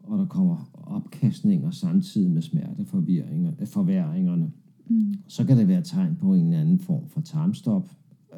og 0.02 0.18
der 0.18 0.26
kommer 0.26 0.70
opkastninger 0.74 1.70
samtidig 1.70 2.30
med 2.30 2.42
smerteforværingerne, 2.42 4.50
mm. 4.88 5.14
så 5.26 5.44
kan 5.44 5.58
det 5.58 5.68
være 5.68 5.82
tegn 5.82 6.16
på 6.20 6.34
en 6.34 6.46
eller 6.46 6.60
anden 6.60 6.78
form 6.78 7.08
for 7.08 7.20
tarmstop. 7.20 7.90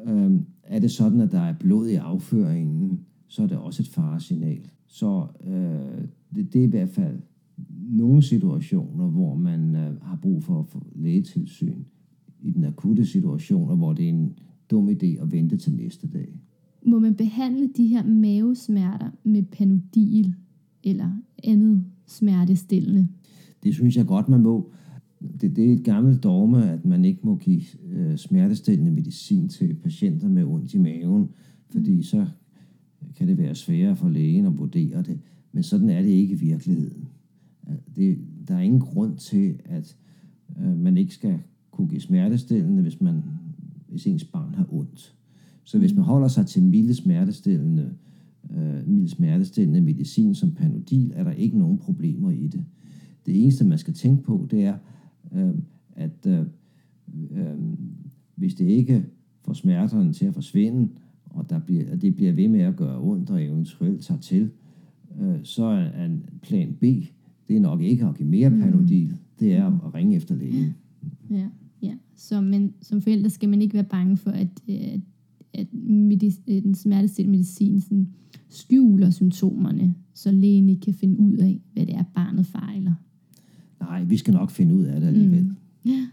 Øh, 0.07 0.41
er 0.63 0.79
det 0.79 0.91
sådan, 0.91 1.21
at 1.21 1.33
der 1.33 1.41
er 1.41 1.55
blod 1.61 1.89
i 1.89 1.95
afføringen, 1.95 3.01
så 3.27 3.43
er 3.43 3.47
det 3.47 3.59
også 3.59 3.83
et 3.83 3.89
faresignal. 3.89 4.71
Så 4.87 5.27
øh, 5.47 6.05
det, 6.35 6.53
det 6.53 6.61
er 6.61 6.67
i 6.67 6.71
hvert 6.71 6.89
fald 6.89 7.19
nogle 7.91 8.23
situationer, 8.23 9.07
hvor 9.07 9.35
man 9.35 9.77
øh, 9.77 10.03
har 10.03 10.19
brug 10.23 10.45
for 10.45 10.61
at 10.61 10.67
få 10.67 10.83
lægetilsyn. 10.95 11.83
I 12.41 12.51
den 12.51 12.65
akutte 12.65 13.07
situation, 13.07 13.79
hvor 13.79 13.93
det 13.93 14.05
er 14.05 14.09
en 14.09 14.39
dum 14.71 14.89
idé 14.89 15.23
at 15.23 15.33
vente 15.33 15.57
til 15.57 15.73
næste 15.73 16.09
dag. 16.09 16.41
Må 16.87 16.99
man 16.99 17.15
behandle 17.15 17.69
de 17.77 17.87
her 17.87 18.05
mavesmerter 18.05 19.11
med 19.25 19.43
panodil 19.43 20.35
eller 20.85 21.11
andet 21.45 21.85
smertestillende? 22.07 23.09
Det 23.63 23.75
synes 23.75 23.97
jeg 23.97 24.07
godt, 24.07 24.29
man 24.29 24.43
må. 24.43 24.71
Det, 25.41 25.57
det 25.57 25.69
er 25.69 25.73
et 25.73 25.85
gammelt 25.85 26.23
dogme, 26.23 26.71
at 26.71 26.85
man 26.85 27.05
ikke 27.05 27.21
må 27.23 27.37
give 27.37 27.63
øh, 27.91 28.17
smertestillende 28.17 28.91
medicin 28.91 29.49
til 29.49 29.75
patienter 29.75 30.29
med 30.29 30.45
ondt 30.45 30.75
i 30.75 30.79
maven, 30.79 31.29
fordi 31.71 31.95
mm. 31.95 32.03
så 32.03 32.27
kan 33.17 33.29
det 33.29 33.39
være 33.39 33.55
sværere 33.55 33.97
for 33.97 34.09
lægen 34.09 34.47
at 34.47 34.59
vurdere 34.59 35.03
det. 35.03 35.19
Men 35.53 35.63
sådan 35.63 35.91
er 35.91 36.03
det 36.03 36.09
ikke 36.09 36.35
i 36.35 36.39
virkeligheden. 36.39 37.09
Det, 37.97 38.19
der 38.49 38.55
er 38.55 38.61
ingen 38.61 38.81
grund 38.81 39.17
til, 39.17 39.61
at 39.65 39.97
øh, 40.61 40.79
man 40.79 40.97
ikke 40.97 41.15
skal 41.15 41.39
kunne 41.71 41.89
give 41.89 42.01
smertestillende, 42.01 42.83
hvis, 42.83 43.01
man, 43.01 43.23
hvis 43.89 44.07
ens 44.07 44.25
barn 44.25 44.55
har 44.55 44.75
ondt. 44.75 45.15
Så 45.65 45.79
hvis 45.79 45.95
man 45.95 46.05
holder 46.05 46.29
sig 46.29 46.47
til 46.47 46.63
milde 46.63 46.95
smertestillende, 46.95 47.95
øh, 48.57 48.89
milde 48.89 49.09
smertestillende 49.09 49.81
medicin 49.81 50.35
som 50.35 50.51
Panodil, 50.51 51.13
er 51.15 51.25
der 51.25 51.33
ikke 51.33 51.59
nogen 51.59 51.79
problemer 51.79 52.31
i 52.31 52.47
det. 52.47 52.65
Det 53.27 53.43
eneste, 53.43 53.65
man 53.65 53.79
skal 53.79 53.95
tænke 53.95 54.23
på, 54.23 54.47
det 54.51 54.65
er, 54.65 54.77
øh, 55.33 55.55
at 55.97 56.27
øh, 56.27 56.47
øh, 57.31 57.59
hvis 58.35 58.55
det 58.55 58.65
ikke 58.65 59.05
får 59.45 59.53
smerterne 59.53 60.13
til 60.13 60.27
at 60.27 60.35
forsvinde, 60.35 60.89
og 61.25 61.51
der 61.51 61.59
bliver, 61.59 61.85
at 61.93 62.03
det 62.03 62.17
bliver 62.17 62.33
ved 62.33 62.49
med 62.49 62.61
at 62.61 62.77
gøre 62.77 63.01
ondt 63.01 63.31
og 63.31 63.45
eventuelt 63.45 64.03
tager 64.03 64.21
til, 64.21 64.51
øh, 65.21 65.39
så 65.43 65.65
er 65.65 66.05
en 66.07 66.25
plan 66.43 66.77
B, 66.81 66.83
det 67.49 67.57
er 67.57 67.61
nok 67.61 67.83
ikke 67.83 68.07
at 68.07 68.17
give 68.17 68.29
mere 68.29 68.51
mm. 68.51 68.61
Panodil, 68.61 69.17
det 69.41 69.55
er 69.55 69.87
at 69.87 69.95
ringe 69.95 70.17
efter 70.17 70.35
lægen. 70.35 70.75
Ja, 71.31 71.49
ja. 71.83 71.95
Så 72.17 72.41
men, 72.41 72.75
som 72.81 73.01
forældre 73.01 73.31
skal 73.31 73.49
man 73.49 73.63
ikke 73.63 73.75
være 73.75 73.85
bange 73.85 74.17
for, 74.17 74.31
at, 74.31 74.63
at 74.69 75.01
at 75.55 75.75
medicin, 75.75 76.43
øh, 76.49 76.63
den 76.63 76.75
smertestillende 76.75 77.39
medicin 77.39 77.81
sådan, 77.81 78.09
skjuler 78.49 79.11
symptomerne, 79.11 79.95
så 80.15 80.33
lægen 80.33 80.69
ikke 80.69 80.81
kan 80.81 80.95
finde 80.95 81.21
ud 81.21 81.37
af, 81.37 81.61
hvad 81.73 81.87
det 81.87 81.95
er, 81.95 82.05
barnet 82.15 82.47
fejler. 82.47 82.95
Nej, 83.81 84.05
vi 84.05 84.17
skal 84.17 84.35
nok 84.35 84.51
finde 84.51 84.75
ud 84.75 84.85
af 84.85 85.01
det 85.01 85.07
alligevel. 85.07 85.45
Mm. 85.45 85.55
Ja. 85.85 86.07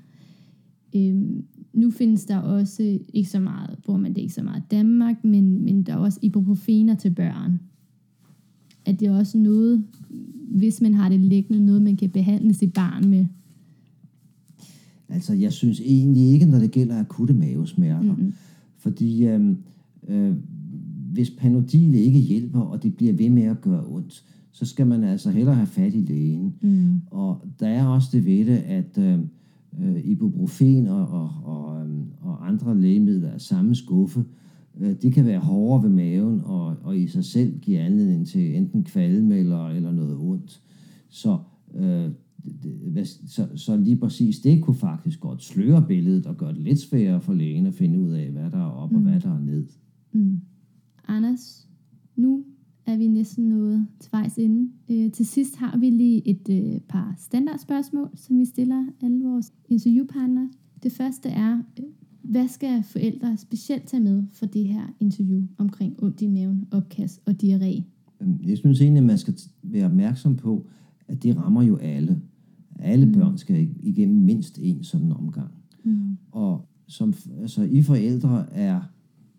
Øhm, 0.95 1.43
nu 1.73 1.91
findes 1.91 2.25
der 2.25 2.37
også 2.37 2.99
ikke 3.13 3.29
så 3.29 3.39
meget, 3.39 3.79
hvor 3.85 3.97
man 3.97 4.13
det 4.13 4.21
ikke 4.21 4.33
så 4.33 4.43
meget 4.43 4.61
i 4.61 4.65
Danmark, 4.71 5.23
men, 5.23 5.63
men 5.63 5.83
der 5.83 5.93
er 5.93 5.97
også 5.97 6.19
ibuprofener 6.21 6.95
til 6.95 7.09
børn. 7.09 7.59
At 8.85 8.99
det 8.99 9.07
er 9.07 9.17
også 9.17 9.37
noget, 9.37 9.83
hvis 10.51 10.81
man 10.81 10.93
har 10.93 11.09
det 11.09 11.19
liggende, 11.19 11.65
noget 11.65 11.81
man 11.81 11.97
kan 11.97 12.09
behandle 12.09 12.53
sit 12.53 12.73
barn 12.73 13.09
med. 13.09 13.25
Altså, 15.09 15.33
jeg 15.33 15.53
synes 15.53 15.81
egentlig 15.85 16.23
ikke, 16.23 16.45
når 16.45 16.59
det 16.59 16.71
gælder 16.71 16.99
akutte 16.99 17.33
mavesmerter. 17.33 18.01
Mm-hmm. 18.01 18.33
Fordi 18.77 19.25
øh, 19.25 19.55
øh, 20.07 20.33
hvis 21.11 21.29
Panodil 21.29 21.93
ikke 21.93 22.19
hjælper, 22.19 22.59
og 22.59 22.83
det 22.83 22.95
bliver 22.95 23.13
ved 23.13 23.29
med 23.29 23.43
at 23.43 23.61
gøre 23.61 23.85
ondt, 23.87 24.23
så 24.55 24.65
skal 24.65 24.87
man 24.87 25.03
altså 25.03 25.31
hellere 25.31 25.55
have 25.55 25.67
fat 25.67 25.93
i 25.93 26.01
lægen. 26.01 26.55
Mm. 26.61 27.01
Og 27.11 27.47
der 27.59 27.67
er 27.67 27.85
også 27.85 28.09
det 28.11 28.25
ved 28.25 28.45
det, 28.45 28.57
at 28.57 28.97
øh, 28.97 29.19
ibuprofen 30.03 30.87
og, 30.87 31.07
og, 31.07 31.29
og, 31.43 31.87
øh, 31.87 31.97
og 32.21 32.47
andre 32.47 32.81
lægemidler 32.81 33.31
af 33.31 33.41
samme 33.41 33.75
skuffe, 33.75 34.25
øh, 34.79 34.95
de 35.01 35.11
kan 35.11 35.25
være 35.25 35.39
hårdere 35.39 35.83
ved 35.83 35.89
maven 35.89 36.41
og, 36.43 36.75
og 36.83 36.97
i 36.97 37.07
sig 37.07 37.25
selv 37.25 37.59
give 37.59 37.79
anledning 37.79 38.27
til 38.27 38.57
enten 38.57 38.83
kvalme 38.83 39.37
eller, 39.37 39.67
eller 39.67 39.91
noget 39.91 40.17
ondt. 40.17 40.61
Så 41.09 41.37
øh, 41.75 42.09
så, 43.27 43.47
så 43.55 43.77
lige 43.77 43.97
præcis 43.97 44.39
det 44.39 44.63
kunne 44.63 44.75
faktisk 44.75 45.19
godt 45.19 45.43
sløre 45.43 45.85
billedet 45.87 46.25
og 46.25 46.37
gøre 46.37 46.53
det 46.53 46.61
lidt 46.61 46.79
sværere 46.79 47.21
for 47.21 47.33
lægen 47.33 47.65
at 47.65 47.73
finde 47.73 47.99
ud 47.99 48.11
af, 48.11 48.31
hvad 48.31 48.51
der 48.51 48.57
er 48.57 48.71
op 48.71 48.91
mm. 48.91 48.97
og 48.97 49.01
hvad 49.01 49.19
der 49.19 49.35
er 49.35 49.39
ned. 49.39 49.67
Mm. 50.11 50.41
Anders, 51.07 51.67
nu 52.15 52.43
er 52.85 52.97
vi 52.97 53.07
næsten 53.07 53.49
nået 53.49 53.87
til 53.99 54.11
vejs 54.11 54.37
ende. 54.37 54.69
Øh, 54.89 55.11
til 55.11 55.25
sidst 55.25 55.55
har 55.55 55.77
vi 55.77 55.89
lige 55.89 56.27
et 56.27 56.49
øh, 56.49 56.79
par 56.79 57.15
standardspørgsmål, 57.17 58.09
som 58.15 58.39
vi 58.39 58.45
stiller 58.45 58.85
alle 59.01 59.23
vores 59.23 59.53
interviewpartnere. 59.69 60.49
Det 60.83 60.91
første 60.91 61.29
er, 61.29 61.61
øh, 61.79 61.85
hvad 62.21 62.47
skal 62.47 62.83
forældre 62.83 63.37
specielt 63.37 63.87
tage 63.87 64.03
med 64.03 64.23
for 64.31 64.45
det 64.45 64.67
her 64.67 64.93
interview 64.99 65.41
omkring 65.57 66.03
ondt 66.03 66.21
i 66.21 66.27
maven, 66.27 66.67
opkast 66.71 67.21
og 67.25 67.35
diarré? 67.43 67.83
Øhm, 68.21 68.39
jeg 68.43 68.57
synes 68.57 68.81
egentlig, 68.81 68.99
at 68.99 69.07
man 69.07 69.17
skal 69.17 69.33
være 69.63 69.85
opmærksom 69.85 70.35
på, 70.35 70.67
at 71.07 71.23
det 71.23 71.37
rammer 71.37 71.63
jo 71.63 71.75
alle. 71.75 72.21
Alle 72.79 73.05
mm. 73.05 73.11
børn 73.11 73.37
skal 73.37 73.69
igennem 73.79 74.21
mindst 74.23 74.59
en 74.61 74.83
sådan 74.83 75.11
omgang. 75.11 75.51
Mm. 75.83 76.17
Og 76.31 76.67
som, 76.87 77.13
altså, 77.41 77.63
I 77.63 77.81
forældre 77.81 78.53
er, 78.53 78.81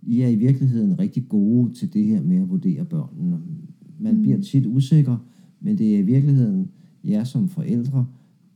I 0.07 0.21
er 0.21 0.29
i 0.29 0.35
virkeligheden 0.35 0.99
rigtig 0.99 1.29
gode 1.29 1.75
til 1.75 1.93
det 1.93 2.05
her 2.05 2.23
med 2.23 2.37
at 2.37 2.49
vurdere 2.49 2.85
børnene. 2.85 3.39
Man 3.99 4.15
mm. 4.15 4.23
bliver 4.23 4.41
tit 4.41 4.67
usikker, 4.67 5.17
men 5.61 5.79
det 5.79 5.95
er 5.95 5.99
i 5.99 6.03
virkeligheden 6.03 6.71
jer 7.05 7.25
som 7.25 7.49
forældre, 7.49 8.07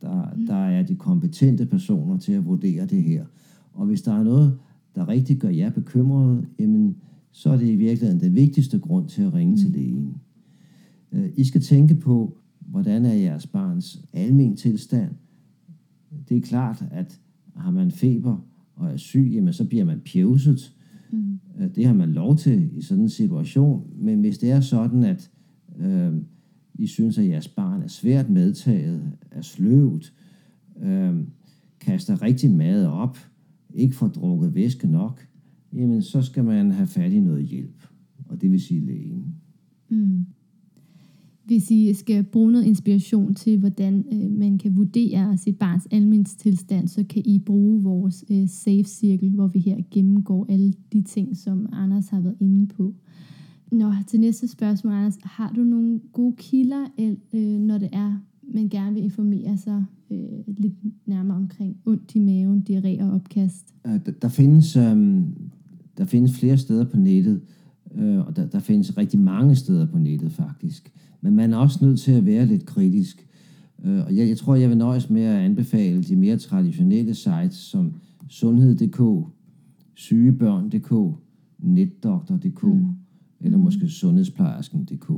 der, 0.00 0.28
der 0.46 0.54
er 0.54 0.82
de 0.82 0.94
kompetente 0.94 1.66
personer 1.66 2.18
til 2.18 2.32
at 2.32 2.44
vurdere 2.44 2.86
det 2.86 3.02
her. 3.02 3.24
Og 3.72 3.86
hvis 3.86 4.02
der 4.02 4.12
er 4.12 4.22
noget, 4.22 4.58
der 4.94 5.08
rigtig 5.08 5.38
gør 5.38 5.48
jer 5.48 5.70
bekymrede, 5.70 6.46
jamen, 6.58 6.96
så 7.30 7.50
er 7.50 7.56
det 7.56 7.66
i 7.66 7.76
virkeligheden 7.76 8.20
det 8.20 8.34
vigtigste 8.34 8.78
grund 8.78 9.08
til 9.08 9.22
at 9.22 9.34
ringe 9.34 9.50
mm. 9.50 9.56
til 9.56 9.70
lægen. 9.70 10.16
Øh, 11.12 11.30
I 11.36 11.44
skal 11.44 11.60
tænke 11.60 11.94
på, 11.94 12.38
hvordan 12.60 13.04
er 13.04 13.12
jeres 13.12 13.46
barns 13.46 14.04
almen 14.12 14.56
tilstand. 14.56 15.10
Det 16.28 16.36
er 16.36 16.40
klart, 16.40 16.84
at 16.90 17.20
har 17.56 17.70
man 17.70 17.90
feber 17.90 18.44
og 18.76 18.92
er 18.92 18.96
syg, 18.96 19.30
jamen 19.32 19.52
så 19.52 19.64
bliver 19.64 19.84
man 19.84 20.00
pjevset. 20.12 20.74
Mm. 21.12 21.40
Det 21.74 21.86
har 21.86 21.94
man 21.94 22.12
lov 22.12 22.36
til 22.36 22.70
i 22.78 22.82
sådan 22.82 23.04
en 23.04 23.08
situation. 23.08 23.90
Men 23.96 24.20
hvis 24.20 24.38
det 24.38 24.50
er 24.50 24.60
sådan, 24.60 25.04
at 25.04 25.30
øh, 25.78 26.12
I 26.74 26.86
synes, 26.86 27.18
at 27.18 27.28
jeres 27.28 27.48
barn 27.48 27.82
er 27.82 27.88
svært 27.88 28.30
medtaget, 28.30 29.12
er 29.30 29.40
sløvt, 29.40 30.12
øh, 30.82 31.14
kaster 31.80 32.22
rigtig 32.22 32.50
mad 32.50 32.86
op, 32.86 33.18
ikke 33.74 33.94
får 33.94 34.08
drukket 34.08 34.54
væske 34.54 34.86
nok, 34.86 35.26
jamen 35.72 36.02
så 36.02 36.22
skal 36.22 36.44
man 36.44 36.70
have 36.70 36.86
fat 36.86 37.12
i 37.12 37.20
noget 37.20 37.44
hjælp, 37.44 37.86
og 38.28 38.40
det 38.40 38.50
vil 38.50 38.60
sige 38.60 38.80
lægen. 38.80 39.34
Mm. 39.88 40.26
Hvis 41.50 41.70
I 41.70 41.94
skal 41.94 42.24
bruge 42.24 42.52
noget 42.52 42.64
inspiration 42.64 43.34
til, 43.34 43.58
hvordan 43.58 44.04
øh, 44.12 44.30
man 44.30 44.58
kan 44.58 44.76
vurdere 44.76 45.36
sit 45.36 45.58
barns 45.58 45.88
almindstilstand, 45.90 46.88
så 46.88 47.04
kan 47.08 47.22
I 47.24 47.38
bruge 47.38 47.82
vores 47.82 48.24
øh, 48.30 48.48
safe 48.48 48.84
cirkel, 48.84 49.30
hvor 49.30 49.46
vi 49.46 49.58
her 49.58 49.76
gennemgår 49.90 50.46
alle 50.48 50.72
de 50.92 51.02
ting, 51.02 51.36
som 51.36 51.66
Anders 51.72 52.08
har 52.08 52.20
været 52.20 52.36
inde 52.40 52.66
på. 52.66 52.94
Nå, 53.72 53.92
til 54.06 54.20
næste 54.20 54.48
spørgsmål, 54.48 54.92
Anders. 54.92 55.18
Har 55.22 55.52
du 55.56 55.64
nogle 55.64 56.00
gode 56.12 56.34
kilder, 56.36 56.86
øh, 57.32 57.60
når 57.60 57.78
det 57.78 57.88
er, 57.92 58.18
man 58.54 58.68
gerne 58.68 58.94
vil 58.94 59.04
informere 59.04 59.56
sig 59.56 59.84
øh, 60.10 60.18
lidt 60.46 60.74
nærmere 61.06 61.36
omkring 61.36 61.76
ondt 61.84 62.14
i 62.14 62.18
maven, 62.18 62.66
diarré 62.70 63.02
og 63.02 63.10
opkast? 63.10 63.74
Øh, 63.86 63.92
der, 64.06 64.12
der, 64.22 64.28
findes, 64.28 64.76
øh, 64.76 65.22
der 65.98 66.04
findes 66.04 66.38
flere 66.38 66.58
steder 66.58 66.84
på 66.84 66.96
nettet, 66.96 67.40
øh, 67.94 68.26
og 68.26 68.36
der, 68.36 68.46
der 68.46 68.58
findes 68.58 68.98
rigtig 68.98 69.20
mange 69.20 69.54
steder 69.54 69.86
på 69.86 69.98
nettet 69.98 70.32
faktisk. 70.32 70.92
Men 71.20 71.36
man 71.36 71.52
er 71.52 71.56
også 71.56 71.84
nødt 71.84 72.00
til 72.00 72.12
at 72.12 72.26
være 72.26 72.46
lidt 72.46 72.66
kritisk. 72.66 73.26
Øh, 73.84 74.04
og 74.06 74.16
jeg, 74.16 74.28
jeg 74.28 74.36
tror, 74.36 74.54
jeg 74.54 74.68
vil 74.68 74.78
nøjes 74.78 75.10
med 75.10 75.22
at 75.22 75.36
anbefale 75.36 76.02
de 76.02 76.16
mere 76.16 76.36
traditionelle 76.36 77.14
sites 77.14 77.56
som 77.56 77.94
sundhed.dk, 78.28 79.28
sygebørn.dk, 79.94 81.18
netdoktor.dk 81.58 82.62
mm. 82.62 82.86
eller 83.40 83.58
måske 83.58 83.88
sundhedsplejersken.dk. 83.88 85.12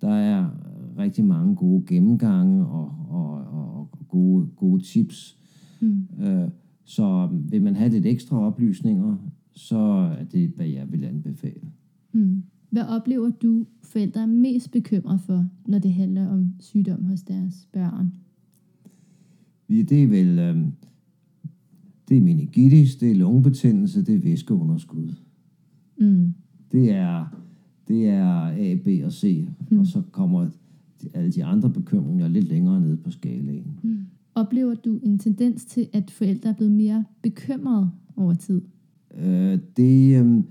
Der 0.00 0.14
er 0.14 0.50
rigtig 0.98 1.24
mange 1.24 1.56
gode 1.56 1.84
gennemgange 1.86 2.66
og, 2.66 2.92
og, 3.08 3.34
og 3.52 3.88
gode, 4.08 4.46
gode 4.56 4.82
tips. 4.82 5.38
Mm. 5.80 6.08
Øh, 6.20 6.48
så 6.84 7.28
vil 7.50 7.62
man 7.62 7.76
have 7.76 7.90
lidt 7.90 8.06
ekstra 8.06 8.46
oplysninger, 8.46 9.16
så 9.52 9.78
er 10.18 10.24
det, 10.24 10.52
hvad 10.56 10.66
jeg 10.66 10.92
vil 10.92 11.04
anbefale. 11.04 11.70
Mm. 12.12 12.42
Hvad 12.74 12.84
oplever 12.84 13.30
du 13.30 13.66
forældre 13.82 14.22
er 14.22 14.26
mest 14.26 14.70
bekymret 14.70 15.20
for, 15.20 15.46
når 15.66 15.78
det 15.78 15.92
handler 15.92 16.28
om 16.28 16.52
sygdom 16.60 17.04
hos 17.04 17.22
deres 17.22 17.68
børn? 17.72 18.12
Det 19.68 20.02
er 20.02 20.06
vel 20.06 20.38
øh, 20.38 20.56
det 22.08 22.16
er 22.16 22.20
meningitis, 22.20 22.96
det 22.96 23.10
er 23.10 23.14
lungebetændelse, 23.14 24.04
det 24.04 24.14
er 24.14 24.18
væskeunderskud. 24.18 25.14
Mm. 26.00 26.34
Det 26.72 26.90
er 26.90 27.40
det 27.88 28.08
er 28.08 28.30
A, 28.46 28.74
B 28.84 29.04
og 29.04 29.12
C, 29.12 29.48
mm. 29.70 29.78
og 29.78 29.86
så 29.86 30.02
kommer 30.10 30.48
alle 31.14 31.30
de 31.30 31.44
andre 31.44 31.70
bekymringer 31.70 32.28
lidt 32.28 32.48
længere 32.48 32.80
ned 32.80 32.96
på 32.96 33.10
skalaen. 33.10 33.78
Mm. 33.82 33.98
Oplever 34.34 34.74
du 34.74 34.98
en 35.02 35.18
tendens 35.18 35.64
til, 35.64 35.88
at 35.92 36.10
forældre 36.10 36.50
er 36.50 36.54
blevet 36.54 36.72
mere 36.72 37.04
bekymrede 37.22 37.90
over 38.16 38.34
tid? 38.34 38.62
Øh, 39.18 39.58
det, 39.76 40.24
øh, 40.24 40.44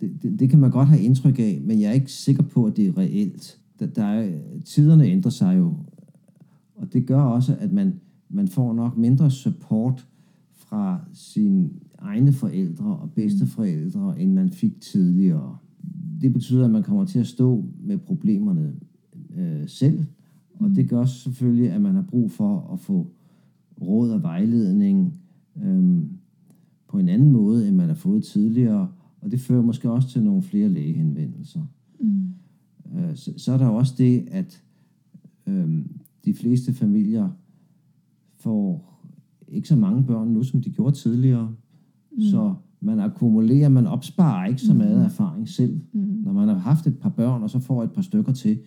det, 0.00 0.22
det, 0.22 0.40
det 0.40 0.50
kan 0.50 0.58
man 0.58 0.70
godt 0.70 0.88
have 0.88 1.02
indtryk 1.02 1.38
af, 1.38 1.60
men 1.64 1.80
jeg 1.80 1.88
er 1.88 1.92
ikke 1.92 2.12
sikker 2.12 2.42
på, 2.42 2.64
at 2.64 2.76
det 2.76 2.86
er 2.86 2.98
reelt. 2.98 3.58
Der, 3.78 3.86
der 3.86 4.04
er, 4.04 4.38
tiderne 4.64 5.04
ændrer 5.04 5.30
sig 5.30 5.58
jo, 5.58 5.74
og 6.74 6.92
det 6.92 7.06
gør 7.06 7.20
også, 7.20 7.56
at 7.60 7.72
man, 7.72 8.00
man 8.28 8.48
får 8.48 8.72
nok 8.72 8.96
mindre 8.96 9.30
support 9.30 10.06
fra 10.54 11.00
sine 11.12 11.70
egne 11.98 12.32
forældre 12.32 12.96
og 12.96 13.10
bedsteforældre, 13.10 14.20
end 14.20 14.32
man 14.32 14.50
fik 14.50 14.80
tidligere. 14.80 15.56
Det 16.20 16.32
betyder, 16.32 16.64
at 16.64 16.70
man 16.70 16.82
kommer 16.82 17.04
til 17.04 17.18
at 17.18 17.26
stå 17.26 17.64
med 17.80 17.98
problemerne 17.98 18.72
øh, 19.36 19.68
selv, 19.68 20.04
og 20.54 20.68
mm. 20.68 20.74
det 20.74 20.88
gør 20.88 21.04
selvfølgelig, 21.04 21.70
at 21.70 21.80
man 21.80 21.94
har 21.94 22.02
brug 22.02 22.30
for 22.30 22.70
at 22.72 22.80
få 22.80 23.06
råd 23.82 24.10
og 24.10 24.22
vejledning 24.22 25.14
øh, 25.62 26.02
på 26.88 26.98
en 26.98 27.08
anden 27.08 27.32
måde, 27.32 27.68
end 27.68 27.76
man 27.76 27.88
har 27.88 27.94
fået 27.94 28.24
tidligere, 28.24 28.88
og 29.20 29.30
det 29.30 29.40
fører 29.40 29.62
måske 29.62 29.90
også 29.90 30.08
til 30.08 30.22
nogle 30.22 30.42
flere 30.42 30.68
lægehenvendelser. 30.68 31.62
Mm. 32.00 32.32
Øh, 32.96 33.16
så, 33.16 33.32
så 33.36 33.52
er 33.52 33.58
der 33.58 33.66
også 33.66 33.94
det, 33.98 34.28
at 34.30 34.62
øh, 35.46 35.84
de 36.24 36.34
fleste 36.34 36.72
familier 36.72 37.28
får 38.36 38.88
ikke 39.48 39.68
så 39.68 39.76
mange 39.76 40.04
børn 40.04 40.28
nu, 40.28 40.42
som 40.42 40.62
de 40.62 40.70
gjorde 40.70 40.96
tidligere. 40.96 41.54
Mm. 42.12 42.20
Så 42.20 42.54
man 42.80 43.00
akkumulerer, 43.00 43.68
man 43.68 43.86
opsparer 43.86 44.46
ikke 44.46 44.60
så 44.60 44.74
meget 44.74 44.98
mm. 44.98 45.04
erfaring 45.04 45.48
selv. 45.48 45.80
Mm. 45.92 46.00
Når 46.00 46.32
man 46.32 46.48
har 46.48 46.58
haft 46.58 46.86
et 46.86 46.98
par 46.98 47.08
børn, 47.08 47.42
og 47.42 47.50
så 47.50 47.58
får 47.58 47.82
et 47.84 47.92
par 47.92 48.02
stykker 48.02 48.32
til, 48.32 48.58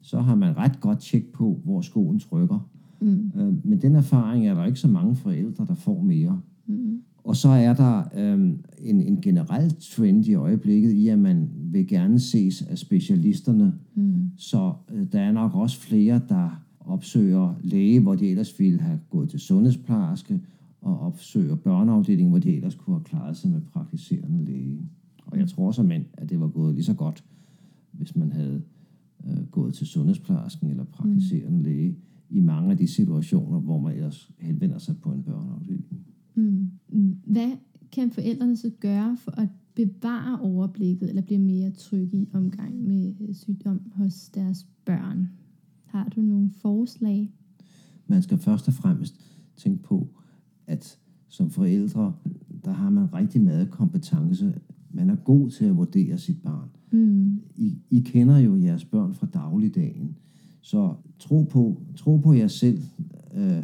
så 0.00 0.20
har 0.20 0.34
man 0.34 0.56
ret 0.56 0.80
godt 0.80 0.98
tjek 0.98 1.32
på, 1.32 1.60
hvor 1.64 1.80
skoen 1.80 2.18
trykker. 2.18 2.68
Mm. 3.00 3.32
Øh, 3.36 3.66
men 3.66 3.82
den 3.82 3.94
erfaring 3.94 4.46
er 4.46 4.54
der 4.54 4.64
ikke 4.64 4.80
så 4.80 4.88
mange 4.88 5.14
forældre, 5.14 5.66
der 5.66 5.74
får 5.74 6.02
mere. 6.02 6.40
Mm. 6.66 7.02
Og 7.24 7.36
så 7.36 7.48
er 7.48 7.74
der 7.74 8.02
øhm, 8.16 8.58
en, 8.78 9.00
en 9.00 9.20
generel 9.20 9.74
trend 9.80 10.26
i 10.26 10.34
øjeblikket 10.34 10.92
i, 10.92 11.08
at 11.08 11.18
man 11.18 11.50
vil 11.54 11.86
gerne 11.86 12.20
ses 12.20 12.62
af 12.62 12.78
specialisterne. 12.78 13.74
Mm. 13.94 14.30
Så 14.36 14.72
øh, 14.92 15.06
der 15.12 15.20
er 15.20 15.32
nok 15.32 15.54
også 15.54 15.80
flere, 15.80 16.20
der 16.28 16.62
opsøger 16.80 17.54
læge, 17.62 18.00
hvor 18.00 18.14
de 18.14 18.28
ellers 18.28 18.60
ville 18.60 18.80
have 18.80 19.00
gået 19.10 19.30
til 19.30 19.40
sundhedsplejerske, 19.40 20.40
og 20.80 21.00
opsøger 21.00 21.54
børneafdelingen, 21.54 22.30
hvor 22.30 22.38
de 22.38 22.56
ellers 22.56 22.74
kunne 22.74 22.96
have 22.96 23.04
klaret 23.04 23.36
sig 23.36 23.50
med 23.50 23.60
praktiserende 23.60 24.44
læge. 24.44 24.80
Og 25.26 25.38
jeg 25.38 25.48
tror 25.48 25.66
også, 25.66 26.02
at 26.12 26.30
det 26.30 26.40
var 26.40 26.48
gået 26.48 26.74
lige 26.74 26.84
så 26.84 26.94
godt, 26.94 27.24
hvis 27.92 28.16
man 28.16 28.32
havde 28.32 28.62
øh, 29.26 29.46
gået 29.50 29.74
til 29.74 29.86
sundhedsplejersken 29.86 30.70
eller 30.70 30.84
praktiserende 30.84 31.58
mm. 31.58 31.64
læge 31.64 31.96
i 32.30 32.40
mange 32.40 32.70
af 32.70 32.76
de 32.76 32.86
situationer, 32.86 33.60
hvor 33.60 33.80
man 33.80 33.94
ellers 33.94 34.30
henvender 34.38 34.78
sig 34.78 34.96
på 34.98 35.12
en 35.12 35.22
børneafdeling. 35.22 36.06
Mm. 36.34 36.70
Hvad 37.24 37.50
kan 37.92 38.10
forældrene 38.10 38.56
så 38.56 38.70
gøre 38.80 39.16
for 39.16 39.40
at 39.40 39.48
bevare 39.74 40.40
overblikket 40.40 41.08
eller 41.08 41.22
blive 41.22 41.40
mere 41.40 41.70
trygge 41.70 42.16
i 42.16 42.28
omgang 42.32 42.82
med 42.82 43.14
øh, 43.20 43.34
sygdom 43.34 43.80
hos 43.94 44.28
deres 44.28 44.66
børn? 44.84 45.28
Har 45.84 46.08
du 46.08 46.20
nogle 46.20 46.50
forslag? 46.50 47.32
Man 48.06 48.22
skal 48.22 48.38
først 48.38 48.68
og 48.68 48.74
fremmest 48.74 49.20
tænke 49.56 49.82
på, 49.82 50.08
at 50.66 50.98
som 51.28 51.50
forældre, 51.50 52.14
der 52.64 52.72
har 52.72 52.90
man 52.90 53.14
rigtig 53.14 53.40
meget 53.40 53.70
kompetence. 53.70 54.54
Man 54.90 55.10
er 55.10 55.16
god 55.16 55.50
til 55.50 55.64
at 55.64 55.76
vurdere 55.76 56.18
sit 56.18 56.42
barn. 56.42 56.68
Mm. 56.90 57.40
I, 57.56 57.78
I 57.90 58.00
kender 58.00 58.38
jo 58.38 58.56
jeres 58.56 58.84
børn 58.84 59.14
fra 59.14 59.26
dagligdagen. 59.26 60.16
Så 60.60 60.94
tro 61.18 61.42
på, 61.42 61.82
tro 61.96 62.16
på 62.16 62.32
jer 62.32 62.48
selv. 62.48 62.82
Øh, 63.34 63.62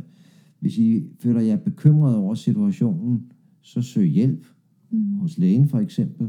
hvis 0.67 0.79
I 0.79 1.05
føler 1.19 1.41
jer 1.41 1.57
bekymret 1.57 2.17
over 2.17 2.35
situationen, 2.35 3.23
så 3.63 3.83
søg 3.83 4.09
hjælp 4.09 4.47
mm. 4.91 5.13
hos 5.13 5.39
lægen 5.39 5.69
for 5.69 5.79
eksempel. 5.79 6.29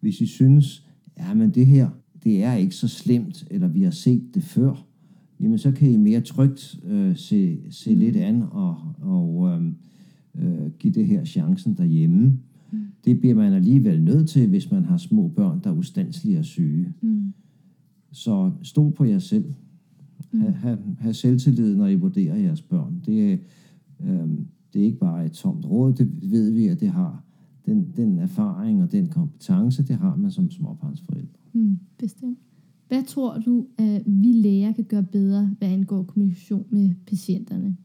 Hvis 0.00 0.20
I 0.20 0.26
synes, 0.26 0.86
ja, 1.18 1.34
men 1.34 1.50
det 1.50 1.66
her, 1.66 1.88
det 2.24 2.42
er 2.42 2.54
ikke 2.54 2.74
så 2.74 2.88
slemt, 2.88 3.46
eller 3.50 3.68
vi 3.68 3.82
har 3.82 3.90
set 3.90 4.34
det 4.34 4.42
før, 4.42 4.86
jamen 5.40 5.58
så 5.58 5.72
kan 5.72 5.90
I 5.90 5.96
mere 5.96 6.20
trygt 6.20 6.80
øh, 6.84 7.16
se, 7.16 7.58
se 7.70 7.94
mm. 7.94 8.00
lidt 8.00 8.16
an 8.16 8.42
og, 8.50 8.76
og 9.00 9.48
øh, 9.48 9.66
øh, 10.34 10.70
give 10.78 10.92
det 10.92 11.06
her 11.06 11.24
chancen 11.24 11.74
derhjemme. 11.74 12.38
Mm. 12.72 12.78
Det 13.04 13.20
bliver 13.20 13.34
man 13.34 13.52
alligevel 13.52 14.02
nødt 14.02 14.28
til, 14.28 14.48
hvis 14.48 14.70
man 14.70 14.84
har 14.84 14.96
små 14.96 15.28
børn, 15.28 15.60
der 15.64 15.70
er 15.70 15.74
ustandslige 15.74 16.38
og 16.38 16.44
syge. 16.44 16.92
Mm. 17.00 17.32
Så 18.12 18.50
stol 18.62 18.92
på 18.92 19.04
jer 19.04 19.18
selv. 19.18 19.54
Mm. 20.32 20.40
Ha, 20.40 20.50
ha, 20.50 20.76
ha 20.98 21.12
selvtillid, 21.12 21.76
når 21.76 21.86
I 21.86 21.94
vurderer 21.94 22.36
jeres 22.36 22.62
børn. 22.62 23.02
Det 23.06 23.32
er, 23.32 23.36
Øhm, 24.06 24.46
det 24.72 24.80
er 24.80 24.84
ikke 24.84 24.98
bare 24.98 25.26
et 25.26 25.32
tomt 25.32 25.66
råd, 25.66 25.92
det 25.92 26.30
ved 26.30 26.50
vi, 26.50 26.66
at 26.66 26.80
det 26.80 26.88
har 26.88 27.24
den, 27.66 27.92
den 27.96 28.18
erfaring 28.18 28.82
og 28.82 28.92
den 28.92 29.08
kompetence, 29.08 29.82
det 29.82 29.96
har 29.96 30.16
man 30.16 30.30
som 30.30 30.50
småbarnsforældre. 30.50 31.38
Mm, 31.52 31.78
bestemt. 31.98 32.38
Hvad 32.88 33.02
tror 33.02 33.38
du, 33.38 33.66
at 33.78 34.02
vi 34.06 34.32
læger 34.32 34.72
kan 34.72 34.84
gøre 34.84 35.02
bedre, 35.02 35.50
hvad 35.58 35.68
angår 35.68 36.02
kommunikation 36.02 36.66
med 36.70 36.90
patienterne? 37.06 37.76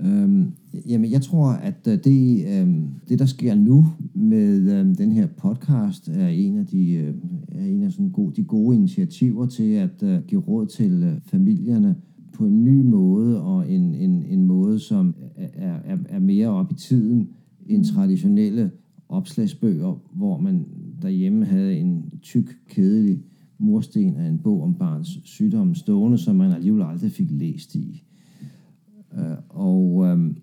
Øhm, 0.00 0.52
jamen, 0.88 1.10
jeg 1.10 1.22
tror, 1.22 1.50
at 1.50 1.88
øh, 1.88 1.98
det, 2.04 2.44
øhm, 2.48 2.88
det, 3.08 3.18
der 3.18 3.26
sker 3.26 3.54
nu 3.54 3.86
med 4.14 4.78
øhm, 4.78 4.94
den 4.94 5.12
her 5.12 5.26
podcast, 5.26 6.08
er 6.08 6.28
en 6.28 6.58
af 6.58 6.66
de, 6.66 6.92
øh, 6.92 7.14
er 7.48 7.66
en 7.66 7.82
af 7.82 7.92
sådan 7.92 8.10
gode, 8.10 8.34
de 8.36 8.44
gode 8.44 8.76
initiativer 8.76 9.46
til 9.46 9.72
at 9.72 10.02
øh, 10.02 10.22
give 10.26 10.40
råd 10.40 10.66
til 10.66 11.02
øh, 11.02 11.20
familierne 11.26 11.96
på 12.34 12.46
en 12.46 12.64
ny 12.64 12.82
måde, 12.82 13.42
og 13.42 13.70
en, 13.72 13.94
en, 13.94 14.22
en 14.22 14.44
måde, 14.44 14.78
som 14.78 15.14
er, 15.36 15.78
er, 15.84 15.98
er 16.08 16.18
mere 16.18 16.48
op 16.48 16.72
i 16.72 16.74
tiden 16.74 17.28
end 17.66 17.84
traditionelle 17.84 18.70
opslagsbøger, 19.08 20.00
hvor 20.12 20.38
man 20.38 20.66
derhjemme 21.02 21.44
havde 21.44 21.76
en 21.78 22.12
tyk, 22.22 22.58
kedelig 22.68 23.22
mursten 23.58 24.16
af 24.16 24.28
en 24.28 24.38
bog 24.38 24.62
om 24.62 24.74
barns 24.74 25.18
sygdomme 25.24 25.74
stående, 25.74 26.18
som 26.18 26.36
man 26.36 26.52
alligevel 26.52 26.82
aldrig 26.82 27.10
fik 27.10 27.30
læst 27.30 27.74
i. 27.74 28.04
Øh, 29.14 29.36
og 29.48 30.04
øhm, 30.06 30.36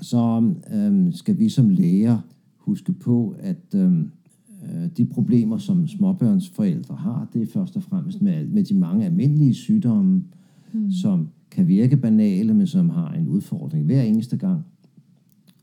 så 0.00 0.52
øhm, 0.74 1.12
skal 1.12 1.38
vi 1.38 1.48
som 1.48 1.68
læger 1.68 2.18
huske 2.56 2.92
på, 2.92 3.36
at 3.38 3.74
øhm, 3.74 4.10
de 4.96 5.04
problemer, 5.04 5.58
som 5.58 5.86
småbørnsforældre 5.86 6.94
har, 6.94 7.28
det 7.32 7.42
er 7.42 7.46
først 7.46 7.76
og 7.76 7.82
fremmest 7.82 8.22
med, 8.22 8.46
med 8.46 8.64
de 8.64 8.74
mange 8.74 9.06
almindelige 9.06 9.54
sygdomme, 9.54 10.22
mm. 10.74 10.90
som 10.90 11.28
kan 11.50 11.68
virke 11.68 11.96
banale, 11.96 12.54
men 12.54 12.66
som 12.66 12.90
har 12.90 13.12
en 13.12 13.28
udfordring 13.28 13.84
hver 13.84 14.02
eneste 14.02 14.36
gang. 14.36 14.64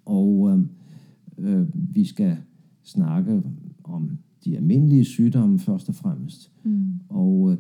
Og 0.06 0.52
øh, 0.52 0.60
øh, 1.38 1.68
vi 1.74 2.06
skal 2.06 2.38
snakke 2.84 3.44
om 3.84 4.18
de 4.46 4.58
almindelige 4.58 5.06
sygdomme 5.06 5.60
først 5.60 5.90
og 5.90 5.96
fremmest. 5.96 6.52
Mm. 6.64 6.94
Og 7.10 7.58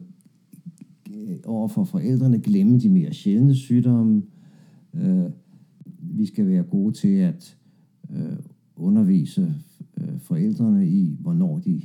øh, 1.11 1.37
overfor 1.45 1.83
forældrene 1.83 2.39
glemme 2.39 2.79
de 2.79 2.89
mere 2.89 3.13
sjældne 3.13 3.55
sygdomme. 3.55 4.23
Øh, 4.93 5.25
vi 6.01 6.25
skal 6.25 6.47
være 6.47 6.63
gode 6.63 6.93
til 6.93 7.13
at 7.13 7.57
øh, 8.11 8.37
undervise 8.75 9.55
øh, 9.97 10.19
forældrene 10.19 10.89
i, 10.89 11.17
hvornår 11.19 11.59
de 11.59 11.81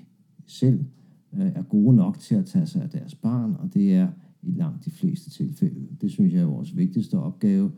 selv 0.46 0.84
øh, 1.32 1.46
er 1.54 1.62
gode 1.62 1.96
nok 1.96 2.18
til 2.18 2.34
at 2.34 2.46
tage 2.46 2.66
sig 2.66 2.82
af 2.82 2.90
deres 2.90 3.14
barn, 3.14 3.56
og 3.58 3.74
det 3.74 3.94
er 3.94 4.08
i 4.47 4.51
langt 4.51 4.84
de 4.84 4.90
fleste 4.90 5.30
tilfælde. 5.30 5.86
Det 6.01 6.11
synes 6.11 6.32
jeg 6.32 6.42
er 6.42 6.47
vores 6.47 6.76
vigtigste 6.76 7.18
opgave. 7.18 7.70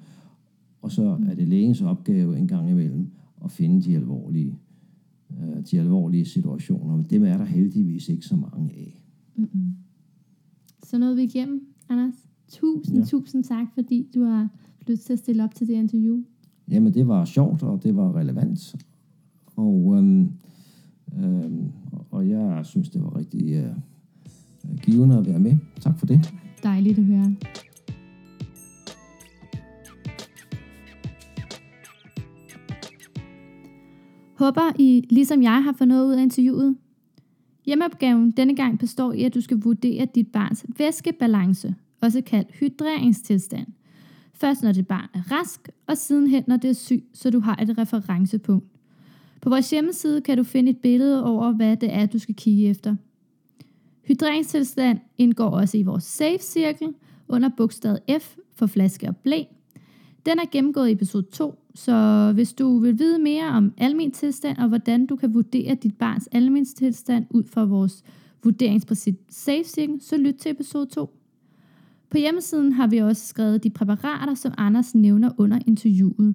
Og 0.82 0.92
så 0.92 1.18
er 1.28 1.34
det 1.34 1.48
lægens 1.48 1.82
opgave 1.82 2.38
en 2.38 2.48
gang 2.48 2.70
imellem 2.70 3.10
at 3.44 3.50
finde 3.50 3.82
de 3.82 3.96
alvorlige, 3.96 4.58
øh, 5.30 5.62
de 5.70 5.80
alvorlige 5.80 6.24
situationer. 6.24 6.96
Men 6.96 7.06
dem 7.10 7.24
er 7.24 7.36
der 7.36 7.44
heldigvis 7.44 8.08
ikke 8.08 8.26
så 8.26 8.36
mange 8.36 8.70
af. 8.76 9.02
Mm-hmm. 9.36 9.74
Så 10.82 10.98
nåede 10.98 11.16
vi 11.16 11.22
igennem, 11.22 11.66
Anders. 11.88 12.14
Tusind, 12.48 12.98
ja. 12.98 13.04
tusind 13.04 13.44
tak, 13.44 13.66
fordi 13.74 14.08
du 14.14 14.22
har 14.22 14.48
lyst 14.86 15.06
til 15.06 15.12
at 15.12 15.18
stille 15.18 15.44
op 15.44 15.54
til 15.54 15.66
det 15.66 15.74
interview. 15.74 16.22
Jamen, 16.70 16.94
det 16.94 17.08
var 17.08 17.24
sjovt, 17.24 17.62
og 17.62 17.82
det 17.82 17.96
var 17.96 18.16
relevant. 18.16 18.76
Og, 19.56 19.94
øhm, 19.98 20.30
øhm, 21.18 21.72
og 22.10 22.28
jeg 22.28 22.60
synes, 22.66 22.90
det 22.90 23.02
var 23.02 23.16
rigtig 23.16 23.52
øh, 23.52 23.72
givende 24.82 25.18
at 25.18 25.26
være 25.26 25.38
med. 25.38 25.56
Tak 25.80 25.98
for 25.98 26.06
det. 26.06 26.34
Dejligt 26.62 26.98
at 26.98 27.04
høre. 27.04 27.36
Håber 34.38 34.72
I, 34.78 35.06
ligesom 35.10 35.42
jeg, 35.42 35.64
har 35.64 35.72
fået 35.72 35.88
noget 35.88 36.06
ud 36.06 36.12
af 36.12 36.22
interviewet. 36.22 36.76
Hjemmeopgaven 37.66 38.30
denne 38.30 38.56
gang 38.56 38.78
består 38.78 39.12
i, 39.12 39.22
at 39.22 39.34
du 39.34 39.40
skal 39.40 39.56
vurdere 39.56 40.06
dit 40.14 40.28
barns 40.32 40.66
væskebalance, 40.78 41.74
også 42.00 42.20
kaldt 42.20 42.54
hydreringstilstand. 42.60 43.66
Først 44.34 44.62
når 44.62 44.72
dit 44.72 44.86
barn 44.86 45.08
er 45.14 45.32
rask, 45.32 45.68
og 45.86 45.96
sidenhen 45.96 46.44
når 46.46 46.56
det 46.56 46.70
er 46.70 46.74
syg, 46.74 47.04
så 47.12 47.30
du 47.30 47.40
har 47.40 47.56
et 47.62 47.78
referencepunkt. 47.78 48.66
På 49.42 49.48
vores 49.48 49.70
hjemmeside 49.70 50.20
kan 50.20 50.36
du 50.36 50.44
finde 50.44 50.70
et 50.70 50.78
billede 50.78 51.24
over, 51.24 51.52
hvad 51.52 51.76
det 51.76 51.94
er, 51.94 52.06
du 52.06 52.18
skal 52.18 52.34
kigge 52.34 52.68
efter. 52.68 52.96
Hydreringstilstand 54.06 54.98
indgår 55.18 55.48
også 55.48 55.78
i 55.78 55.82
vores 55.82 56.04
safe-cirkel 56.04 56.94
under 57.28 57.50
bogstavet 57.56 58.00
F 58.20 58.36
for 58.54 58.66
flaske 58.66 59.08
og 59.08 59.16
blæ. 59.16 59.42
Den 60.26 60.38
er 60.38 60.50
gennemgået 60.52 60.88
i 60.88 60.92
episode 60.92 61.26
2, 61.32 61.54
så 61.74 62.30
hvis 62.34 62.52
du 62.52 62.78
vil 62.78 62.98
vide 62.98 63.18
mere 63.18 63.48
om 63.48 63.72
almen 63.78 64.10
tilstand 64.10 64.58
og 64.58 64.68
hvordan 64.68 65.06
du 65.06 65.16
kan 65.16 65.34
vurdere 65.34 65.74
dit 65.74 65.98
barns 65.98 66.28
almen 66.32 66.64
tilstand 66.64 67.26
ud 67.30 67.44
fra 67.44 67.64
vores 67.64 68.02
vurderingsprincip 68.44 69.14
safe-cirkel, 69.30 70.00
så 70.00 70.16
lyt 70.16 70.34
til 70.34 70.50
episode 70.50 70.86
2. 70.86 71.10
På 72.10 72.18
hjemmesiden 72.18 72.72
har 72.72 72.86
vi 72.86 72.98
også 72.98 73.26
skrevet 73.26 73.64
de 73.64 73.70
præparater, 73.70 74.34
som 74.34 74.52
Anders 74.58 74.94
nævner 74.94 75.30
under 75.38 75.58
interviewet. 75.66 76.34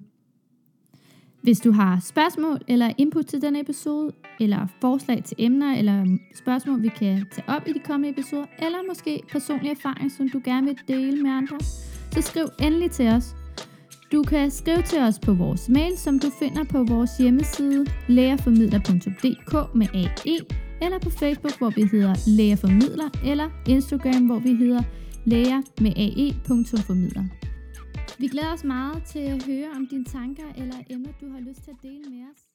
Hvis 1.42 1.60
du 1.60 1.72
har 1.72 2.00
spørgsmål 2.00 2.58
eller 2.68 2.92
input 2.98 3.26
til 3.26 3.42
denne 3.42 3.60
episode, 3.60 4.12
eller 4.40 4.66
forslag 4.80 5.24
til 5.24 5.36
emner 5.38 5.74
eller 5.76 6.18
spørgsmål, 6.34 6.82
vi 6.82 6.88
kan 6.88 7.26
tage 7.32 7.48
op 7.48 7.68
i 7.68 7.72
de 7.72 7.78
kommende 7.78 8.08
episoder, 8.08 8.44
eller 8.58 8.78
måske 8.88 9.22
personlig 9.32 9.70
erfaring, 9.70 10.12
som 10.12 10.28
du 10.28 10.40
gerne 10.44 10.66
vil 10.66 10.78
dele 10.88 11.22
med 11.22 11.30
andre, 11.30 11.60
så 12.10 12.20
skriv 12.20 12.44
endelig 12.62 12.90
til 12.90 13.08
os. 13.08 13.36
Du 14.12 14.22
kan 14.22 14.50
skrive 14.50 14.82
til 14.82 14.98
os 14.98 15.18
på 15.18 15.32
vores 15.32 15.68
mail, 15.68 15.98
som 15.98 16.18
du 16.18 16.30
finder 16.38 16.64
på 16.64 16.84
vores 16.84 17.10
hjemmeside 17.18 17.86
lærerformidler.dk 18.08 19.74
med 19.74 19.86
AE, 19.94 20.36
eller 20.82 20.98
på 20.98 21.10
Facebook, 21.10 21.58
hvor 21.58 21.70
vi 21.70 21.82
hedder 21.92 22.14
Lærerformidler, 22.36 23.08
eller 23.24 23.48
Instagram, 23.68 24.26
hvor 24.26 24.38
vi 24.38 24.54
hedder 24.54 24.82
lærer 25.24 25.62
med 25.80 25.92
ae.formidler. 25.96 27.24
Vi 28.22 28.28
glæder 28.28 28.52
os 28.52 28.64
meget 28.64 29.04
til 29.04 29.18
at 29.18 29.46
høre 29.46 29.70
om 29.76 29.86
dine 29.86 30.04
tanker 30.04 30.48
eller 30.56 30.76
emner, 30.90 31.12
du 31.20 31.28
har 31.28 31.40
lyst 31.40 31.62
til 31.62 31.70
at 31.70 31.76
dele 31.82 32.10
med 32.10 32.22
os. 32.30 32.51